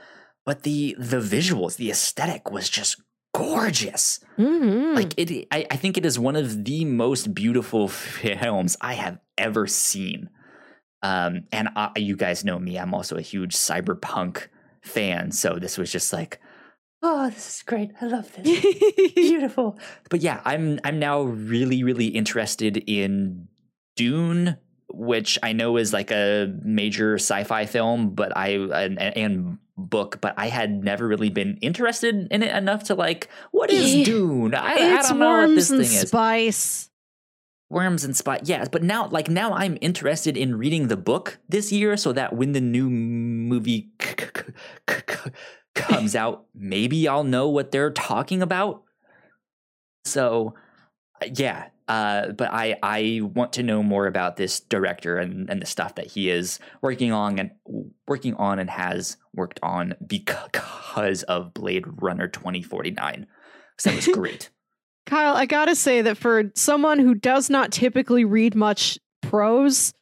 [0.44, 3.00] but the the visuals, the aesthetic was just
[3.34, 4.20] gorgeous.
[4.38, 4.94] Mhm.
[4.94, 9.18] Like it, I, I think it is one of the most beautiful films I have
[9.38, 10.28] ever seen.
[11.02, 14.46] Um, and I, you guys know me; I'm also a huge cyberpunk
[14.82, 15.32] fan.
[15.32, 16.40] So this was just like,
[17.02, 17.90] oh, this is great.
[18.00, 18.64] I love this.
[19.14, 19.78] Beautiful.
[20.10, 23.48] But yeah, I'm I'm now really really interested in
[23.96, 24.56] Dune,
[24.88, 30.34] which I know is like a major sci-fi film, but I and, and book, but
[30.36, 34.04] I had never really been interested in it enough to like, what is Yeah.
[34.04, 34.54] Dune?
[34.54, 36.08] I, I it's don't know what this thing and is.
[36.08, 36.88] spice.
[37.70, 41.72] Worms and Spot, yes, but now, like now, I'm interested in reading the book this
[41.72, 43.92] year, so that when the new movie
[45.74, 48.82] comes out, maybe I'll know what they're talking about.
[50.04, 50.54] So,
[51.22, 55.60] uh, yeah, uh, but I I want to know more about this director and, and
[55.60, 57.50] the stuff that he is working on and
[58.06, 63.26] working on and has worked on because of Blade Runner 2049.
[63.78, 64.50] So that was great.
[65.06, 69.92] Kyle, I gotta say that for someone who does not typically read much prose,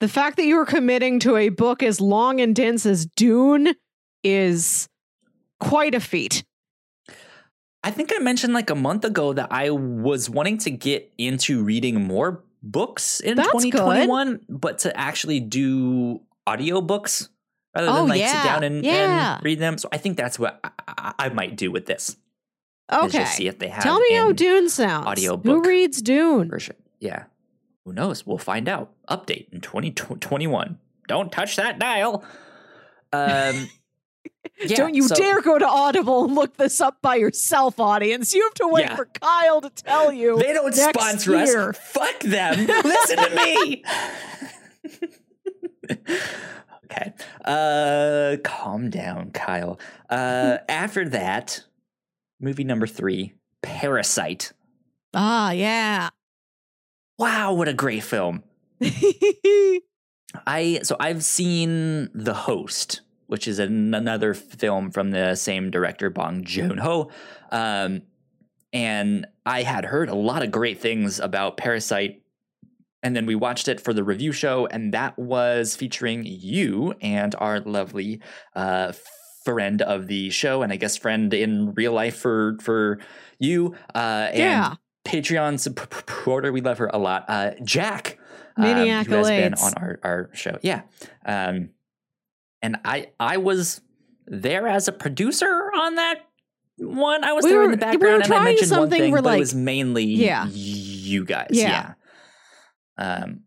[0.00, 3.74] the fact that you are committing to a book as long and dense as Dune
[4.22, 4.88] is
[5.60, 6.44] quite a feat.
[7.84, 11.64] I think I mentioned like a month ago that I was wanting to get into
[11.64, 17.28] reading more books in That's 2021, but to actually do audiobooks
[17.74, 19.34] rather than Oh, like sit down and, Yeah.
[19.36, 19.78] and read them.
[19.78, 22.16] So I think that's what I, I, might do with this.
[22.92, 23.08] Okay.
[23.18, 25.20] just see if they have Tell me how Dune sounds.
[25.24, 26.48] Who reads Dune?
[26.50, 26.76] version.
[27.00, 27.24] Yeah.
[27.84, 28.24] Who knows?
[28.24, 28.92] We'll find out.
[29.08, 30.78] Update in 2021.
[31.08, 32.22] Don't touch that dial.
[33.12, 33.68] Um,
[34.66, 38.34] yeah, Don't you so- dare go to Audible and look this up by yourself, audience.
[38.34, 38.96] You have to wait Yeah.
[38.96, 40.36] for Kyle to tell you.
[40.38, 41.70] They don't sponsor year.
[41.70, 41.78] us.
[41.78, 42.66] Fuck them.
[42.66, 43.84] Listen to me.
[46.84, 47.12] okay.
[47.44, 49.78] Uh calm down, Kyle.
[50.10, 51.64] Uh after that,
[52.40, 53.32] movie number 3,
[53.62, 54.52] Parasite.
[55.14, 56.08] Ah, yeah.
[57.18, 58.42] Wow, what a great film.
[60.46, 63.02] I so I've seen The Host,
[63.32, 67.10] which is an, another film from the same director Bong Joon Ho,
[67.50, 68.02] um,
[68.74, 72.22] and I had heard a lot of great things about Parasite,
[73.02, 77.34] and then we watched it for the review show, and that was featuring you and
[77.38, 78.20] our lovely
[78.54, 78.92] uh,
[79.46, 82.98] friend of the show, and I guess friend in real life for for
[83.38, 84.74] you, uh, and yeah.
[85.06, 86.52] Patreon supporter.
[86.52, 87.24] We love her a lot.
[87.28, 88.18] Uh, Jack,
[88.58, 90.58] Many um, who has been on our, our show.
[90.60, 90.82] Yeah.
[91.24, 91.70] Um,
[92.62, 93.80] and I I was
[94.26, 96.20] there as a producer on that
[96.78, 97.24] one.
[97.24, 99.00] I was We there in were- the we were background and I mentioned one something
[99.00, 100.46] thing, but like- it was mainly Yeah.
[100.50, 101.48] you guys.
[101.50, 101.94] Yeah.
[102.98, 103.14] Yeah.
[103.24, 103.40] Um,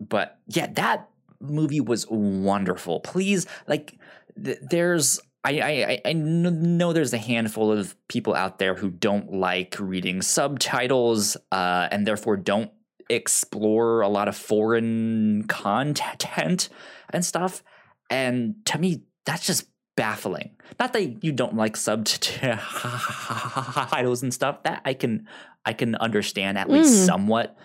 [0.00, 1.08] but yeah, that
[1.40, 3.00] movie was wonderful.
[3.00, 3.98] Please, like,
[4.42, 8.90] th- there's I, I I- I know there's a handful of people out there who
[8.90, 12.70] don't like reading subtitles, uh, and therefore don't
[13.10, 16.68] explore a lot of foreign content
[17.10, 17.62] and stuff.
[18.10, 19.66] And to me, that's just
[19.96, 20.56] baffling.
[20.78, 22.62] Not that you don't like subtitles
[24.22, 24.62] and stuff.
[24.62, 25.26] That I can
[25.64, 27.06] I can understand at least Mm.
[27.06, 27.56] somewhat,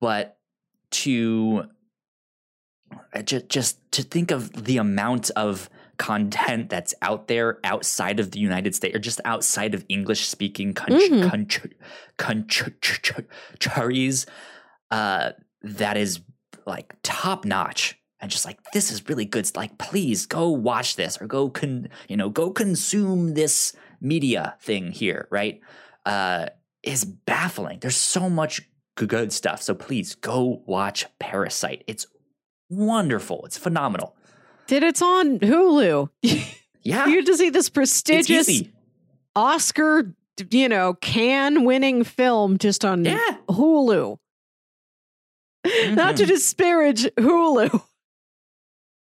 [0.00, 0.36] but
[0.90, 1.64] to
[3.24, 8.40] just just to think of the amount of content that's out there outside of the
[8.40, 11.28] United States or just outside of English speaking country, Mhm.
[11.28, 11.76] country,
[12.16, 12.74] country,
[13.60, 14.26] countries
[14.90, 15.32] uh,
[15.62, 16.20] that is
[16.66, 19.54] like top notch and just like this is really good.
[19.56, 24.92] Like please go watch this or go con you know go consume this media thing
[24.92, 25.60] here right?
[26.06, 26.46] Uh
[26.82, 27.78] is baffling.
[27.80, 28.62] There's so much
[28.96, 29.60] good stuff.
[29.62, 31.84] So please go watch parasite.
[31.86, 32.06] It's
[32.68, 33.42] wonderful.
[33.44, 34.14] It's phenomenal.
[34.66, 36.08] Did it's on Hulu.
[36.82, 37.06] yeah.
[37.06, 38.62] You get to see this prestigious
[39.36, 40.14] Oscar,
[40.50, 43.18] you know, can winning film just on yeah.
[43.48, 44.16] Hulu.
[45.90, 46.28] Not to Mhm.
[46.28, 47.82] disparage Hulu.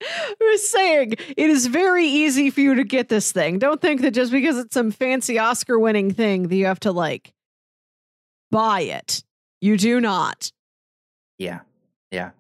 [0.04, 3.60] I was saying it is very easy for you to get this thing.
[3.60, 6.92] Don't think that just because it's some fancy Oscar winning thing that you have to
[6.92, 7.34] like
[8.52, 9.24] buy it.
[9.62, 10.52] You do not.
[11.38, 11.62] Yeah,
[12.12, 12.32] yeah.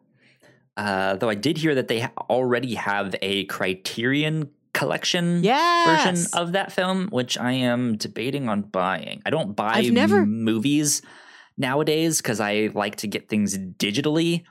[0.76, 6.16] Uh, though I did hear that they ha- already have a Criterion collection Yes.
[6.16, 9.22] version of that film, which I am debating on buying.
[9.26, 11.02] I don't buy I've never- movies
[11.58, 14.44] nowadays because I like to get things digitally.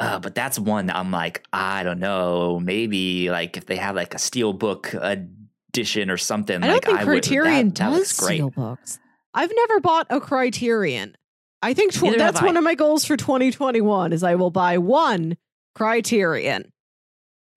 [0.00, 3.94] Uh, but that's one that I'm like, I don't know, maybe like if they have
[3.94, 6.56] like a steelbook edition or something.
[6.56, 8.36] I don't like think I would, Criterion that, that does great.
[8.36, 8.98] steel books.
[9.34, 11.16] I've never bought a Criterion.
[11.62, 12.46] I think tw- that's I.
[12.46, 15.36] one of my goals for 2021 is I will buy one
[15.74, 16.72] Criterion.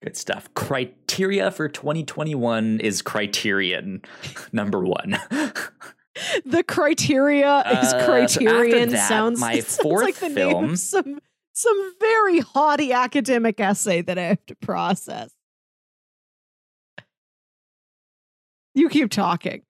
[0.02, 0.52] Good stuff.
[0.52, 4.02] Criteria for 2021 is Criterion
[4.52, 5.18] number one.
[6.44, 10.34] The criteria is Uh, so Criterion that, sounds, my it sounds fourth like the name
[10.50, 11.20] film- of some
[11.54, 15.30] some very haughty academic essay that I have to process.
[18.74, 19.62] You keep talking.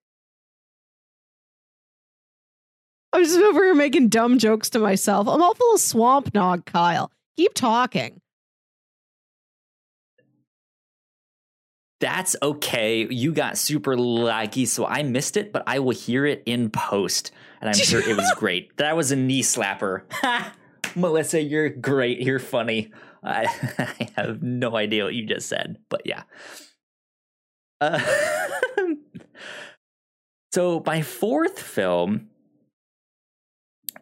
[3.13, 5.29] I'm just over here making dumb jokes to myself.
[5.29, 7.13] I'm all full of swamp nog, Kyle.
[7.37, 8.21] Keep talking.
[12.01, 13.07] That's okay.
[13.09, 17.31] You got super laggy, so I missed it, but I will hear it in post.
[17.61, 18.77] And I'm sure it was great.
[18.79, 20.03] That was a knee slapper.
[20.97, 22.21] Melissa, you're great.
[22.21, 22.93] You're funny.
[23.23, 23.47] I,
[23.79, 26.23] I have no idea what you just said, but yeah.
[27.81, 28.01] Uh,
[30.53, 32.29] so my fourth film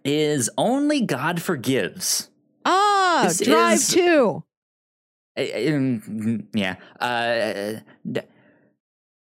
[0.04, 2.28] is Only God Forgives.
[2.64, 4.44] Ah, This Drive is- 2.
[5.38, 6.76] I- um, yeah.
[7.00, 7.80] Uh,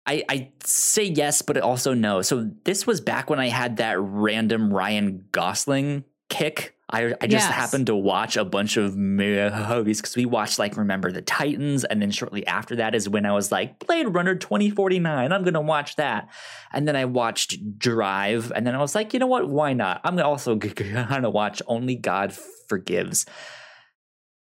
[0.06, 2.20] I I say yes, but also no.
[2.22, 6.74] So this was back when I had that random Ryan Gosling kick.
[6.92, 7.54] I I just Yes.
[7.54, 12.02] happened to watch a bunch of movies because we watched like Remember the Titans, and
[12.02, 15.32] then shortly after that is when I was like Blade Runner twenty forty nine.
[15.32, 16.28] I'm gonna watch that,
[16.72, 19.48] and then I watched Drive, and then I was like, you know what?
[19.48, 20.00] Why not?
[20.04, 22.32] I'm also gonna watch Only God
[22.68, 23.26] Forgives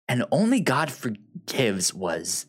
[0.09, 2.45] and only God forgives was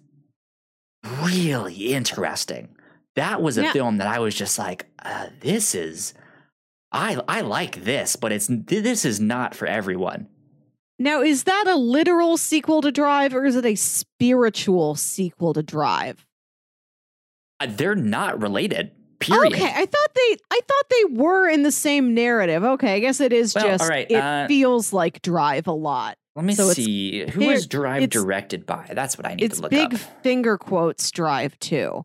[1.22, 2.68] really interesting.
[3.16, 3.72] That was a Yeah.
[3.72, 6.14] film that I was just like, uh, this is,
[6.94, 10.28] I I like this, but it's this is not for everyone.
[10.98, 15.62] Now, is that a literal sequel to Drive or is it a spiritual sequel to
[15.62, 16.24] Drive?
[17.58, 18.92] Uh, they're not related.
[19.18, 19.54] Period.
[19.54, 22.62] Okay, I thought they I thought they were in the same narrative.
[22.62, 26.16] Okay, I guess it is Well, just right, it uh, feels like Drive a lot.
[26.36, 28.90] Let me So see Who is Drive directed by.
[28.92, 29.90] That's what I need to look big up.
[29.92, 32.04] Big finger quotes Drive too.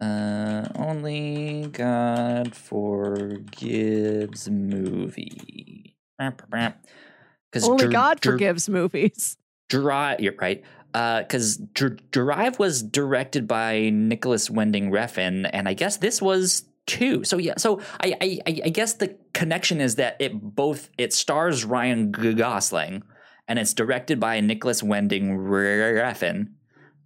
[0.00, 5.96] Uh, only God forgives movie.
[6.18, 9.36] Because Only God forgives movies.
[9.68, 10.62] Drive, you're right.
[10.94, 16.64] Uh Because Dr- Drive was directed by Nicolas Winding Refn, and I guess this was
[16.86, 17.22] too.
[17.24, 21.12] So yeah, so I, I I I guess the connection is that it both it
[21.12, 23.02] stars Ryan Gosling,
[23.46, 26.48] and it's directed by Nicolas Winding Refn,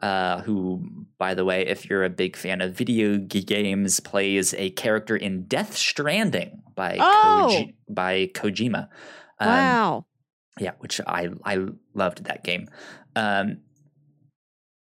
[0.01, 4.71] uh, who, by the way, if you're a big fan of video games, plays a
[4.71, 7.49] character in Death Stranding by Oh!
[7.51, 8.89] Koji- by Kojima.
[9.41, 10.07] Um, wow.
[10.61, 11.59] yeah which i i
[11.93, 12.69] loved that game
[13.16, 13.59] um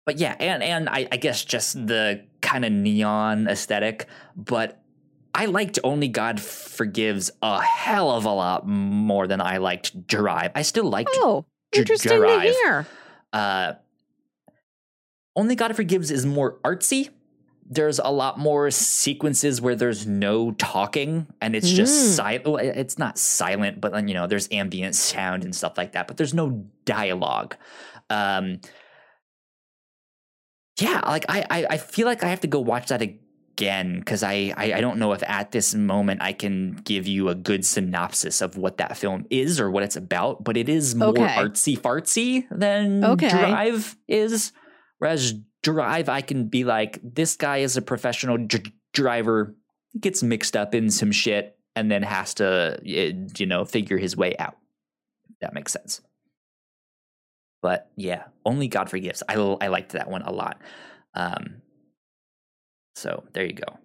[0.06, 4.06] but yeah and and i, I guess just the kind of neon aesthetic
[4.36, 4.80] but
[5.34, 10.52] i liked only god forgives a hell of a lot more than i liked drive
[10.54, 12.42] i still liked Oh, interesting to Drive.
[12.62, 12.86] hear.
[13.32, 13.72] uh
[15.36, 17.10] only god forgives is more artsy
[17.68, 22.14] there's a lot more sequences where there's no talking and it's just Mm.
[22.14, 22.46] silent.
[22.46, 26.06] Well, it's not silent, but then you know there's ambient sound and stuff like that.
[26.06, 27.56] But there's no dialogue.
[28.08, 28.60] Um,
[30.80, 34.22] yeah, like I, I, I feel like I have to go watch that again because
[34.22, 37.64] I, I, I don't know if at this moment I can give you a good
[37.66, 40.44] synopsis of what that film is or what it's about.
[40.44, 41.34] But it is more Okay.
[41.36, 43.28] artsy fartsy than Okay.
[43.28, 44.52] Drive is.
[44.98, 45.34] Whereas
[45.66, 49.56] Drive, I can be like, this guy is a professional dr- driver,
[49.98, 54.16] gets mixed up in some shit, and then has to, eh, you know, figure his
[54.16, 54.56] way out.
[55.40, 56.02] That makes sense.
[57.62, 59.24] But yeah, only God forgives.
[59.28, 60.60] I I liked that one a lot.
[61.14, 61.62] Um,
[62.94, 63.78] so there you go.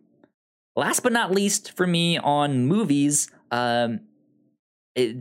[0.76, 4.02] Last but not least for me on movies, um,
[4.94, 5.14] it,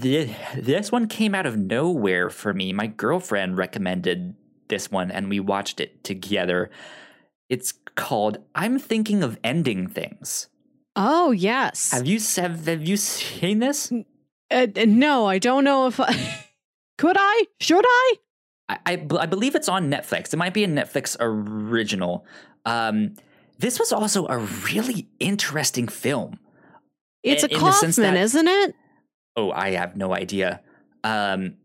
[0.00, 2.72] th- this one came out of nowhere for me.
[2.72, 4.34] My girlfriend recommended
[4.68, 6.70] this one, and we watched it together.
[7.48, 10.48] It's called "I'm Thinking of Ending Things."
[10.94, 11.92] Oh yes.
[11.92, 13.92] Have you se- have you seen this?
[14.50, 16.14] Uh, no, I don't know if I
[16.98, 18.14] could I should I?
[18.68, 18.78] I
[19.20, 20.32] I believe it's on Netflix.
[20.32, 22.24] It might be a Netflix original.
[22.64, 23.14] Um,
[23.58, 26.38] this was also a really interesting film.
[27.22, 28.74] It's In- a in the sense Kaufman, that- isn't it?
[29.36, 30.62] Oh, I have no idea.
[31.04, 31.56] Um,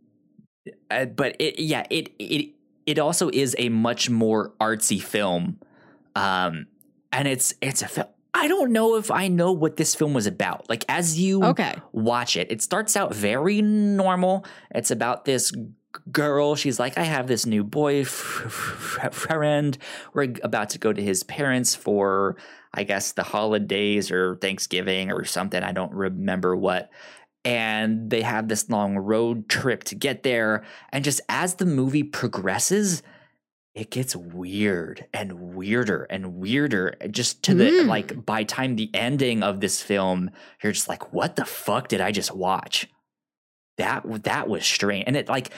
[0.91, 2.51] uh, but it, yeah, it it
[2.91, 5.59] it also is a much more artsy film.
[6.15, 6.67] Um,
[7.11, 8.07] and it's it's a film.
[8.33, 10.69] I don't know if I know what this film was about.
[10.69, 11.73] Like as you Okay.
[11.93, 12.51] watch it.
[12.51, 14.45] It starts out very normal.
[14.73, 15.51] It's about this
[16.11, 16.55] girl.
[16.55, 17.63] She's like, I have this new
[18.61, 19.77] boyfriend.
[20.13, 22.37] We're about to go to his parents for,
[22.73, 25.61] I guess, the holidays or Thanksgiving or something.
[25.61, 26.89] I don't remember what.
[27.43, 30.63] And they have this long road trip to get there.
[30.91, 33.01] And just as the movie progresses,
[33.73, 37.87] it gets weird and weirder and weirder just to the Mm.
[37.87, 40.29] like by time the ending of this film
[40.61, 42.89] you're just like what the fuck did i just watch
[43.77, 45.51] that that was strange and it like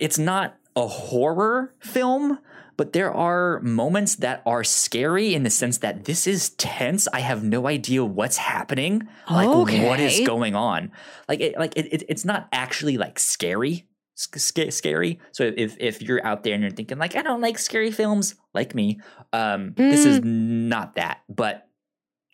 [0.00, 2.36] it's not a horror film
[2.76, 7.20] but there are moments that are scary in the sense that this is tense i
[7.20, 9.48] have no idea what's happening like
[9.88, 10.90] what is going on
[11.28, 15.20] like it like it, it, it's not actually like scary sc- scary.
[15.32, 18.34] So if if you're out there and you're thinking like I don't like scary films,
[18.54, 19.00] like me,
[19.32, 21.22] um, this is not that.
[21.28, 21.68] But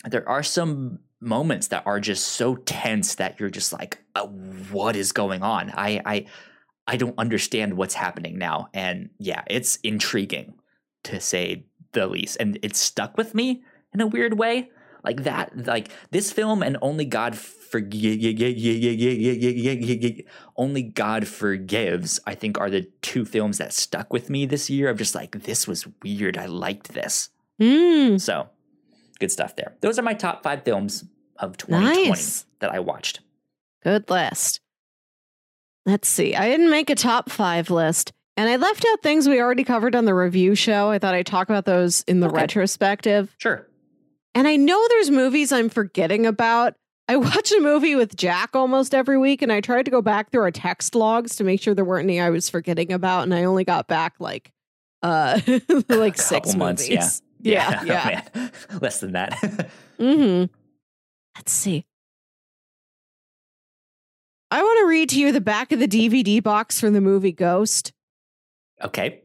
[0.04, 4.96] there are some moments that are just so tense that you're just like, uh, what
[4.96, 5.70] is going on?
[5.74, 6.26] I I
[6.88, 8.68] I don't understand what's happening now.
[8.74, 10.54] And yeah, it's intriguing
[11.04, 12.38] to say the least.
[12.40, 13.62] And it stuck with me
[13.94, 14.70] in a weird way.
[15.04, 18.18] Like that, like this film and Only God Forgive,
[20.56, 24.88] Only God Forgives, I think are the two films that stuck with me this year.
[24.90, 26.36] I'm just like, this was weird.
[26.36, 27.30] I liked this.
[27.60, 28.48] Mm, So
[29.20, 29.76] good stuff there.
[29.80, 31.04] Those are my top five films
[31.38, 32.44] of 2020 Nice.
[32.60, 33.20] that I watched.
[33.82, 34.60] good list.
[35.88, 36.36] Let's see.
[36.36, 39.94] I didn't make a top five list, and I left out things we already covered
[39.94, 40.90] on the review show.
[40.90, 42.36] I thought I'd talk about those in the Okay.
[42.36, 43.34] retrospective.
[43.38, 43.66] Sure.
[44.34, 46.74] And I know there's movies I'm forgetting about.
[47.08, 50.30] I watch a movie with Jack almost every week, and I tried to go back
[50.30, 53.32] through our text logs to make sure there weren't any I was forgetting about, and
[53.34, 54.52] I only got back like
[55.02, 55.40] uh
[55.88, 57.22] like six months, movies.
[57.40, 58.28] Yeah, yeah.
[58.34, 58.50] Oh.
[58.82, 59.32] Less than that.
[59.98, 60.52] Mm-hmm.
[61.34, 61.86] Let's see.
[64.50, 67.32] I want to read to you the back of the DVD box from the movie
[67.32, 67.92] Ghost.
[68.82, 69.22] okay.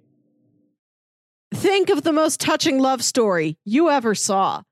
[1.54, 4.64] Think of the most touching love story you ever saw.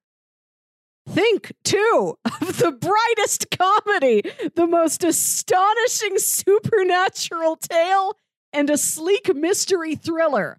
[1.07, 4.23] Think, too, of the brightest comedy,
[4.55, 8.17] the most astonishing supernatural tale,
[8.51, 10.57] and a sleek mystery thriller.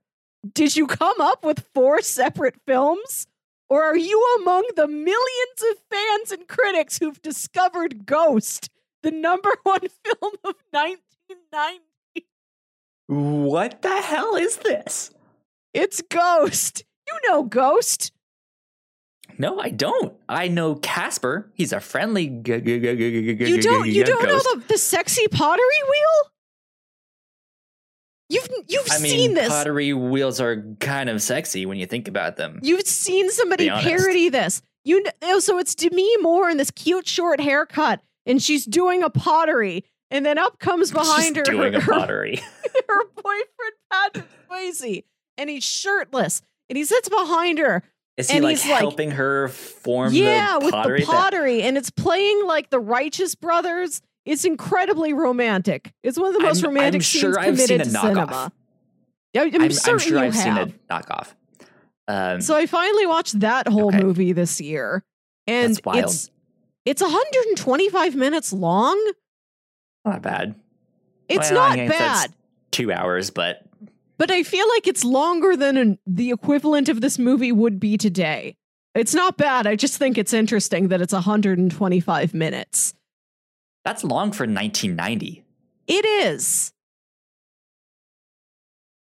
[0.55, 3.27] Did you come up with four separate films?
[3.69, 8.69] Or are you among the millions of fans and critics who've discovered Ghost,
[9.03, 11.81] the number one film of 1990?
[13.09, 15.11] What the hell is this?
[15.75, 16.85] It's Ghost.
[17.07, 18.13] You know Ghost.
[19.39, 20.15] No, I don't.
[20.29, 21.51] I know Casper.
[21.55, 22.29] He's a friendly.
[22.29, 26.31] G- g- g- You don't you don't know the, the sexy pottery wheel?
[28.29, 29.49] You've you've I mean, seen this.
[29.49, 32.61] pottery wheels are kind of sexy when you think about them.
[32.63, 34.63] You've seen somebody parody this.
[34.85, 39.03] You kn- oh, so it's Demi Moore in this cute short haircut, and she's doing
[39.03, 42.37] a pottery, and then up comes behind Just her doing her, a pottery.
[42.89, 45.05] her boyfriend Patrick Swayze,
[45.39, 47.83] and he's shirtless, and he sits behind her.
[48.19, 51.01] Is he And like he's like- helping her form yeah, the with pottery?
[51.01, 54.03] the that- pottery, and it's playing like the Righteous Brothers.
[54.25, 55.93] It's incredibly romantic.
[56.05, 57.91] It's one of the most I'm- romantic I'm scenes sure I've committed seen a to
[57.91, 58.03] knockoff.
[58.03, 58.53] cinema.
[59.33, 60.43] Yeah, I'm, I'm, certain I'm sure you I've have.
[60.43, 61.35] seen a knockoff.
[62.07, 64.03] Um, So I finally watched that whole Okay.
[64.03, 65.03] movie this year,
[65.47, 66.31] and it's
[66.85, 68.99] it's 125 minutes long.
[70.05, 70.55] not bad.
[71.29, 72.33] It's Well, I not that's bad,
[72.71, 73.65] Two hours, but
[74.19, 77.97] but I feel like it's longer than an, the equivalent of this movie would be
[77.97, 78.57] today.
[78.95, 79.67] It's not bad.
[79.67, 82.95] I just think it's interesting that it's 125 minutes.
[83.85, 85.45] that's long for 1990.
[85.89, 86.73] It is.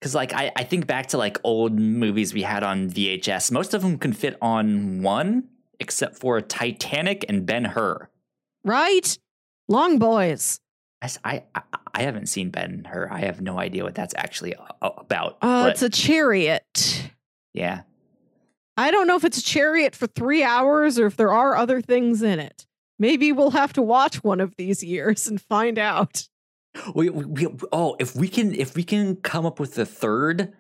[0.01, 3.53] Because like I, I think back to like old movies we had on VHS.
[3.53, 5.49] Most of them can fit on one,
[5.81, 8.09] except for Titanic and Ben Hur.
[8.65, 9.19] Right?
[9.69, 10.61] Long boys.
[11.03, 11.63] I, I,
[11.95, 13.09] I haven't seen Ben Hur.
[13.11, 15.39] I have no idea what that's actually a- about.
[15.43, 17.11] Uh, but it's a chariot.
[17.55, 17.83] yeah,
[18.77, 21.81] I don't know if it's a chariot for three hours or if there are other
[21.81, 22.67] things in it.
[22.99, 26.29] Maybe we'll have to watch one of these years and find out.
[26.95, 30.53] we, we, we- oh if we can if we can come up with the third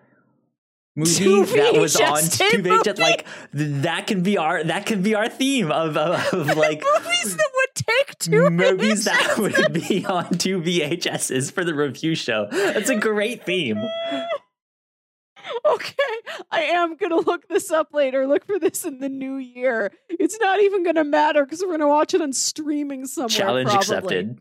[0.97, 5.14] movie that was on VHS two VHS, like that can be our that can be
[5.14, 10.05] our theme of, of, of like movies that would take two movies that would be
[10.05, 12.48] on two VHSs for the review show.
[12.51, 13.78] That's a great theme.
[15.64, 15.94] Okay,
[16.51, 18.27] I am gonna look this up later.
[18.27, 19.90] Look for this in the new year.
[20.09, 23.28] It's not even gonna matter because we're gonna watch it on streaming somewhere.
[23.28, 23.78] Challenge probably.
[23.81, 24.39] accepted.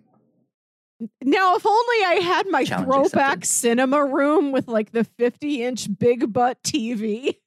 [1.23, 3.47] Now, if only I had my Challenge throwback accepted.
[3.49, 7.37] cinema room with like the 50 inch big butt TV.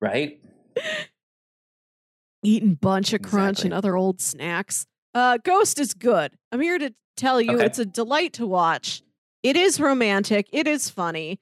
[0.00, 0.40] Right?
[2.42, 4.86] Eating bunch of crunch and other old snacks.
[5.14, 6.32] Uh, Ghost is good.
[6.52, 7.66] I'm here to tell you Okay.
[7.66, 9.02] it's a delight to watch.
[9.42, 10.48] It is romantic.
[10.52, 11.40] It is funny.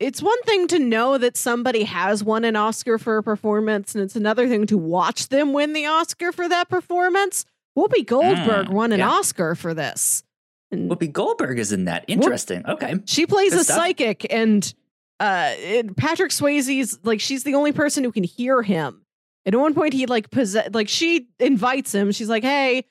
[0.00, 4.02] It's one thing to know that somebody has won an Oscar for a performance, and
[4.04, 7.44] it's another thing to watch them win the Oscar for that performance.
[7.78, 9.08] Whoopi Goldberg Mm, won an yeah.
[9.10, 10.24] Oscar for this.
[10.70, 12.04] And Whoopi Goldberg is in that.
[12.08, 12.66] Interesting.
[12.66, 12.96] Okay.
[13.06, 13.76] she plays Good a stuff.
[13.76, 14.74] psychic, and
[15.20, 19.04] uh, and Patrick Swayze's like she's the only person who can hear him.
[19.46, 22.12] At one point, he like possess like she invites him.
[22.12, 22.84] She's like, "Hey,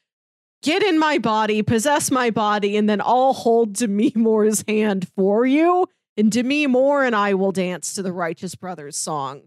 [0.64, 5.46] get in my body, possess my body, and then I'll hold Demi Moore's hand for
[5.46, 5.86] you,
[6.18, 9.44] and Demi Moore and I will dance to the Righteous Brothers song.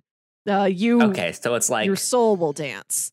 [0.48, 1.32] Uh, you, Okay.
[1.32, 3.10] So it's like your soul will dance."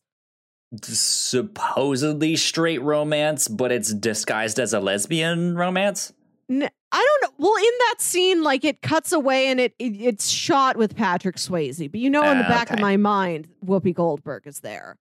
[0.82, 6.12] Supposedly straight romance, but it's disguised as a lesbian romance.
[6.50, 7.34] N- I don't know.
[7.38, 11.36] Well, in that scene, like it cuts away and it, it it's shot with Patrick
[11.36, 14.96] Swayze, but you know, in the Ah, back of my mind, Whoopi Goldberg is there.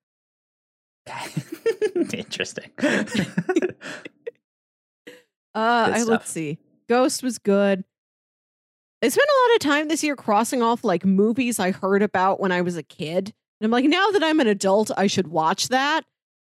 [2.14, 2.72] Interesting.
[5.56, 6.60] Uh, I, let's see.
[6.88, 7.84] Ghost was good.
[9.02, 12.40] I spent a lot of time this year crossing off like movies I heard about
[12.40, 13.34] when I was a kid.
[13.60, 16.06] And I'm like, now that I'm an adult, I should watch that.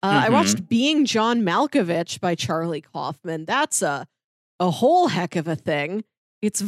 [0.01, 0.33] Uh, I Mhm.
[0.33, 3.45] watched Being John Malkovich by Charlie Kaufman.
[3.45, 4.07] That's a
[4.59, 6.03] a whole heck of a thing.
[6.41, 6.61] It's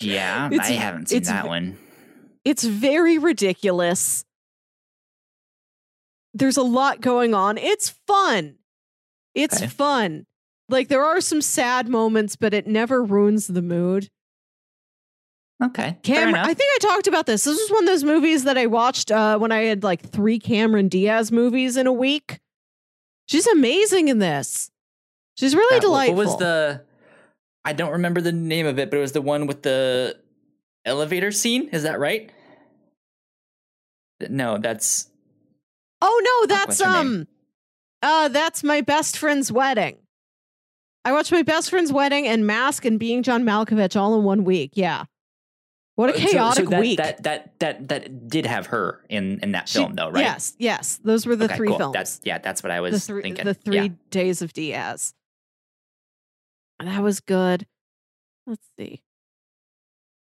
[0.00, 1.78] yeah, It's- I haven't seen that one.
[2.44, 4.24] it's very ridiculous.
[6.34, 7.56] There's a lot going on.
[7.58, 8.56] It's fun.
[9.34, 9.66] It's Okay.
[9.68, 10.26] fun.
[10.68, 14.10] Like there are some sad moments, but it never ruins the mood.
[15.64, 16.34] Okay, fair Cam.
[16.34, 17.44] I think I talked about this.
[17.44, 20.38] This was one of those movies that I watched uh, when I had like three
[20.38, 22.40] Cameron Diaz movies in a week.
[23.26, 24.70] She's amazing in this.
[25.38, 26.14] She's really Yeah, what- delightful.
[26.16, 26.82] What was the?
[27.64, 30.16] I don't remember the name of it, but it was the one with the
[30.84, 31.68] elevator scene.
[31.72, 32.30] Is that right?
[34.28, 35.10] No, that's
[36.00, 37.26] oh no, that's um, name?
[38.02, 39.96] uh, that's my best friend's wedding.
[41.04, 44.44] I watched my best friend's wedding and Mask and Being John Malkovich all in one
[44.44, 44.72] week.
[44.74, 45.04] Yeah,
[45.96, 46.96] what a So- so chaotic that, week.
[46.98, 50.20] That that that that did have her in in that She- film, though, right?
[50.22, 51.78] Yes, yes, those were the Okay, three cool.
[51.78, 51.92] films.
[51.94, 53.44] That's yeah, that's what I was the three thinking.
[53.44, 53.88] the three Yeah.
[54.10, 55.12] days of Diaz.
[56.78, 57.66] That was good.
[58.46, 59.02] Let's see.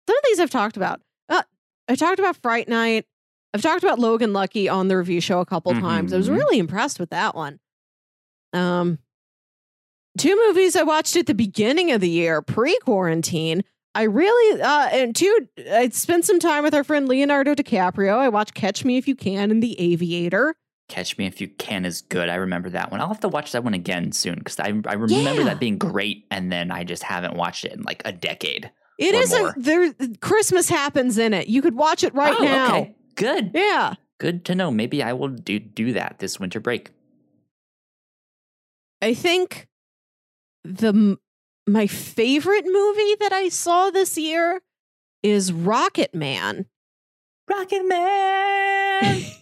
[0.07, 1.01] Some of these I've talked about.
[1.29, 1.43] Uh,
[1.87, 3.05] I talked about Fright Night.
[3.53, 6.11] I've talked about Logan Lucky on the review show a couple times.
[6.11, 6.37] I was Mhm.
[6.37, 7.59] really impressed with that one.
[8.51, 8.99] Um,
[10.17, 13.63] two movies I watched at the beginning of the year, pre-quarantine.
[13.95, 18.17] I really uh and two I spent some time with our friend Leonardo DiCaprio.
[18.17, 20.55] I watched Catch Me If You Can and The Aviator.
[20.89, 22.27] Catch Me If You Can is good.
[22.29, 23.01] I remember that one.
[23.01, 25.43] I'll have to watch that one again soon because I I remember Yeah.
[25.45, 28.71] that being great, and then I just haven't watched it in like a decade.
[28.99, 29.49] It is more.
[29.49, 31.47] a there Christmas happens in it.
[31.47, 32.77] You could watch it right Oh, now.
[32.77, 32.95] Okay.
[33.15, 33.51] Good.
[33.53, 33.93] Yeah.
[34.19, 34.71] Good to know.
[34.71, 36.89] Maybe I will do do that this winter break.
[39.01, 39.67] I think
[40.63, 41.17] the
[41.67, 44.61] my favorite movie that I saw this year
[45.21, 46.65] is Rocket Man,
[47.49, 49.21] Rocket Man.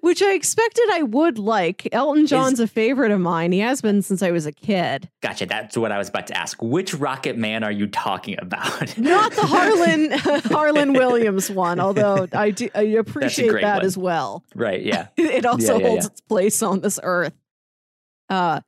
[0.00, 1.88] which I expected I would like.
[1.92, 3.52] Elton John's a favorite of mine.
[3.52, 5.08] He has been since I was a kid.
[5.22, 5.46] gotcha.
[5.46, 6.60] That's what I was about to ask.
[6.60, 8.98] Which Rocket Man are you talking about?
[8.98, 10.10] Not the Harlan
[10.52, 13.84] Harlan Williams one, although I do I appreciate that one.
[13.86, 14.42] as well.
[14.56, 14.82] right.
[14.82, 15.06] Yeah.
[15.16, 16.10] it also Yeah, yeah, holds yeah.
[16.10, 17.34] its place on this earth.
[18.28, 18.60] Uh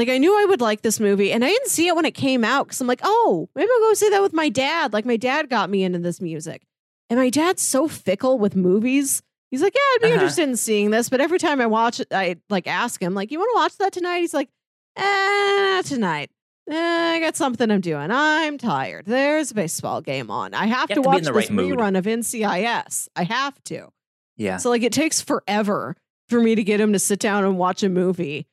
[0.00, 2.14] like I knew I would like this movie and I didn't see it when it
[2.14, 4.92] came out because I'm like, oh, maybe I'll go see that with my dad.
[4.92, 6.62] Like my dad got me into this music.
[7.08, 9.22] And my dad's so fickle with movies.
[9.50, 10.14] He's like, yeah, I'd be Uh-huh.
[10.14, 11.08] interested in seeing this.
[11.08, 13.76] But every time I watch it, I like ask him, like, you want to watch
[13.78, 14.20] that tonight?
[14.20, 14.48] He's like,
[14.96, 16.30] eh, tonight.
[16.70, 16.76] Eh,
[17.16, 18.10] I got something I'm doing.
[18.12, 19.06] I'm tired.
[19.06, 20.54] There's a baseball game on.
[20.54, 21.78] I have to have to watch the this right mood.
[21.78, 23.08] rerun of NCIS.
[23.16, 23.88] I have to.
[24.36, 24.58] Yeah.
[24.58, 25.96] So like it takes forever
[26.28, 28.46] for me to get him to sit down and watch a movie.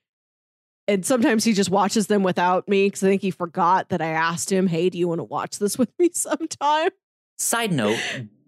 [0.87, 4.07] And sometimes he just watches them without me because I think he forgot that I
[4.07, 6.89] asked him, "Hey, do you want to watch this with me sometime?"
[7.37, 7.99] Side note,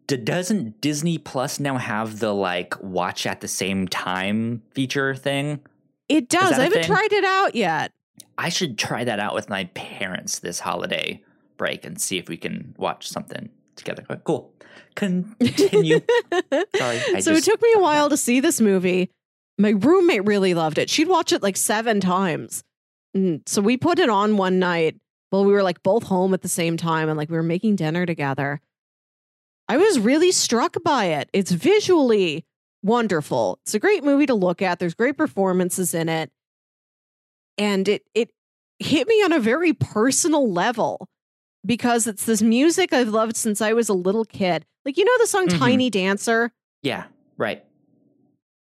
[0.08, 5.60] d- doesn't Disney Plus now have the like watch at the same time feature thing?
[6.08, 6.58] It does.
[6.58, 6.88] I haven't thing?
[6.88, 7.92] tried it out yet.
[8.38, 11.22] I should try that out with my parents this holiday
[11.58, 14.04] break and see if we can watch something together.
[14.24, 14.52] Cool.
[14.96, 16.00] Continue.
[16.76, 17.02] Sorry.
[17.14, 19.12] I so it took me a while to see this movie.
[19.60, 20.90] My roommate really loved it.
[20.90, 22.64] She'd watch it like seven times.
[23.14, 24.96] And so we put it on one night
[25.32, 27.76] while we were like both home at the same time and like we were making
[27.76, 28.62] dinner together.
[29.68, 31.30] I was really struck by it.
[31.34, 32.46] It's visually
[32.82, 33.60] wonderful.
[33.64, 34.80] It's a great movie to look at.
[34.80, 36.32] There's great performances in it.
[37.58, 38.32] And it it
[38.80, 41.08] hit me on a very personal level
[41.66, 44.66] because it's this music I've loved since I was a little kid.
[44.86, 45.60] Like you know the song Mhm.
[45.60, 46.54] Tiny Dancer?
[46.82, 47.06] yeah,
[47.38, 47.64] right.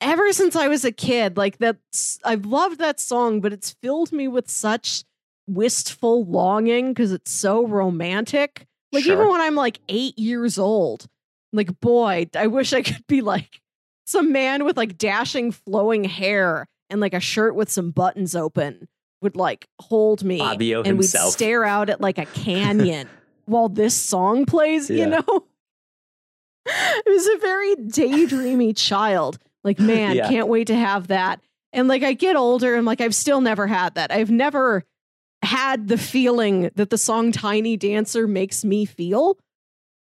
[0.02, 4.12] Ever since I was a kid, like that's I've loved that song, but it's filled
[4.12, 5.04] me with such
[5.48, 8.66] wistful longing because it's so romantic.
[8.92, 9.14] Like Sure.
[9.14, 11.06] even when I'm like eight years old,
[11.54, 13.62] like boy, I wish I could be like
[14.06, 18.88] some man with like dashing flowing hair and like a shirt with some buttons open
[19.22, 21.28] would like hold me Fabio and himself.
[21.28, 23.08] we'd stare out at like a canyon
[23.46, 24.98] while this song plays, Yeah.
[24.98, 25.46] you know?
[26.66, 29.38] it was a very daydreamy child.
[29.64, 30.28] Like, man, Yeah.
[30.30, 31.40] can't wait to have that.
[31.74, 34.12] And like I get older and like I've still never had that.
[34.12, 34.84] I've never
[35.44, 39.38] had the feeling that the song Tiny Dancer makes me feel.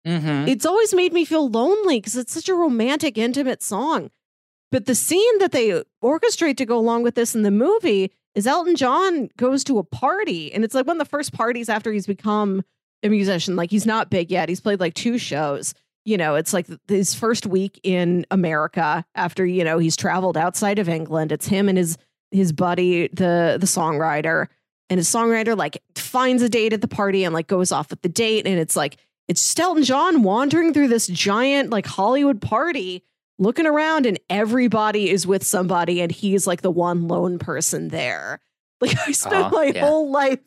[0.08, 0.48] Mm-hmm.
[0.48, 4.12] It's always made me feel lonely because it's such a romantic, intimate song.
[4.72, 8.46] but the scene that they orchestrate to go along with this in the movie is
[8.46, 11.92] Elton John goes to a party, and it's like one of the first parties after
[11.94, 12.62] he's become
[13.02, 13.56] a musician.
[13.56, 15.74] Like he's not big yet; he's played like two shows.
[16.06, 20.80] You know, it's like his first week in America after you know he's traveled outside
[20.80, 21.32] of England.
[21.32, 21.98] It's him and his
[22.32, 24.48] his buddy, the the songwriter,
[24.90, 28.02] and his songwriter like finds a date at the party and like goes off with
[28.04, 33.04] the date, and it's like it's Stelton John wandering through this giant like Hollywood party
[33.40, 38.40] looking around and everybody is with somebody and he's like the one lone person there.
[38.80, 39.86] Like I spent Uh-huh, my yeah.
[39.88, 40.40] whole life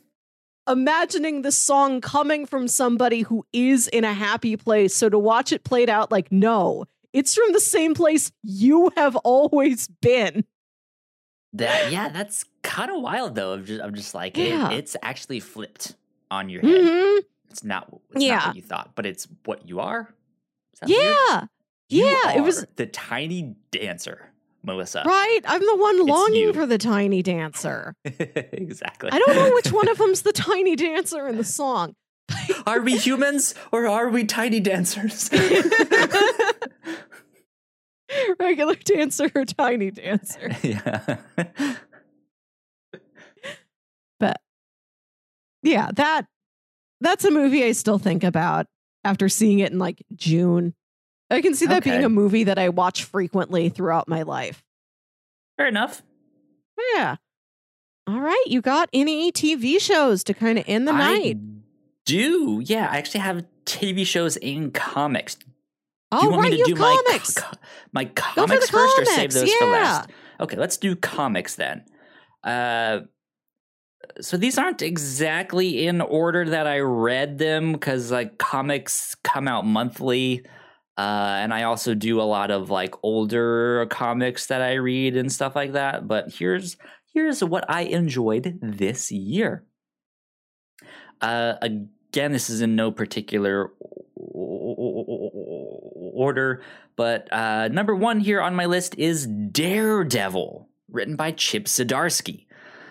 [0.69, 4.95] imagining the song coming from somebody who is in a happy place.
[4.95, 9.17] So to watch it played out like no, it's from the same place you have
[9.17, 10.45] always been.
[11.55, 13.55] That yeah, that's kind of wild though.
[13.55, 15.95] I'm just, I'm just like it- it's actually flipped
[16.31, 16.71] on your head.
[16.83, 17.19] Mhm.
[17.51, 18.37] It's not it's Yeah.
[18.37, 20.15] not what you thought, but it's what you are.
[20.81, 21.17] That weird?
[21.29, 21.45] Yeah.
[21.89, 24.28] You Yeah, it was- the tiny dancer,
[24.63, 25.03] Melissa.
[25.07, 25.41] Right.
[25.47, 26.53] I'm the one longing you.
[26.53, 27.95] for the tiny dancer.
[28.05, 29.11] exactly.
[29.13, 31.95] I don't know which one of them's the tiny dancer in the song.
[32.67, 35.31] are we humans or are we tiny dancers?
[38.41, 40.51] Regular dancer or tiny dancer.
[40.63, 41.19] yeah.
[44.19, 44.41] But
[45.63, 46.27] yeah, that
[47.01, 48.67] that's a movie I still think about
[49.05, 50.75] after seeing it in like June.
[51.31, 54.63] I can see that being a movie that I watch frequently throughout my life.
[55.57, 56.03] Fair enough.
[56.95, 57.17] Yeah.
[58.07, 61.37] All right, you got any TV shows to kind of end the I night?
[62.07, 62.63] do.
[62.65, 65.35] Yeah, I actually have TV shows and comics.
[65.35, 65.47] Do
[66.13, 67.35] Oh, you want right, me to you do have my comics.
[67.35, 67.57] co-
[67.93, 70.11] my Go for comics first or save comics, those for last?
[70.41, 71.85] Okay, let's do comics then.
[72.43, 73.01] Uh
[74.23, 79.67] so these aren't exactly in order that I read them because like comics come out
[79.67, 80.47] monthly.
[80.99, 85.31] Uh, and I also do a lot of like older comics that I read and
[85.33, 86.09] stuff like that.
[86.09, 86.77] But here's
[87.15, 89.65] here's what I enjoyed this year.
[91.21, 93.71] Uh, again, this is in no particular
[96.15, 96.63] order,
[96.97, 102.47] but uh, number one here on my list is Daredevil, written by Chip Zdarsky.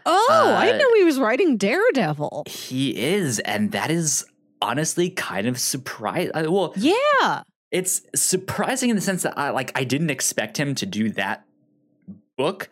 [0.05, 2.43] Oh, I Uh, didn't know he was writing Daredevil.
[2.47, 4.25] He is, and that is
[4.61, 6.31] honestly kind of surprising.
[6.51, 7.43] Well, Yeah.
[7.78, 11.45] It's surprising in the sense that I like I didn't expect him to do that
[12.38, 12.70] book,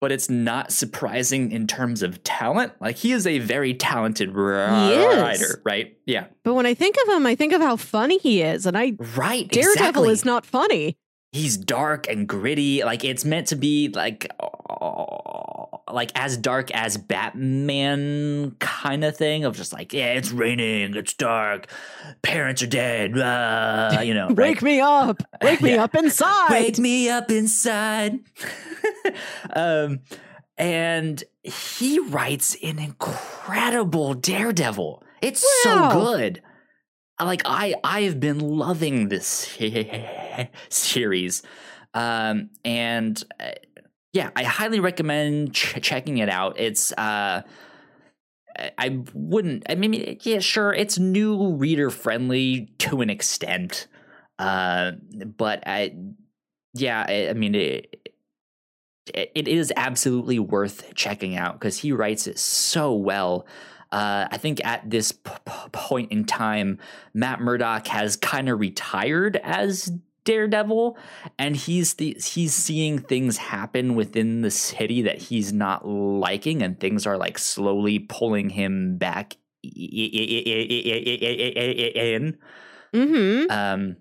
[0.00, 2.72] but it's not surprising in terms of talent.
[2.80, 5.94] Like he is a very talented ri- writer, right?
[6.06, 8.64] Yeah, But when I think of him, I think of how funny he is.
[8.64, 9.46] And I right.
[9.46, 10.12] Daredevil exactly.
[10.12, 10.96] is not funny.
[11.32, 12.82] He's dark and gritty.
[12.84, 14.26] Like it's meant to be like.
[15.94, 21.14] Like as dark as Batman kind of thing of just like yeah it's raining it's
[21.14, 21.66] dark
[22.22, 24.36] parents are dead uh, you know right?
[24.38, 25.22] Wake me up.
[25.42, 25.84] Wake me Yeah.
[25.84, 26.50] up inside.
[26.50, 28.18] Wake me up inside.
[29.54, 30.00] um,
[30.56, 35.02] and he writes an incredible Daredevil.
[35.22, 35.90] It's Wow.
[35.90, 36.42] so good.
[37.20, 39.26] Like I, I have been loving this
[40.68, 41.42] series,
[41.94, 43.50] um, and uh,
[44.12, 46.58] yeah, I highly recommend ch- checking it out.
[46.58, 47.42] It's uh,
[48.78, 49.64] I- wouldn't.
[49.68, 53.86] I mean, yeah, sure, it's new reader friendly to an extent,
[54.38, 54.92] uh,
[55.36, 55.94] but I,
[56.74, 58.10] yeah, I, I mean, it,
[59.14, 63.46] it, it is absolutely worth checking out because he writes it so well.
[63.90, 66.78] Uh, I think at this p- p- point in time,
[67.14, 69.90] Matt Murdock has kind of retired as
[70.28, 70.98] Daredevil,
[71.38, 76.78] and he's the, he's seeing things happen within the city that he's not liking, and
[76.78, 79.72] things are like slowly pulling him back in.
[82.94, 83.50] Mm-hmm.
[83.50, 83.96] Um,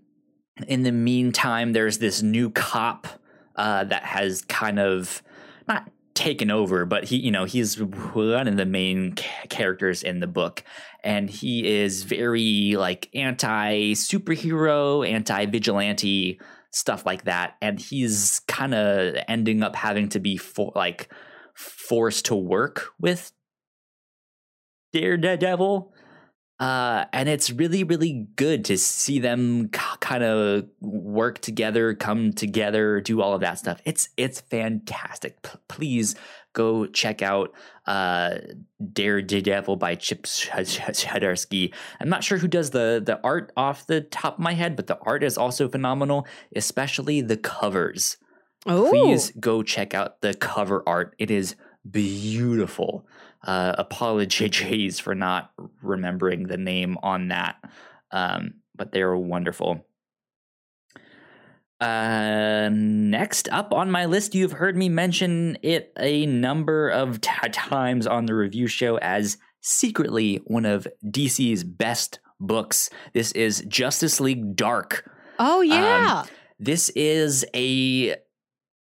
[0.68, 3.08] in the meantime, there's this new cop
[3.56, 5.24] uh, that has kind of
[5.66, 9.14] not taken over, but he, you know, he's one of the main
[9.50, 10.64] characters in the book,
[11.04, 16.42] and he is very like anti superhero, anti vigilante
[16.72, 21.10] stuff like that, and he's kind of ending up having to be for like
[21.54, 23.32] forced to work with
[24.94, 25.94] Daredevil.
[26.60, 33.00] Uh, and it's really, really good to see them kind of work together, come together,
[33.00, 33.80] do all of that stuff.
[33.86, 35.42] It's it's fantastic.
[35.44, 36.16] P- please
[36.54, 37.54] go check out
[37.86, 38.38] uh,
[38.92, 41.74] Daredevil by Chip Zdarsky.
[42.00, 44.88] I'm not sure who does the the art off the top of my head, but
[44.88, 46.26] the art is also phenomenal,
[46.56, 48.18] especially the covers
[48.68, 51.16] Oh, please go check out the cover art.
[51.18, 51.56] It is
[51.90, 53.08] beautiful.
[53.44, 55.52] Uh, apologies for not
[55.82, 57.58] remembering the name on that,
[58.12, 59.86] um, but they're wonderful.
[61.80, 67.50] Uh, next up on my list, you've heard me mention it a number of t-
[67.52, 72.90] times on the review show as secretly one of DC's best books.
[73.14, 75.10] This is Justice League Dark.
[75.38, 76.22] Oh yeah.
[76.22, 76.28] Um,
[76.60, 78.16] this is a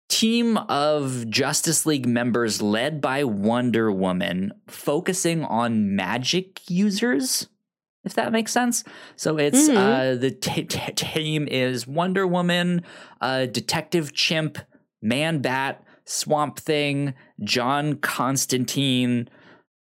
[0.08, 7.48] team of Justice League members led by Wonder Woman focusing on magic users
[8.04, 8.84] if that makes sense.
[9.16, 9.76] So it's Mhm.
[9.76, 12.82] uh, the t- t- team is Wonder Woman,
[13.20, 14.56] uh, Detective Chimp,
[15.02, 17.12] Man Bat, Swamp Thing,
[17.42, 19.28] John Constantine,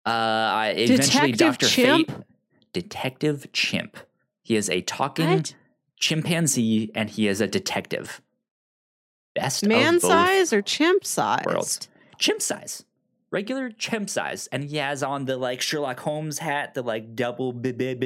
[0.05, 2.11] uh, eventually Detective Doctor Chimp?
[2.11, 2.17] Fate,
[2.73, 3.95] Detective Chimp.
[4.41, 5.55] He is a talking What?
[5.97, 8.21] chimpanzee, and he is a detective.
[9.37, 11.43] Best Man size or chimp size?
[11.45, 11.87] worlds.
[12.17, 12.83] Chimp size.
[13.29, 14.47] Regular chimp size.
[14.51, 17.97] And he has on the like Sherlock Holmes hat, the like double build thing.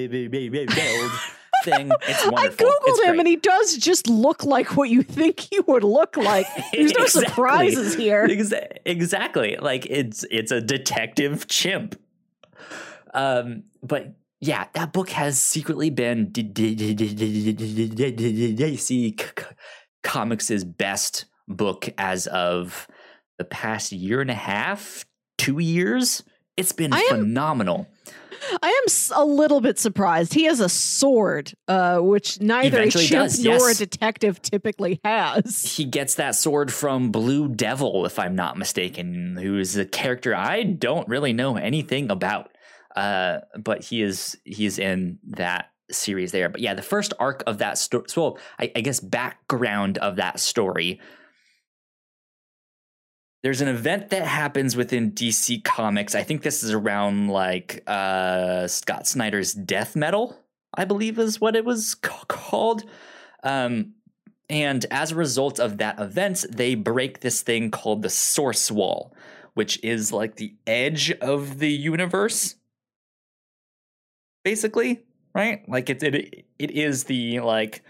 [2.07, 3.19] It's I googled It's him great.
[3.19, 6.47] and he does just look like what you think he would look like.
[6.73, 7.25] There's no Exactly.
[7.27, 8.27] surprises here.
[8.27, 9.57] Exa- exactly.
[9.61, 11.99] Like it's it's a detective chimp.
[13.13, 16.31] Um, but yeah, that book has secretly been
[20.03, 22.87] Comics' best book as of
[23.37, 25.05] the past year and a half,
[25.37, 26.23] two years.
[26.57, 27.87] It's been I am- phenomenal.
[28.61, 30.33] I am a little bit surprised.
[30.33, 33.75] He has a sword, uh, which neither Eventually a chimp does, nor yes.
[33.79, 35.75] a detective typically has.
[35.77, 40.35] He gets that sword from Blue Devil, if I'm not mistaken, who is a character
[40.35, 42.49] I don't really know anything about.
[42.95, 46.49] Uh, but he is he is in that series there.
[46.49, 50.39] But yeah, the first arc of that story, well, I, I guess background of that
[50.39, 50.99] story.
[53.43, 56.13] There's an event that happens within DC Comics.
[56.13, 60.37] I think this is around like uh, Scott Snyder's Death Metal,
[60.75, 62.83] I believe is what it was ca- called.
[63.43, 63.93] Um,
[64.51, 69.15] and as a result of that event, they break this thing called the Source Wall,
[69.53, 72.55] which is like the edge of the universe,
[74.43, 75.03] basically,
[75.33, 75.67] right?
[75.67, 77.83] Like it, it, it is the like,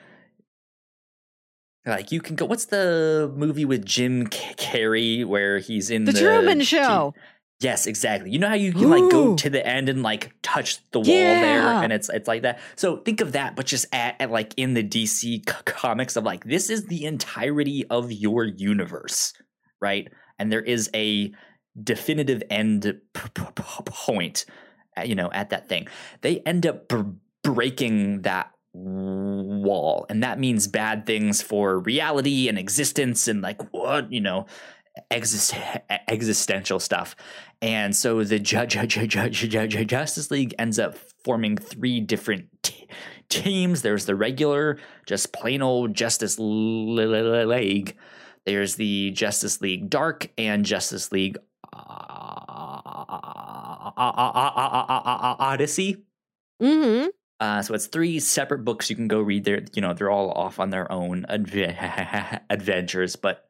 [1.85, 2.45] like you can go.
[2.45, 7.13] What's the movie with Jim Carrey where he's in The the, Truman Show.
[7.61, 8.31] Yes, exactly.
[8.31, 11.05] You know how you can like go to the end and like touch the wall
[11.05, 12.59] there, and it's it's like that.
[12.75, 16.23] So think of that, but just at, at like in the DC c- comics of
[16.23, 19.33] like this is the entirety of your universe,
[19.79, 20.11] right?
[20.39, 21.31] And there is a
[21.81, 22.81] definitive end
[23.13, 23.43] p- p-
[23.85, 24.45] point,
[24.97, 25.87] uh, you know, at that thing.
[26.21, 27.11] They end up br-
[27.43, 34.11] breaking that wall, and that means bad things for reality and existence, and like what
[34.11, 34.45] you know
[35.09, 35.55] exist-
[36.07, 37.15] existential stuff.
[37.61, 41.57] And so the ju- ju- ju- ju- ju- ju- ju- Justice League ends up forming
[41.57, 42.87] three different t-
[43.29, 43.81] teams.
[43.83, 47.95] There's the regular, just plain old Justice League.
[48.45, 51.37] There's the Justice League Dark and Justice League
[55.39, 55.97] Odyssey.
[56.61, 57.07] Mm-hmm.
[57.41, 59.43] Uh, so it's three separate books you can go read.
[59.43, 63.15] There, you know, they're all off on their own adve- adventures.
[63.15, 63.47] But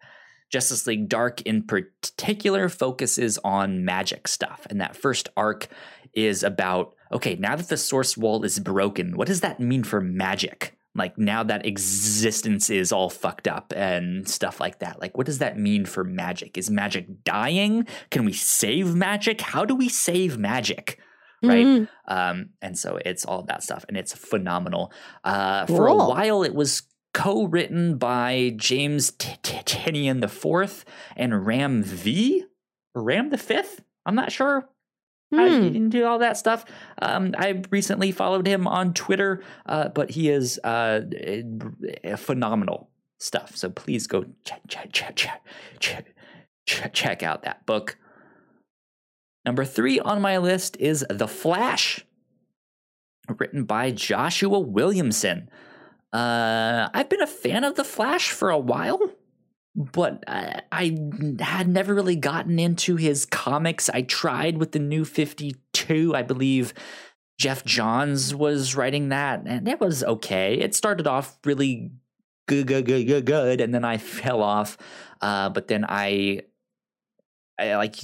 [0.50, 4.66] Justice League Dark, in particular, focuses on magic stuff.
[4.70, 5.68] And that first arc
[6.14, 10.00] is about okay, now that the source wall is broken, what does that mean for
[10.00, 10.78] magic?
[10.96, 15.02] Like now that existence is all fucked up and stuff like that.
[15.02, 16.58] Like, what does that mean for magic?
[16.58, 17.86] Is magic dying?
[18.10, 19.42] Can we save magic?
[19.42, 20.98] How do we save magic?
[21.44, 21.66] Right.
[21.66, 21.88] Mhm.
[22.08, 24.92] Um, and so it's all that stuff, and it's phenomenal.
[25.24, 30.86] Uh, For a while, it was co-written by James Tynion the Fourth
[31.18, 32.46] and Ram V,
[32.96, 33.84] Ram the Fifth.
[34.06, 34.68] I'm not sure.
[35.32, 35.62] he Hmm.
[35.62, 36.66] didn't do all that stuff.
[37.02, 43.56] Um, I recently followed him on Twitter, uh, but he is uh, eh, phenomenal stuff.
[43.56, 46.14] So please go check check check check,
[46.66, 47.98] check, check out that book.
[49.46, 52.06] Number three on my list is The Flash,
[53.40, 55.50] written by Joshua Williamson.
[56.14, 59.00] Uh, I've been a fan of The Flash for a while,
[59.76, 60.98] but I, I
[61.40, 63.90] had never really gotten into his comics.
[63.90, 66.74] I tried with the New 52, I believe.
[67.40, 70.60] Geoff Johns was writing that, and it was okay.
[70.60, 71.92] It started off really
[72.48, 74.78] good, good, good, good, good, and then I fell off.
[75.22, 76.42] Uh, but then I,
[77.58, 77.96] I like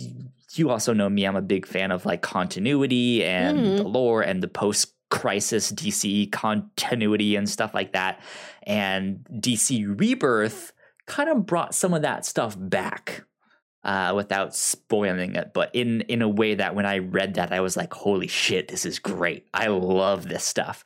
[0.57, 1.25] you also know me.
[1.25, 3.77] I'm a big fan of like continuity and Mhm.
[3.77, 8.19] the lore and the post crisis DC continuity and stuff like that.
[8.63, 10.73] And DC Rebirth
[11.05, 13.23] kind of brought some of that stuff back
[13.83, 17.61] uh, without spoiling it, but in in a way that when I read that, I
[17.61, 19.47] was like, "Holy shit, this is great!
[19.53, 20.83] I love this stuff."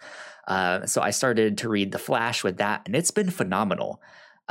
[0.48, 4.02] Uh, so I started to read The Flash with that, and it's been phenomenal.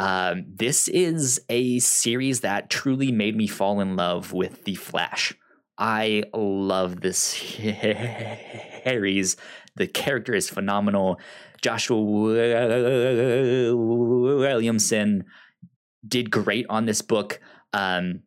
[0.01, 5.35] Um, this is a series that truly made me fall in love with The Flash.
[5.77, 7.19] I love this
[8.85, 9.37] series.
[9.77, 11.21] The character is phenomenal.
[11.61, 12.01] Joshua
[13.71, 15.27] Williamson
[16.09, 17.39] did great on this book.
[17.75, 18.23] Um,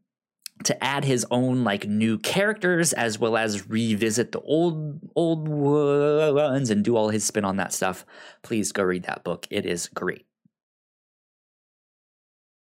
[0.66, 6.70] to add his own like new characters as well as revisit the old old ones
[6.70, 8.06] and do all his spin on that stuff
[8.44, 10.26] please go read that book it is great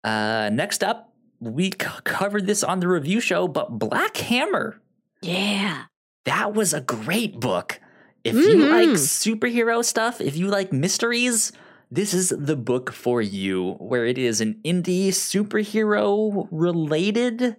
[0.03, 4.81] uh next up we c- covered this on the review show but black hammer
[5.21, 5.85] Yeah.
[6.25, 7.79] that was a great book
[8.23, 11.51] if you like superhero stuff if you like mysteries
[11.91, 17.55] this is the book for you where it is an indie superhero related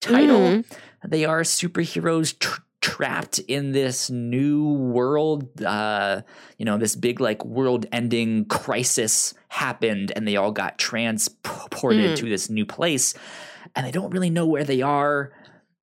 [0.00, 0.64] title Mhm.
[1.06, 6.20] they are superheroes tr- trapped in this new world uh
[6.58, 12.16] you know this big like world ending crisis happened and they all got transported Mm.
[12.16, 13.14] to this new place
[13.74, 15.32] and they don't really know where they are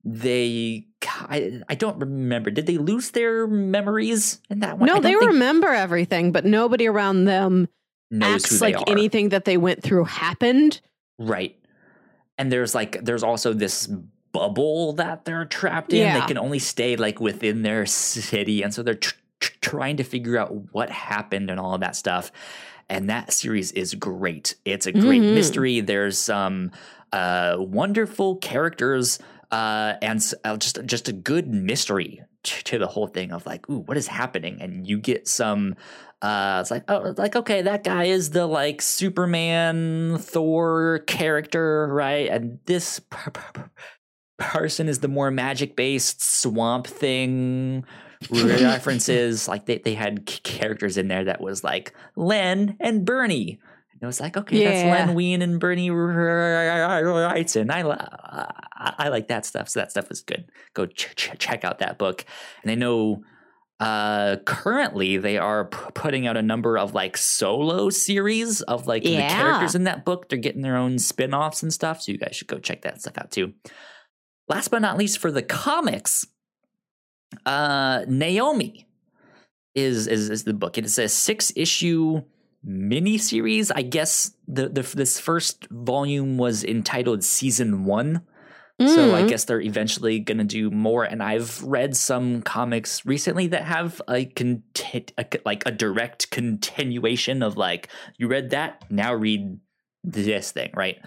[0.04, 5.16] they I, I don't remember did they lose their memories in that one No, they
[5.16, 7.68] remember everything, but nobody around them
[8.10, 8.84] knows who acts like are.
[8.86, 10.80] anything that they went through happened.
[11.18, 11.56] Right.
[12.38, 13.88] And there's like there's also this
[14.32, 16.00] bubble that they're trapped in.
[16.00, 16.20] Yeah.
[16.20, 20.04] They can only stay like within their city and so they're tr- tr- trying to
[20.04, 22.32] figure out what happened and all of that stuff.
[22.88, 24.54] And that series is great.
[24.64, 25.34] It's a great Mhm.
[25.34, 25.80] mystery.
[25.80, 26.70] There's some
[27.12, 29.18] uh wonderful characters
[29.50, 33.68] uh and uh, just just a good mystery t- to the whole thing of like
[33.68, 35.74] ooh what is happening and you get some
[36.22, 42.28] uh, it's like oh, like okay, that guy is the like Superman, Thor character, right?
[42.28, 43.70] And this per- per-
[44.38, 47.84] person is the more magic based Swamp Thing
[48.30, 49.48] references.
[49.52, 53.60] like they they had characters in there that was like Len and Bernie.
[53.92, 54.92] And it was like okay, that's Yeah.
[54.92, 57.70] Len Wein and Bernie Wrightson.
[57.70, 59.68] I I I like that stuff.
[59.68, 60.46] So that stuff is good.
[60.74, 62.24] Go ch- ch- check out that book.
[62.62, 63.22] And I know
[63.80, 69.02] uh currently they are p- putting out a number of like solo series of like
[69.02, 72.36] the characters in that book they're getting their own spin-offs and stuff so you guys
[72.36, 73.52] should go check that stuff out too
[74.54, 76.26] last but not least for the comics
[77.46, 78.86] uh naomi
[79.74, 82.22] is is, is the book it is a six issue
[82.62, 88.22] mini series i guess the, the this first volume was entitled season one
[88.80, 89.28] so I Mhm.
[89.28, 91.04] guess they're eventually going to do more.
[91.04, 97.44] And I've read some comics recently that have a, conti- a like a direct continuation
[97.44, 97.88] of like
[98.18, 99.60] you read that now read
[100.02, 100.98] this thing, right?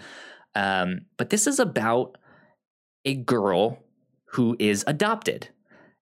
[0.54, 2.16] Um, but this is about
[3.06, 3.78] a girl
[4.32, 5.48] who is adopted.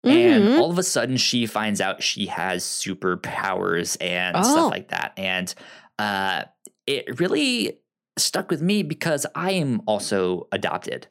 [0.04, 0.58] And Mhm.
[0.60, 4.42] all of a sudden, she finds out she has superpowers and Oh.
[4.42, 5.12] stuff like that.
[5.16, 5.52] And
[5.98, 6.44] uh,
[6.86, 7.78] it really
[8.16, 11.06] stuck with me because I am also adopted.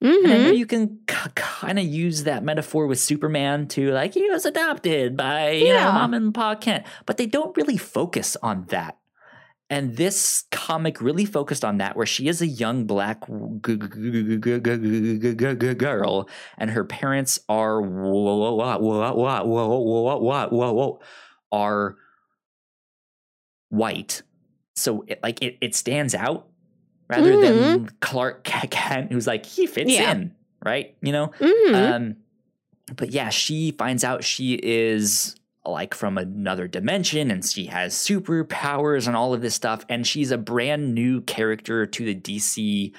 [0.00, 0.58] And I know Mhm.
[0.58, 5.16] you can k- kind of use that metaphor with Superman to like he was adopted
[5.16, 8.96] by you know mom and pa Kent, but they don't really focus on that.
[9.70, 13.60] And this comic really focused on that, where she is a young black girl,
[16.56, 17.82] and her parents are
[21.52, 21.96] are
[23.68, 24.22] white.
[24.76, 26.48] So it, like it, it stands out
[27.08, 27.42] rather mm-hmm.
[27.42, 30.12] than Clark Kent, who's like he fits yeah.
[30.12, 30.34] in,
[30.64, 30.96] right?
[31.02, 31.28] You know.
[31.38, 31.74] Mm-hmm.
[31.74, 32.16] Um,
[32.96, 35.36] but yeah, she finds out she is
[35.70, 39.84] like from another dimension and she has superpowers and all of this stuff.
[39.88, 42.92] And she's a brand new character to the DC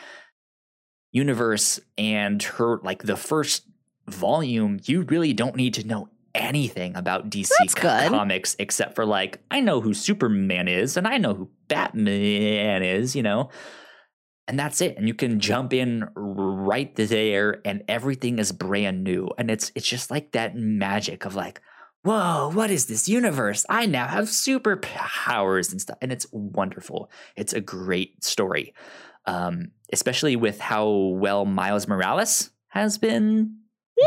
[1.11, 1.79] universe.
[1.97, 3.63] And her, like, the first
[4.07, 9.41] volume, you really don't need to know anything about DC co- comics except for, like,
[9.49, 13.49] I know who Superman is and I know who Batman is, you know?
[14.49, 19.29] and that's it and you can jump in right there and everything is brand new
[19.37, 21.61] and it's it's just like that magic of like
[22.03, 27.53] whoa what is this universe i now have superpowers and stuff and it's wonderful it's
[27.53, 28.73] a great story
[29.25, 33.57] um especially with how well miles morales has been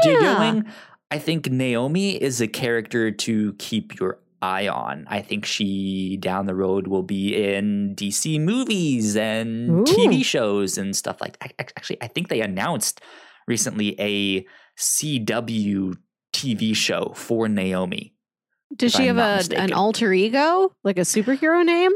[0.05, 0.39] Yeah.
[0.39, 0.65] doing
[1.11, 5.07] i think naomi is a character to keep your eye on.
[5.09, 9.85] I think she down the road will be in DC movies and Ooh.
[9.85, 11.55] TV shows and stuff like that.
[11.61, 13.01] Actually, I think they announced
[13.47, 14.45] recently a
[14.77, 15.95] CW
[16.33, 18.15] TV show for Naomi.
[18.75, 21.93] Does she I'm have a, an alter ego, like a superhero name?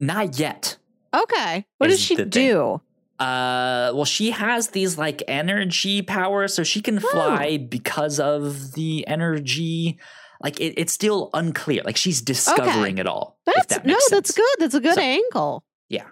[0.00, 0.76] Not yet.
[1.14, 1.64] Okay.
[1.78, 2.30] What does she the thing.
[2.30, 2.80] do?
[3.18, 9.06] Uh, well, she has these like energy powers, so she can fly because of the
[9.08, 9.98] energy.
[10.40, 11.82] Like it, it's still unclear.
[11.84, 13.38] Like she's discovering it all.
[13.44, 14.54] That's that no, makes that's good.
[14.58, 15.64] That's a good So- angle.
[15.88, 16.04] Yeah.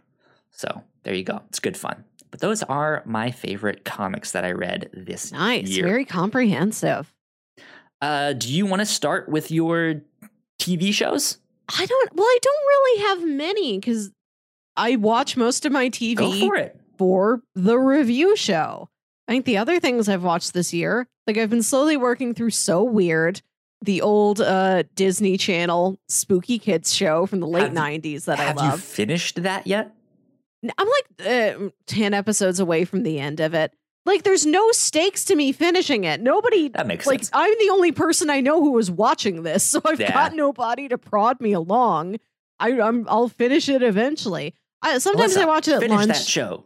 [0.50, 1.42] So there you go.
[1.50, 2.04] It's good fun.
[2.32, 5.68] But those are my favorite comics that I read this Nice.
[5.68, 5.86] year.
[5.86, 7.12] Very comprehensive.
[8.06, 10.00] Uh, do you want to start with your
[10.60, 11.38] TV shows?
[11.68, 14.12] I don't, well, I don't really have many because
[14.76, 16.80] I watch most of my TV Go for it.
[16.96, 18.88] for the review show.
[19.26, 22.50] I think the other things I've watched this year, like I've been slowly working through
[22.50, 23.42] So Weird,
[23.82, 28.52] the old uh, Disney Channel spooky kids show from the late Have 90s that I
[28.52, 28.60] love.
[28.60, 29.92] Have you finished that yet?
[30.78, 33.72] I'm like uh, 10 episodes away from the end of it.
[34.06, 36.20] Like there's no stakes to me finishing it.
[36.20, 37.30] Nobody That makes like sense.
[37.34, 40.12] I'm the only person I know who was watching this, so I've Yeah.
[40.14, 42.16] got nobody to prod me along.
[42.58, 44.54] I, I'm I'll finish it eventually.
[44.80, 46.64] I, sometimes Melissa, I watch it at Finish lunch that show.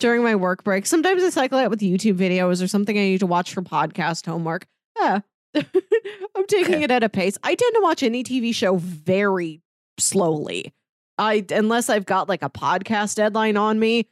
[0.00, 0.84] during my work break.
[0.84, 4.26] Sometimes I cycle out with YouTube videos or something I need to watch for podcast
[4.26, 4.66] homework.
[4.98, 5.20] Yeah.
[5.54, 7.38] I'm taking it at a pace.
[7.42, 9.62] I tend to watch any TV show very
[9.98, 10.72] slowly.
[11.18, 14.08] I unless I've got like a podcast deadline on me,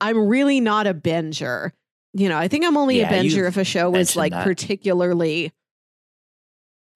[0.00, 1.72] I'm really not a binger.
[2.14, 4.44] You know, I think I'm only Yeah, a binger if a show is like that.
[4.44, 5.52] particularly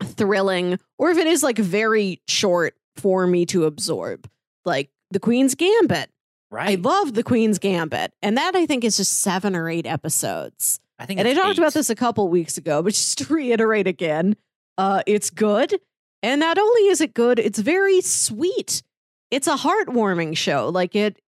[0.03, 4.29] thrilling or if it is like very short for me to absorb.
[4.65, 6.11] Like The Queen's Gambit.
[6.51, 6.79] Right.
[6.79, 8.13] I love The Queen's Gambit.
[8.23, 10.81] And that I think is just seven or eight episodes.
[10.99, 13.87] I think And I talked about this a couple weeks ago, but just to reiterate
[13.87, 14.37] again,
[14.79, 15.79] uh, it's good.
[16.23, 18.83] And not only is it good, it's very sweet.
[19.31, 20.69] It's a heartwarming show.
[20.69, 21.21] Like it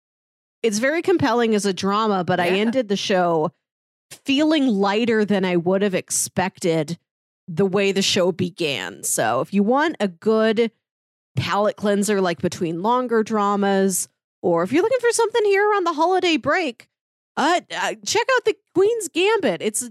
[0.64, 3.52] it's very compelling as a drama, but I ended the show
[4.12, 6.98] feeling lighter than I would have expected
[7.48, 9.04] the way the show began.
[9.04, 10.72] So if you want a good
[11.36, 14.10] palate cleanser like between longer dramas,
[14.42, 16.88] or if you're looking for something here around the holiday break,
[17.38, 19.62] uh, uh check out the Queen's Gambit.
[19.62, 19.90] It's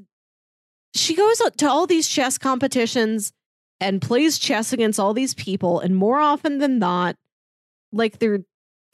[0.94, 3.32] she goes to all these chess competitions
[3.80, 7.16] and plays chess against all these people, and more often than not,
[7.92, 8.44] like they're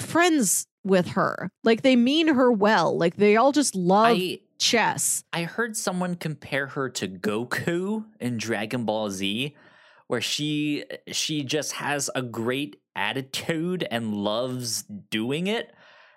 [0.01, 1.51] friends with her.
[1.65, 2.97] Like they mean her well.
[2.97, 5.25] Like they all just love I chess.
[5.33, 9.57] I heard someone compare her to Goku in Dragon Ball Z,
[10.07, 15.75] where she she just has a great attitude and loves doing it,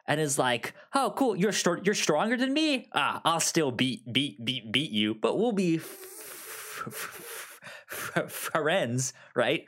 [0.08, 2.88] and is like, "Oh, cool, you're str- you're stronger than me.
[2.94, 7.60] Ah, I'll still beat beat beat beat you, but we'll be f- f-
[7.90, 9.66] f- friends, right?"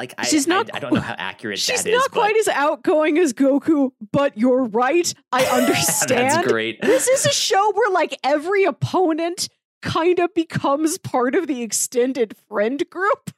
[0.00, 1.78] Like I, She's not I, I don't know how accurate that is.
[1.78, 1.94] She's that is.
[1.98, 5.12] not quite as outgoing as Goku, but you're right.
[5.30, 6.30] I understand.
[6.30, 6.80] That's great.
[6.80, 9.50] this is a show where like every opponent
[9.82, 13.30] kind of becomes part of the extended friend group.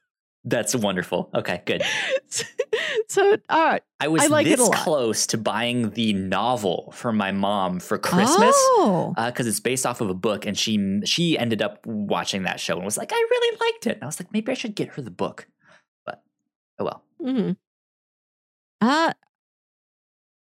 [0.44, 1.30] That's wonderful.
[1.34, 1.82] Okay, good.
[3.08, 7.80] so uh I was I like this close to buying the novel for my mom
[7.80, 9.14] for Christmas Oh.
[9.16, 12.76] because it's based off of a book, and she she ended up watching that show
[12.76, 14.88] and was like, "I really liked it." And I was like, maybe I should get
[14.90, 15.46] her the book,
[16.82, 17.30] oh well.
[17.34, 17.50] hmm
[18.80, 19.12] Uh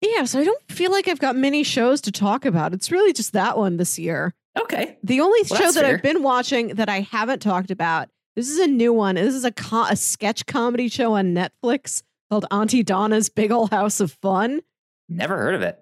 [0.01, 2.75] yeah, so I don't feel like I've got many shows to talk about.
[2.75, 4.35] It's really just that one this year.
[4.61, 5.97] Okay, The only Well, show that fair.
[5.97, 8.09] I've been watching that I haven't talked about.
[8.37, 9.15] This is a new one.
[9.17, 13.67] This is a co- a sketch comedy show on Netflix called Aunty Donna's Big Ol'
[13.69, 14.61] House of Fun.
[15.09, 15.81] never heard of it.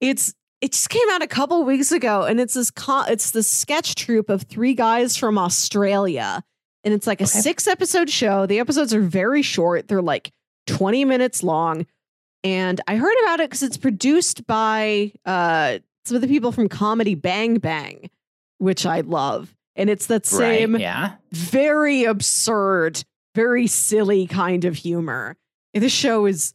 [0.00, 3.48] It's it just came out a couple weeks ago, and it's this co- it's this
[3.48, 6.42] sketch troupe of three guys from Australia,
[6.84, 7.40] and it's like a Okay.
[7.40, 8.46] six episode show.
[8.46, 10.30] The episodes are very short; they're like
[10.66, 11.86] twenty minutes long.
[12.44, 16.68] And I heard about it because it's produced by uh, some of the people from
[16.68, 18.10] Comedy Bang Bang,
[18.58, 20.80] which I love, and it's that same Right?
[20.82, 21.12] Yeah.
[21.32, 23.02] very absurd,
[23.34, 25.36] very silly kind of humor.
[25.72, 26.52] And the show is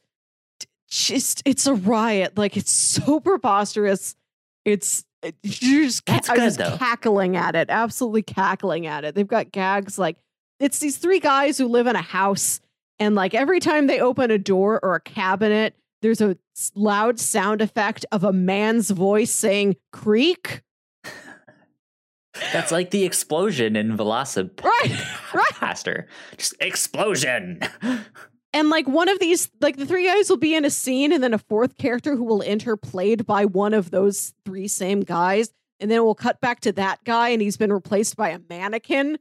[0.89, 2.37] just it's a riot.
[2.37, 2.71] Like it's
[3.05, 4.15] so preposterous.
[4.65, 5.05] It's it-
[5.43, 9.15] you're just, ca- good, just cackling at it, absolutely cackling at it.
[9.15, 10.17] They've got gags like
[10.59, 12.59] it's these three guys who live in a house,
[12.99, 16.37] and like every time they open a door or a cabinet, there's a
[16.75, 20.61] loud sound effect of a man's voice saying "creak."
[22.53, 26.05] That's like the explosion in Velocip- Right, right.
[26.37, 27.61] Just explosion.
[28.51, 31.23] And like one of these, like the three guys will be in a scene, and
[31.23, 35.51] then a fourth character who will enter played by one of those three same guys.
[35.79, 39.19] And then we'll cut back to that guy, and he's been replaced by a mannequin.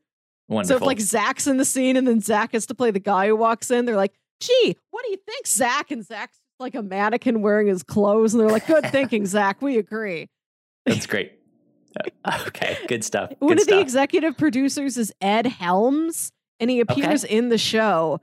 [0.49, 0.79] Wonderful.
[0.79, 3.29] So if like Zach's in the scene, and then Zach has to play the guy
[3.29, 6.83] who walks in, they're like, "Gee, what do you think, Zach?" And Zach's like a
[6.83, 9.61] mannequin wearing his clothes, and they're like, "Good thinking, Zach.
[9.61, 10.31] We agree."
[10.87, 11.33] That's great.
[12.25, 13.33] Uh, Okay, good stuff.
[13.41, 18.21] One good of the executive producers is Ed Helms, and he appears in the show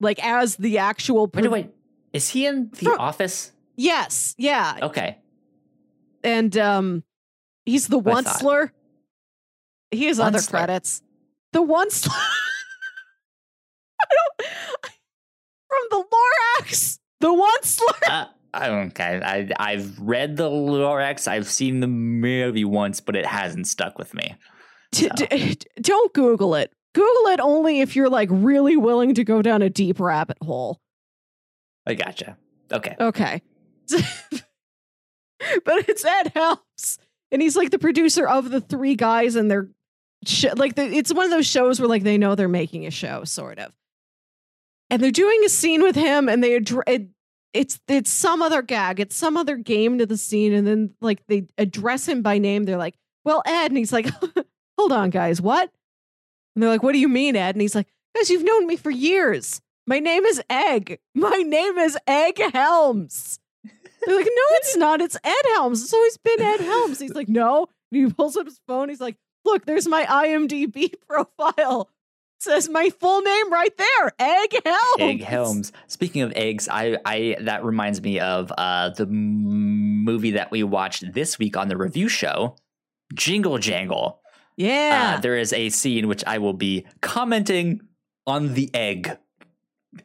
[0.00, 1.26] like as the actual.
[1.32, 1.70] Wait, pro- wait.
[2.12, 3.52] Is he in the office?
[3.76, 5.18] Yes, yeah, Okay.
[6.24, 7.02] and um
[7.66, 8.38] he's the I once thought.
[8.40, 8.72] slur.
[9.90, 10.58] He has other Once-ler.
[10.60, 11.02] credits.
[11.52, 14.50] The once I don't
[15.68, 16.04] from the
[16.62, 16.98] Lorax.
[17.20, 18.10] The Once-ler.
[18.10, 18.26] Uh,
[18.58, 21.28] Okay, I I've read the Lorax.
[21.28, 24.34] I've seen the movie once, but it hasn't stuck with me.
[24.92, 26.72] D- d- don't Google it.
[26.96, 30.80] Google it only if you're like really willing to go down a deep rabbit hole.
[31.86, 32.38] I gotcha.
[32.72, 32.96] Okay.
[32.98, 33.42] Okay.
[33.90, 36.98] but it's Ed Helms,
[37.30, 39.68] and he's like the producer of the three guys, and they're
[40.24, 42.90] sh- like the, it's one of those shows where like they know they're making a
[42.90, 43.74] show, sort of.
[44.88, 47.08] And they're doing a scene with him, and they addre- it,
[47.52, 51.26] it's it's some other gag, it's some other game to the scene, and then like
[51.26, 52.64] they address him by name.
[52.64, 54.08] They're like, "Well, Ed," and he's like,
[54.78, 55.70] "Hold on, guys, what?"
[56.56, 58.76] And they're like, "What do you mean, Ed?" And he's like, "Guys, you've known me
[58.76, 59.60] for years.
[59.86, 60.98] My name is Egg.
[61.14, 65.00] My name is Egg Helms." They're like, "No, it's not.
[65.02, 65.82] It's Ed Helms.
[65.82, 68.88] It's always been Ed Helms." He's like, "No." And he pulls up his phone.
[68.88, 71.90] He's like, "Look, there's my IMDb profile."
[72.38, 74.96] It says my full name right there, Egg Helms.
[74.98, 75.72] Egg Helms.
[75.88, 81.12] Speaking of eggs, I, I that reminds me of uh, the movie that we watched
[81.12, 82.56] this week on the review show,
[83.14, 84.20] Jingle Jangle.
[84.56, 85.14] Yeah.
[85.16, 87.80] Uh, there is a scene which I will be commenting
[88.26, 89.16] on the egg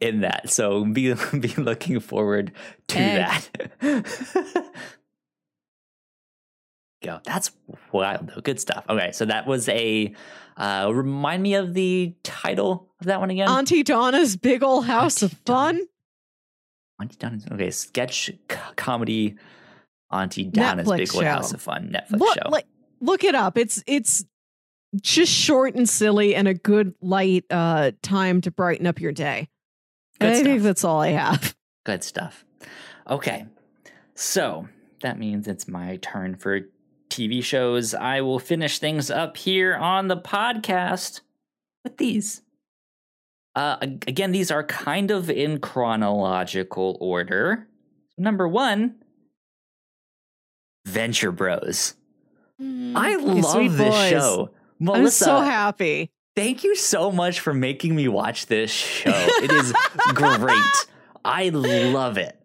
[0.00, 0.50] in that.
[0.50, 2.52] So be be looking forward
[2.88, 3.42] to Egg.
[3.80, 4.64] that.
[7.02, 7.20] Go.
[7.24, 7.50] That's
[7.90, 8.40] wild though.
[8.40, 8.84] Good stuff.
[8.88, 10.14] Okay, so that was a
[10.56, 13.48] uh remind me of the title of that one again.
[13.48, 15.80] Aunty Donna's Big Old House Aunty of Fun.
[17.00, 18.36] Aunty Donna's okay, sketch c-
[18.76, 19.36] comedy
[20.12, 21.24] Aunty Donna's Netflix Big Old.
[21.24, 22.48] House of Fun Netflix Look, show.
[22.50, 22.66] like,
[23.00, 23.58] look it up.
[23.58, 24.24] It's it's
[25.00, 29.48] just short and silly and a good light uh time to brighten up your day.
[30.20, 31.54] Good and I think that's all I have.
[31.84, 32.44] Good stuff.
[33.08, 33.46] Okay.
[34.14, 34.68] So
[35.00, 36.60] that means it's my turn for
[37.10, 37.92] TV shows.
[37.92, 41.22] I will finish things up here on the podcast
[41.82, 42.42] with these.
[43.56, 47.66] Uh, again, these are kind of in chronological order.
[48.16, 48.94] Number one,
[50.86, 51.94] Venture Bros.
[52.60, 54.10] I Mm, sweet love this boys.
[54.10, 54.50] show.
[54.90, 56.10] I'm so happy.
[56.36, 59.10] thank you so much for making me watch this show.
[59.14, 59.72] It is
[60.14, 60.86] great.
[61.24, 62.38] I love it.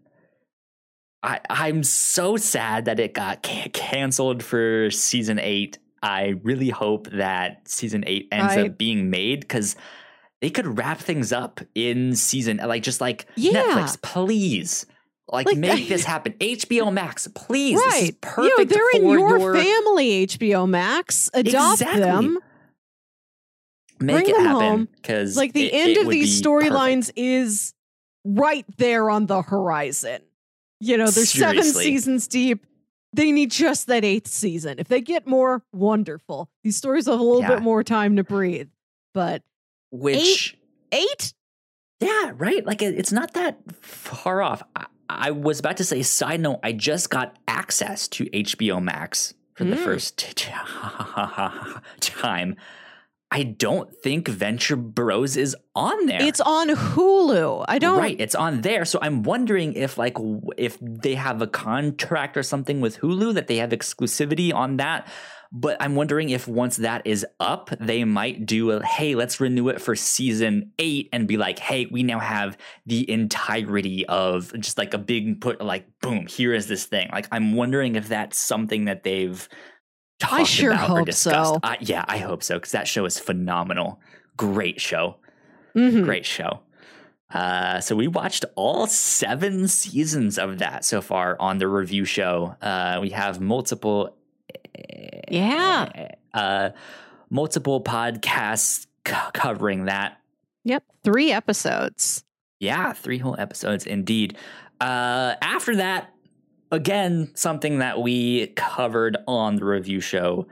[1.23, 5.79] I I'm so sad that it got ca- canceled for season 8.
[6.03, 8.69] I really hope that season 8 ends Right.
[8.69, 9.75] up being made cuz
[10.41, 13.53] they could wrap things up in season like just like Yeah.
[13.63, 14.85] Netflix, please.
[15.29, 16.33] Like, Like, make this happen.
[16.33, 17.77] HBO Max, please.
[17.77, 18.21] This is right.
[18.21, 21.29] perfect Yo, they're in for your, family, HBO Max.
[21.33, 21.99] Adopt Exactly.
[22.01, 22.39] them.
[23.99, 27.73] Make bring it them happen cuz Like the it- end it of these storylines is
[28.23, 30.21] right there on the horizon.
[30.79, 32.63] You know, they're seven seasons deep.
[33.13, 34.75] They need just that eighth season.
[34.77, 36.49] If they get more, wonderful.
[36.63, 37.55] These stories have a little Yeah.
[37.55, 38.69] bit more time to breathe.
[39.15, 39.41] But
[39.91, 40.55] which
[40.91, 41.33] eight?
[41.99, 42.63] Yeah, right.
[42.63, 44.61] Like it's not that far off.
[45.09, 49.63] I, was about to say, side note, I just got access to HBO Max for
[49.63, 49.83] the Mm.
[49.83, 50.51] first t-
[51.99, 52.55] time.
[53.29, 56.21] I don't think Venture Bros is on there.
[56.21, 57.65] It's on Hulu.
[57.67, 58.85] I don't Right, it's on there.
[58.85, 60.15] So I'm wondering if like
[60.57, 65.09] if they have a contract or something with Hulu that they have exclusivity on that.
[65.51, 69.69] But I'm wondering if once that is up, they might do a hey, let's renew
[69.69, 74.77] it for season eight and be like, hey, we now have the entirety of just
[74.77, 77.09] like a big put like boom, here is this thing.
[77.11, 79.47] Like I'm wondering if that's something that they've
[80.19, 81.53] talked I sure hope discussed.
[81.53, 81.59] so.
[81.63, 83.99] I, yeah, I hope so, because that show is phenomenal.
[84.35, 85.17] Great show
[85.75, 86.03] Mhm.
[86.05, 86.61] great show.
[87.31, 92.55] Uh, so we watched all seven seasons of that so far on the review show.
[92.61, 94.15] Uh, we have multiple,
[95.29, 96.11] Yeah.
[96.33, 96.69] uh,
[97.29, 100.19] multiple podcasts co- covering that.
[100.63, 100.83] Yep.
[101.03, 102.23] Three episodes.
[102.59, 104.37] Yeah, three whole episodes indeed.
[104.81, 106.13] Uh, after that,
[106.71, 110.47] again, something that we covered on the review show,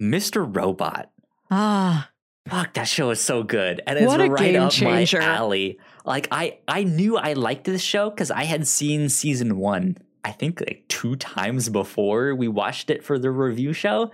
[0.00, 0.44] Mr.
[0.54, 1.10] Robot.
[1.50, 2.10] Ah.
[2.48, 5.18] Fuck, that show is so good, and it's right up changer.
[5.18, 5.78] my alley.
[6.06, 9.98] Like I, I knew I liked this show because I had seen season one.
[10.24, 14.10] I think like two times before we watched it for the review show,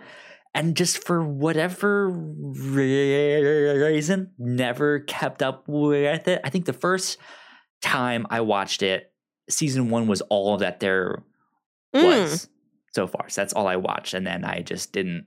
[0.55, 6.41] and just for whatever reason, never kept up with it.
[6.45, 7.19] I think the first
[7.83, 9.13] time I watched it,
[9.51, 11.23] season one was all that there
[11.95, 12.05] Mm.
[12.05, 12.49] was
[12.93, 13.29] so far.
[13.29, 15.27] So that's all I watched, and then I just didn't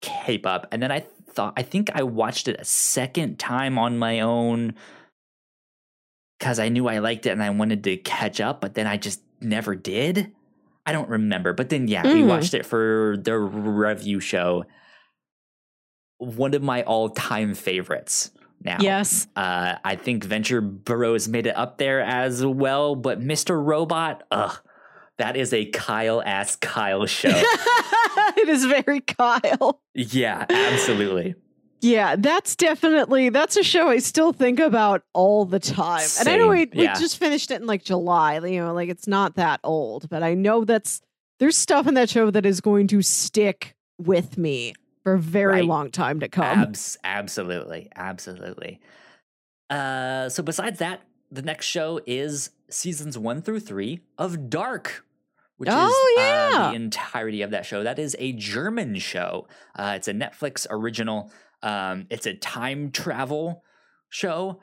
[0.00, 0.66] keep up.
[0.72, 4.74] And then I thought I think I watched it a second time on my own
[6.38, 8.96] because I knew I liked it and I wanted to catch up, but then I
[8.96, 10.32] just never did.
[10.84, 12.26] I don't remember, but then yeah, we Mm.
[12.28, 14.64] watched it for the review show.
[16.18, 18.30] One of my all-time favorites.
[18.64, 19.26] Now, Yes.
[19.34, 23.60] uh, I think Venture Bros made it up there as well, but Mr.
[23.64, 24.56] Robot, ugh,
[25.18, 27.28] that is a Kyle ass Kyle show.
[28.36, 29.80] it is very Kyle.
[29.94, 31.34] yeah, absolutely.
[31.82, 36.06] Yeah, that's definitely that's a show I still think about all the time.
[36.20, 38.88] and I know we, Same, we just finished it in like July, you know, like
[38.88, 41.02] it's not that old, but I know that's
[41.40, 45.54] there's stuff in that show that is going to stick with me for a very
[45.54, 45.64] Right.
[45.64, 46.44] long time to come.
[46.60, 48.80] Abs- absolutely, absolutely.
[49.68, 55.04] Uh, so besides that, the next show is seasons one through three of Dark,
[55.56, 56.22] which Oh, is
[56.56, 57.82] uh, the entirety of that show.
[57.82, 59.48] That is a German show.
[59.74, 61.32] Uh, it's a Netflix original.
[61.62, 63.62] Um, it's a time travel
[64.10, 64.60] show.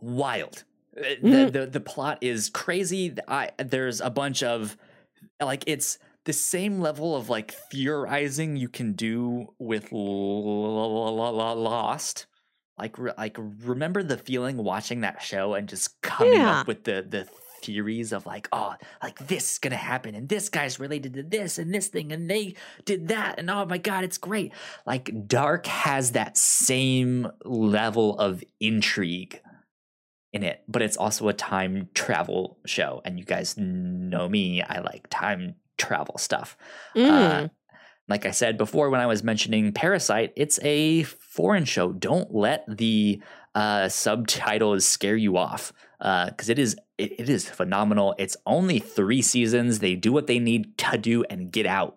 [0.00, 0.64] Wild.
[0.96, 1.52] Uh, The, Mhm.
[1.52, 3.14] the the plot is crazy.
[3.26, 4.76] I there's a bunch of
[5.40, 11.16] like it's the same level of like theorizing you can do with Lost.
[12.78, 16.60] Like like remember the feeling watching that show and just coming Yeah.
[16.60, 17.28] up with the the
[17.62, 21.58] theories of like oh like this is gonna happen and this guy's related to this
[21.58, 22.54] and this thing and they
[22.84, 24.52] did that and oh my god it's great
[24.86, 29.40] like dark has that same level of intrigue
[30.32, 34.78] in it but it's also a time travel show and you guys know me i
[34.80, 36.56] like time travel stuff
[36.96, 37.50] uh, Mm.
[38.08, 41.92] like I said before when I was mentioning Parasite, it's a foreign show.
[41.92, 43.20] Don't let the
[43.54, 48.14] uh, subtitles scare you off because it is it, it is phenomenal.
[48.18, 49.78] It's only three seasons.
[49.80, 51.96] They do what they need to do and get out.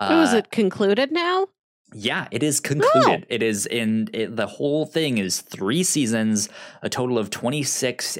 [0.00, 1.48] oh, is Uh, it concluded now?
[1.96, 3.24] yeah, it is concluded.
[3.28, 6.48] It is in it, the whole thing is three seasons,
[6.82, 8.18] a total of twenty six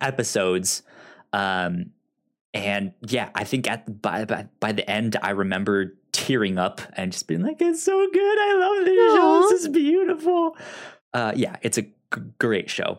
[0.00, 0.82] episodes.
[1.32, 1.92] Um,
[2.54, 7.12] and yeah, I think at by, by by the end, I remember tearing up and
[7.12, 8.38] just being like, "It's so good!
[8.38, 9.46] I love this show.
[9.50, 10.56] This is beautiful."
[11.12, 11.84] Uh, yeah, it's a
[12.14, 12.98] g- great show.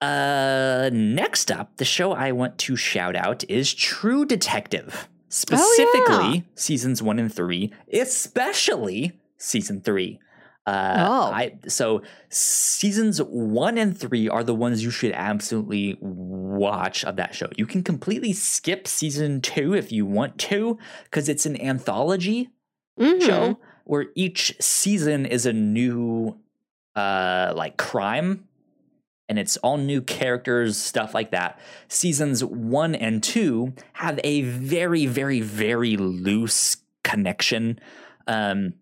[0.00, 7.02] Uh, next up, the show I want to shout out is True Detective, specifically seasons
[7.02, 10.20] one and three, especially season three.
[10.66, 11.30] Uh, Oh.
[11.32, 17.34] I so seasons one and three are the ones you should absolutely watch of that
[17.34, 17.48] show.
[17.56, 22.50] You can completely skip season two if you want to, because it's an anthology
[23.00, 23.22] Mhm.
[23.22, 26.36] show where each season is a new
[26.96, 28.48] uh like crime
[29.28, 31.58] and it's all new characters stuff like that.
[31.88, 37.78] Seasons 1 and 2 have a very very very loose connection.
[38.26, 38.74] Um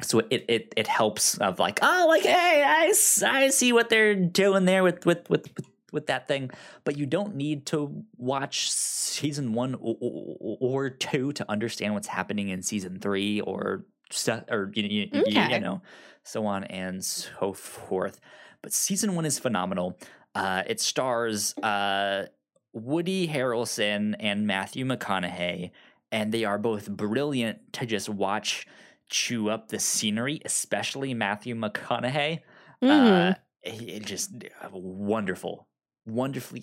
[0.00, 2.92] so it it it helps of like oh like hey I,
[3.26, 5.48] I see what they're doing there with with with
[5.90, 6.50] with, that thing.
[6.84, 12.08] But you don't need to watch season 1 or, or, or 2 to understand what's
[12.08, 15.22] happening in season 3 or stuff or you, you, you-
[15.54, 15.80] you know
[16.22, 18.20] so on and so forth
[18.62, 19.98] but season 1 is phenomenal
[20.34, 22.26] uh it stars uh
[22.74, 25.70] Woody Harrelson and Matthew McConaughey
[26.12, 28.66] and they are both brilliant to just watch
[29.10, 32.40] chew up the scenery, especially Matthew McConaughey.
[32.82, 34.30] Uh, he it just
[34.62, 35.66] uh, wonderful,
[36.06, 36.62] wonderfully,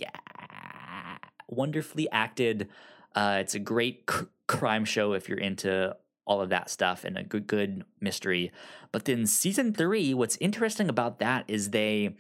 [1.50, 2.70] wonderfully acted.
[3.16, 5.96] Uh, it's a great c- crime show if you're into
[6.26, 8.52] all of that stuff and a good, good mystery.
[8.92, 12.16] But then season three, what's interesting about that is they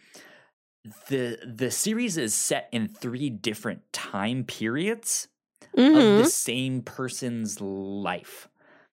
[1.09, 5.27] the the series is set in three different time periods
[5.73, 6.17] of Mhm.
[6.17, 8.47] the same person's life.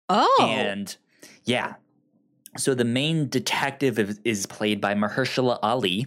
[0.09, 0.37] Oh.
[0.41, 0.95] And
[1.45, 1.75] yeah.
[2.57, 6.07] So the main detective is, is played by Mahershala Ali,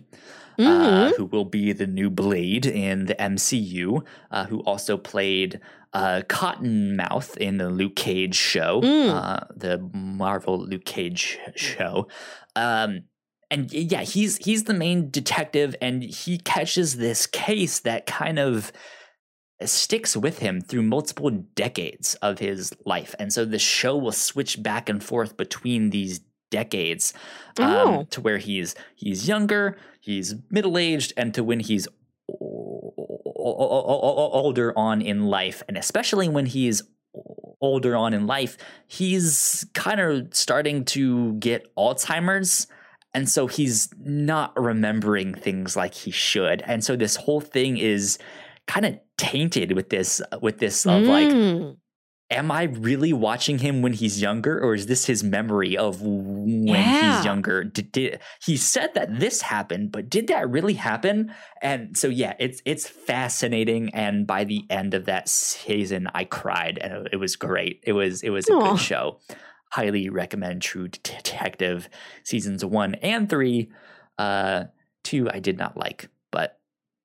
[0.59, 1.15] uh, Mhm.
[1.15, 5.59] who will be the new Blade in the MCU, uh, who also played
[5.93, 9.09] uh, Cottonmouth in the Luke Cage show, Mm.
[9.13, 12.07] uh, the Marvel Luke Cage show.
[12.55, 13.03] Um,
[13.49, 18.71] and yeah, he's he's the main detective, and he catches this case that kind of
[19.63, 23.13] sticks with him through multiple decades of his life.
[23.19, 27.13] And so the show will switch back and forth between these decades
[27.59, 28.07] um, Oh.
[28.11, 31.87] to where he's he's younger, he's middle aged, and to when he's
[33.41, 36.83] older on in life, and especially when he's
[37.61, 38.57] older on in life,
[38.87, 42.67] he's kind of starting to get Alzheimer's.
[43.13, 46.61] And so he's not remembering things like he should.
[46.65, 48.17] And so this whole thing is
[48.67, 51.77] kind of tainted with this with this of like Mm.
[52.31, 56.67] Am I really watching him when he's younger, or is this his memory of when
[56.67, 57.17] Yeah.
[57.17, 57.63] he's younger?
[57.63, 61.33] Did, did he said that this happened, but did that really happen?
[61.61, 63.93] And so yeah, it's it's fascinating.
[63.93, 67.81] And by the end of that season, I cried, and it was great.
[67.83, 68.71] It was it was a Aw.
[68.71, 69.19] good show.
[69.71, 71.87] Highly recommend True Detective
[72.23, 73.69] seasons one and three.
[74.17, 74.65] Uh,
[75.03, 76.59] two I did not like, but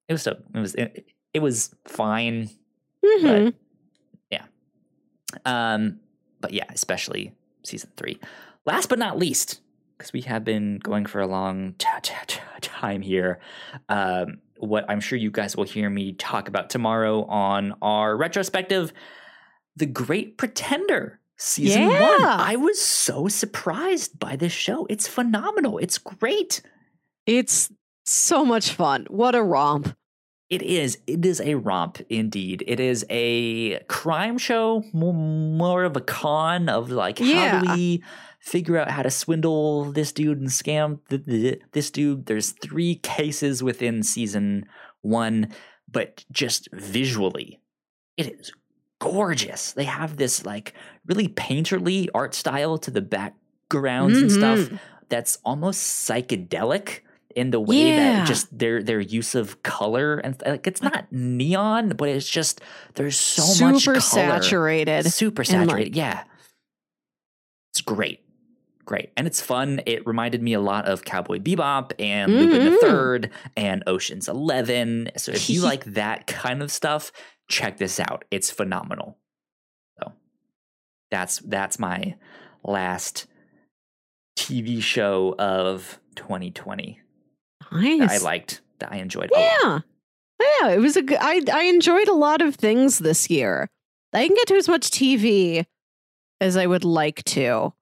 [0.09, 2.51] it was so it was it, it was fine.
[3.05, 3.55] Mhm.
[5.45, 6.01] Um,
[6.41, 7.33] but yeah, especially
[7.63, 8.19] season three.
[8.65, 9.61] Last but not least,
[9.97, 13.39] because we have been going for a long t- t- t- time here.
[13.89, 18.93] Um, what I'm sure you guys will hear me talk about tomorrow on our retrospective,
[19.77, 21.21] The Great Pretender.
[21.39, 22.25] Season one.
[22.25, 24.87] I was so surprised by this show.
[24.89, 25.77] It's phenomenal.
[25.77, 26.63] It's great.
[27.27, 27.71] It's
[28.07, 29.07] so much fun.
[29.11, 29.95] What a romp.
[30.49, 30.99] It is.
[31.09, 32.63] It is a romp indeed.
[32.69, 38.03] It is a crime show, more, of a con of like, how do we
[38.39, 42.27] figure out how to swindle this dude and scam th- th- this dude?
[42.27, 44.67] There's three cases within season
[45.03, 45.49] one,
[45.91, 47.61] but just visually,
[48.17, 48.53] it is
[49.01, 49.73] gorgeous.
[49.73, 50.75] They have this like
[51.07, 54.79] really painterly art style to the backgrounds and stuff Mhm.
[55.09, 57.01] that's almost psychedelic
[57.37, 57.97] in the way Yeah.
[58.21, 62.61] that just their their use of color and like it's not neon, but it's just
[62.95, 63.43] there's so
[63.73, 64.01] much Super color.
[64.01, 65.05] saturated.
[65.13, 65.95] super and, like- saturated.
[65.97, 66.25] yeah,
[67.73, 68.21] it's great,
[68.87, 69.81] great, and it's fun.
[69.87, 72.81] It reminded me a lot of Cowboy Bebop and Lupin the Mhm.
[72.81, 75.11] Third and Ocean's Eleven.
[75.17, 77.13] So if you like that kind of stuff,
[77.49, 78.25] check this out.
[78.31, 79.19] It's phenomenal.
[80.01, 80.13] So
[81.11, 82.17] that's that's my
[82.65, 83.27] last
[84.39, 87.01] TV show of 2020
[87.73, 88.01] Nice.
[88.01, 89.31] that I liked, that I enjoyed.
[89.35, 89.81] Yeah.
[90.41, 93.69] Yeah, it was a good I I enjoyed a lot of things this year.
[94.13, 95.65] I didn't get to as much TV
[96.41, 97.73] as I would like to.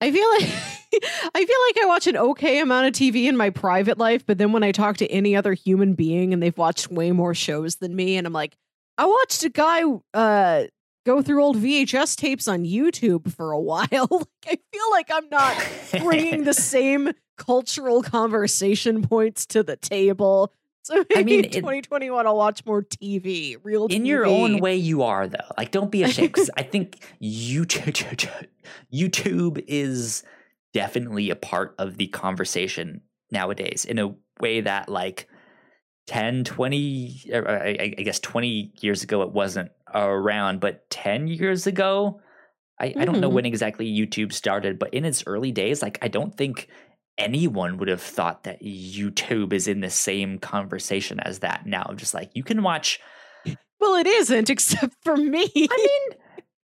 [0.00, 0.42] I feel like
[1.34, 4.38] I feel like I watch an okay amount of TV in my private life, but
[4.38, 7.76] then when I talk to any other human being and they've watched way more shows
[7.76, 8.56] than me and I'm like,
[8.96, 9.82] I watched a guy
[10.14, 10.64] uh
[11.04, 13.86] go through old VHS tapes on YouTube for a while.
[14.10, 15.56] like I feel like I'm not
[16.02, 20.52] bringing the same cultural conversation points to the table.
[20.82, 24.60] So maybe I mean, in it- 2021 I'll watch more TV, real in your own
[24.60, 28.46] way you are though like don't be ashamed because i think youtube
[28.92, 30.22] youtube is
[30.72, 33.00] definitely a part of the conversation
[33.30, 35.28] nowadays in a way that like
[36.06, 41.66] 10 20 or I, I guess 20 years ago it wasn't around but 10 years
[41.66, 42.20] ago
[42.78, 43.34] I, I don't know Mhm.
[43.34, 46.68] when exactly youtube started but in its early days like i don't think
[47.18, 51.96] anyone would have thought that youtube is in the same conversation as that now i'm
[51.96, 53.00] just like you can watch
[53.78, 55.50] Well, it isn't, except for me.
[55.54, 56.18] I mean,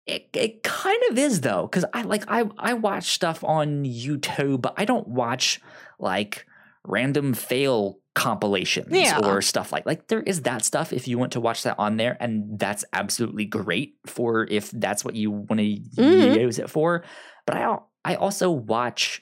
[0.06, 4.62] it, it kind of is though, because I like I I watch stuff on YouTube,
[4.62, 5.60] but I don't watch
[5.98, 6.46] like
[6.84, 9.20] random fail compilations Yeah.
[9.22, 11.98] or stuff like like there is that stuff if you want to watch that on
[11.98, 16.40] there, and that's absolutely great for if that's what you want to Mhm.
[16.40, 17.04] use it for.
[17.46, 19.20] But I I also watch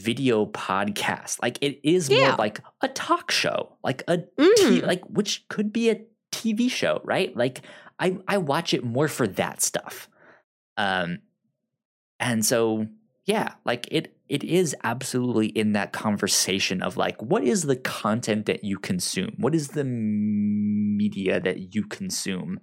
[0.00, 1.40] video podcast.
[1.42, 2.28] like it is Yeah.
[2.28, 4.86] more like a talk show like a t- Mhm.
[4.86, 6.00] like which could be a
[6.32, 7.36] TV show, right?
[7.36, 7.62] Like
[7.98, 10.08] I I watch it more for that stuff.
[10.76, 11.18] Um
[12.18, 12.86] and so
[13.26, 18.46] yeah, like it it is absolutely in that conversation of like what is the content
[18.46, 19.34] that you consume?
[19.38, 22.60] What is the media that you consume?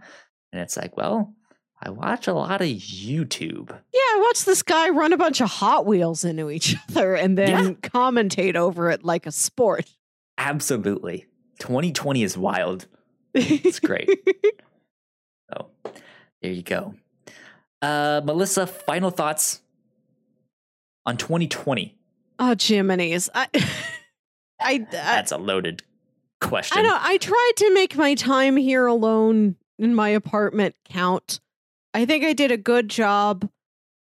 [0.52, 1.36] And it's like, well,
[1.82, 3.70] I watch a lot of YouTube.
[3.70, 7.38] yeah, I watch this guy run a bunch of Hot Wheels into each other and
[7.38, 7.90] then Yeah.
[7.90, 9.86] commentate over it like a sport.
[10.40, 11.26] Absolutely.
[11.60, 12.88] 2020 is wild.
[13.34, 14.10] It's great.
[15.56, 15.68] oh,
[16.42, 16.96] there you go.
[17.82, 19.62] Uh, Melissa, final thoughts
[21.06, 21.96] on 2020.
[22.40, 23.30] oh, Jiminy's.
[23.36, 23.66] I, I,
[24.60, 25.84] I, That's a loaded
[26.42, 26.80] question.
[26.80, 26.98] I know.
[27.00, 31.40] I tried to make my time here alone in my apartment count.
[31.98, 33.50] I think I did a good job.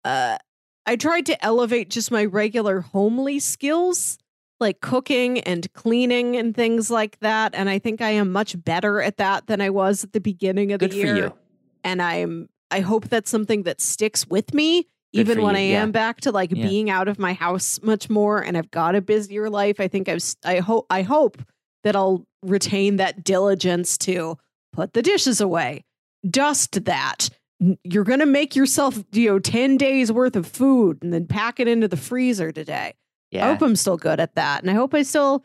[0.04, 0.40] Uh,
[0.88, 4.18] I tried to elevate just my regular homely skills,
[4.60, 7.54] like cooking and cleaning and things like that.
[7.54, 10.72] And I think I am much better at that than I was at the beginning
[10.72, 11.16] of Good the for year.
[11.18, 11.34] you.
[11.84, 12.50] And I'm.
[12.72, 14.82] I hope that's something that sticks with me,
[15.14, 15.84] Good even when you, I yeah.
[15.84, 16.68] am back to like Yeah.
[16.68, 19.80] being out of my house much more, and I've got a busier life.
[19.80, 20.24] I think I've.
[20.44, 20.88] I hope.
[20.90, 21.38] I hope
[21.84, 24.40] that I'll retain that diligence to
[24.74, 25.86] put the dishes away,
[26.28, 27.30] dust that.
[27.84, 31.60] You're going to make yourself, you know, 10 days worth of food and then pack
[31.60, 32.94] it into the freezer today.
[33.46, 34.62] I hope I'm still good at that.
[34.62, 35.44] And I hope I still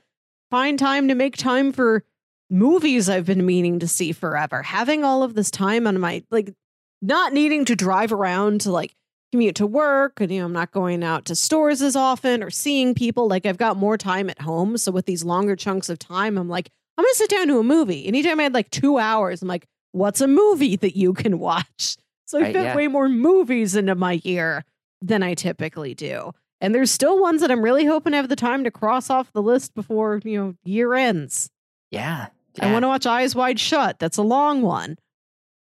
[0.50, 2.04] find time to make time for
[2.50, 4.62] movies I've been meaning to see forever.
[4.62, 6.54] Having all of this time on my, like,
[7.00, 8.94] not needing to drive around to like
[9.32, 12.50] commute to work and, you know, I'm not going out to stores as often or
[12.50, 13.28] seeing people.
[13.28, 14.76] Like, I've got more time at home.
[14.76, 17.58] So with these longer chunks of time, I'm like, I'm going to sit down to
[17.58, 18.06] a movie.
[18.06, 21.96] Anytime I had like two hours, I'm like, what's a movie that you can watch?
[22.26, 22.76] So I Right, fit yeah.
[22.76, 24.64] way more movies into my year
[25.02, 26.32] than I typically do.
[26.60, 29.32] And there's still ones that I'm really hoping to have the time to cross off
[29.32, 31.50] the list before, you know, year ends.
[31.90, 32.28] Yeah.
[32.60, 33.98] I want to watch Eyes Wide Shut.
[33.98, 34.98] That's a long one.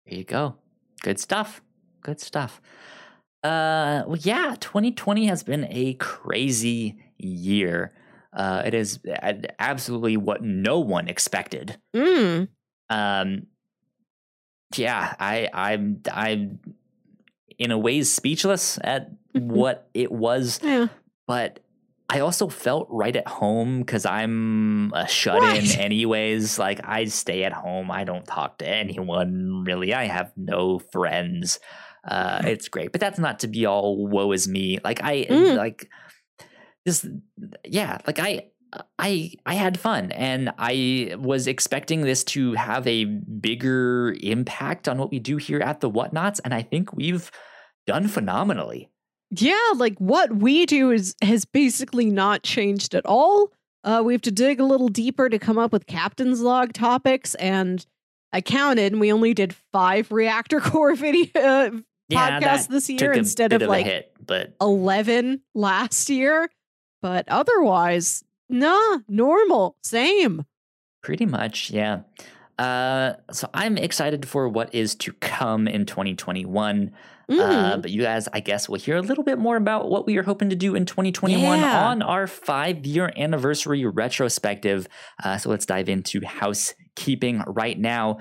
[0.06, 0.56] There you go.
[1.02, 1.62] Good stuff.
[2.02, 2.60] Good stuff.
[3.44, 7.92] Uh, well, yeah, 2020 has been a crazy year.
[8.32, 8.98] Uh, it is
[9.58, 11.78] absolutely what no one expected.
[11.94, 12.48] Mm.
[12.90, 13.46] Um,
[14.76, 16.60] yeah, I, I'm, I'm
[17.58, 19.46] in a ways speechless at Mhm.
[19.46, 20.88] what it was, Yeah.
[21.26, 21.60] but
[22.10, 25.78] I also felt right at home because I'm a shut in Right.
[25.78, 26.58] anyways.
[26.58, 27.90] Like I stay at home.
[27.90, 29.92] I don't talk to anyone really.
[29.92, 31.60] I have no friends.
[32.06, 34.78] Uh, it's great, but that's not to be all woe is me.
[34.82, 35.56] Like I Mm.
[35.56, 35.90] like
[36.86, 37.04] just
[37.64, 37.98] yeah.
[38.06, 38.46] Like I
[38.98, 44.98] I I had fun and I was expecting this to have a bigger impact on
[44.98, 47.30] what we do here at the Whatnauts, and I think we've
[47.86, 48.90] done phenomenally.
[49.30, 53.52] Yeah, like what we do is has basically not changed at all.
[53.84, 57.34] Uh, we have to dig a little deeper to come up with captain's log topics,
[57.36, 57.84] and
[58.32, 61.70] I counted, and we only did five reactor core video uh,
[62.08, 66.50] Yeah, podcasts this year instead bit of like hit, but 11 last year.
[67.00, 70.44] But otherwise, nah, normal, same.
[71.02, 72.00] Pretty much, yeah.
[72.58, 76.90] Uh, so I'm excited for what is to come in 2021.
[77.30, 77.82] Uh, Mhm.
[77.82, 80.22] but you guys, I guess, will hear a little bit more about what we are
[80.22, 81.88] hoping to do in 2021 Yeah.
[81.88, 84.88] on our five year anniversary retrospective.
[85.22, 88.18] Uh, so let's dive into housekeeping right now.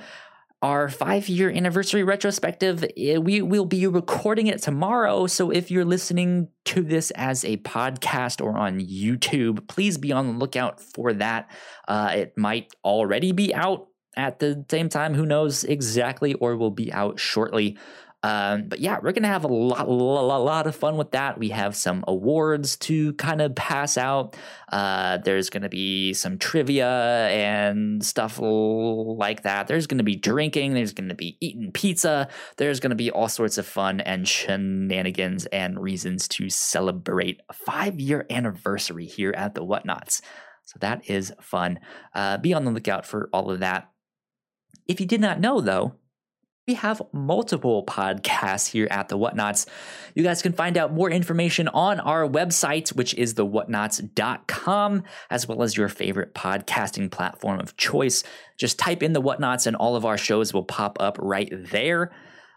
[0.64, 5.28] Our five year anniversary retrospective, eh, we will be recording it tomorrow.
[5.28, 10.26] So if you're listening to this as a podcast or on YouTube, please be on
[10.26, 11.52] the lookout for that.
[11.88, 15.14] Uh, it might already be out at the same time.
[15.14, 17.78] Who knows exactly, or will be out shortly.
[18.24, 21.38] Um, but yeah, we're gonna have a lot, lot, lot of fun with that.
[21.38, 24.36] We have some awards to kind of pass out.
[24.72, 29.68] Uh, there's gonna be some trivia and stuff like that.
[29.68, 30.74] There's gonna be drinking.
[30.74, 32.28] There's gonna be eating pizza.
[32.58, 38.00] There's gonna be all sorts of fun and shenanigans and reasons to celebrate a five
[38.00, 40.22] year anniversary here at the Whatnauts.
[40.64, 41.80] So that is fun.
[42.14, 43.90] Uh, be on the lookout for all of that.
[44.86, 45.96] If you did not know, though,
[46.68, 49.66] we have multiple podcasts here at the Whatnauts.
[50.16, 55.64] You guys can find out more information on our website, which is thewhatnauts.com, as well
[55.64, 58.26] as your favorite podcasting platform of choice.
[58.58, 62.12] Just type in the Whatnauts, and all of our shows will pop up right there.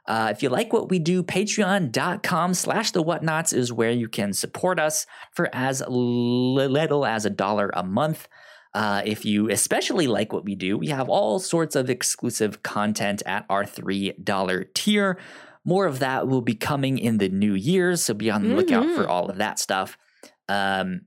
[0.06, 4.32] Uh, if you like what we do, patreon.com slash the whatnauts is where you can
[4.32, 8.26] support us for as little as a dollar a month.
[8.72, 13.22] Uh, if you especially like what we do, we have all sorts of exclusive content
[13.26, 15.18] at our $3 tier.
[15.64, 18.86] More of that will be coming in the new year, so be on the lookout
[18.94, 19.08] for Mhm.
[19.08, 19.98] all of that stuff.
[20.48, 21.02] Um,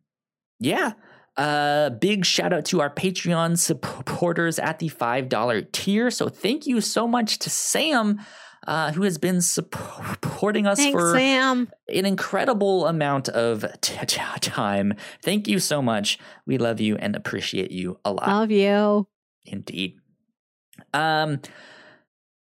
[0.60, 0.94] yeah.
[1.38, 6.12] Uh, big shout out to our Patreon supporters at the $5 tier.
[6.12, 8.20] So thank you so much to Sam,
[8.68, 11.70] uh, who has been supporting us Thanks, for Sam.
[11.90, 14.94] an incredible amount of t- t- time.
[15.22, 16.18] Thank you so much.
[16.46, 18.28] We love you and appreciate you a lot.
[18.28, 19.08] Love you.
[19.46, 19.98] Indeed.
[20.94, 21.40] Um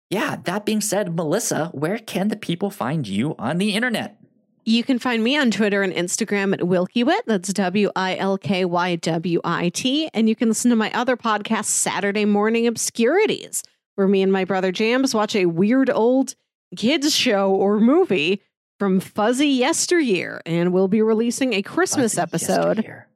[0.09, 4.19] yeah, that being said, Melissa, where can the people find you on the internet?
[4.65, 7.21] You can find me on Twitter and Instagram at WilkyWit.
[7.25, 10.09] That's W I L K Y W I T.
[10.13, 13.63] And you can listen to my other podcast, Saturday Morning Obscurities,
[13.95, 16.35] where me and my brother Jams watch a weird old
[16.75, 18.41] kids show or movie
[18.79, 20.41] from fuzzy yesteryear.
[20.45, 23.07] And we'll be releasing a Christmas Fuzzy episode yesteryear.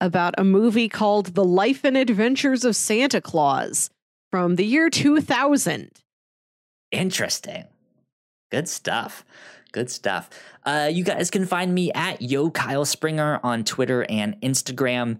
[0.00, 3.90] about a movie called The Life and Adventures of Santa Claus
[4.30, 5.90] from the year 2000.
[6.92, 7.64] Interesting.
[8.50, 9.24] Good stuff.
[9.72, 10.30] Good stuff.
[10.64, 15.18] Uh, you guys can find me at Yo Kyle Springer on Twitter and Instagram.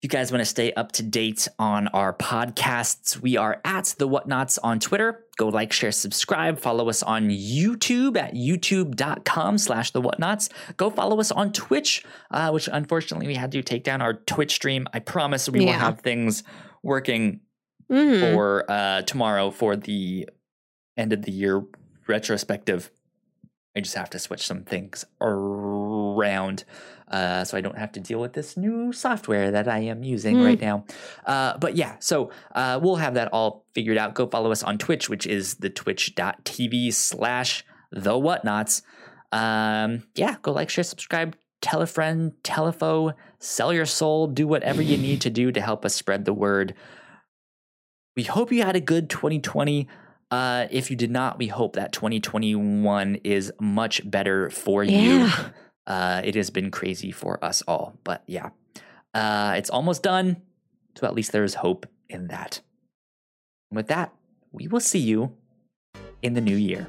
[0.00, 3.94] If you guys want to stay up to date on our podcasts, we are at
[3.98, 5.26] the Whatnauts on Twitter.
[5.36, 6.58] Go like, share, subscribe.
[6.58, 10.48] Follow us on YouTube at youtube.com slash the Whatnauts.
[10.78, 14.52] Go follow us on Twitch, uh, which unfortunately we had to take down our Twitch
[14.54, 14.86] stream.
[14.94, 16.44] I promise we will have things
[16.82, 17.40] working
[17.90, 18.32] Mhm.
[18.34, 20.30] for uh, tomorrow for the
[20.96, 21.62] end of the year
[22.06, 22.90] retrospective.
[23.76, 26.64] I just have to switch some things around
[27.10, 30.36] uh, so I don't have to deal with this new software that I am using
[30.36, 30.44] Hmm.
[30.44, 30.84] right now.
[31.26, 34.14] Uh, but yeah, so uh, we'll have that all figured out.
[34.14, 38.82] Go follow us on Twitch, which is the twitch.tv slash the whatnauts.
[39.32, 44.26] Um, yeah, go like, share, subscribe, tell a friend, tell a foe, sell your soul,
[44.26, 46.74] do whatever you need to do to help us spread the word.
[48.16, 49.88] We hope you had a good 2020.
[50.30, 55.28] Uh, if you did not, we hope that 2021 is much better for you.
[55.90, 58.50] Uh, it has been crazy for us all, but yeah,
[59.12, 60.36] uh, it's almost done.
[60.94, 62.60] So at least there is hope in that.
[63.72, 64.14] With that,
[64.52, 65.32] we will see you
[66.22, 66.86] in the new year.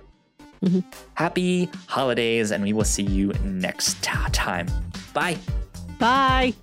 [0.61, 0.83] Mhm.
[1.15, 4.67] Happy holidays, and we will see you next ta- time.
[5.17, 5.37] Bye.
[5.97, 6.53] Bye.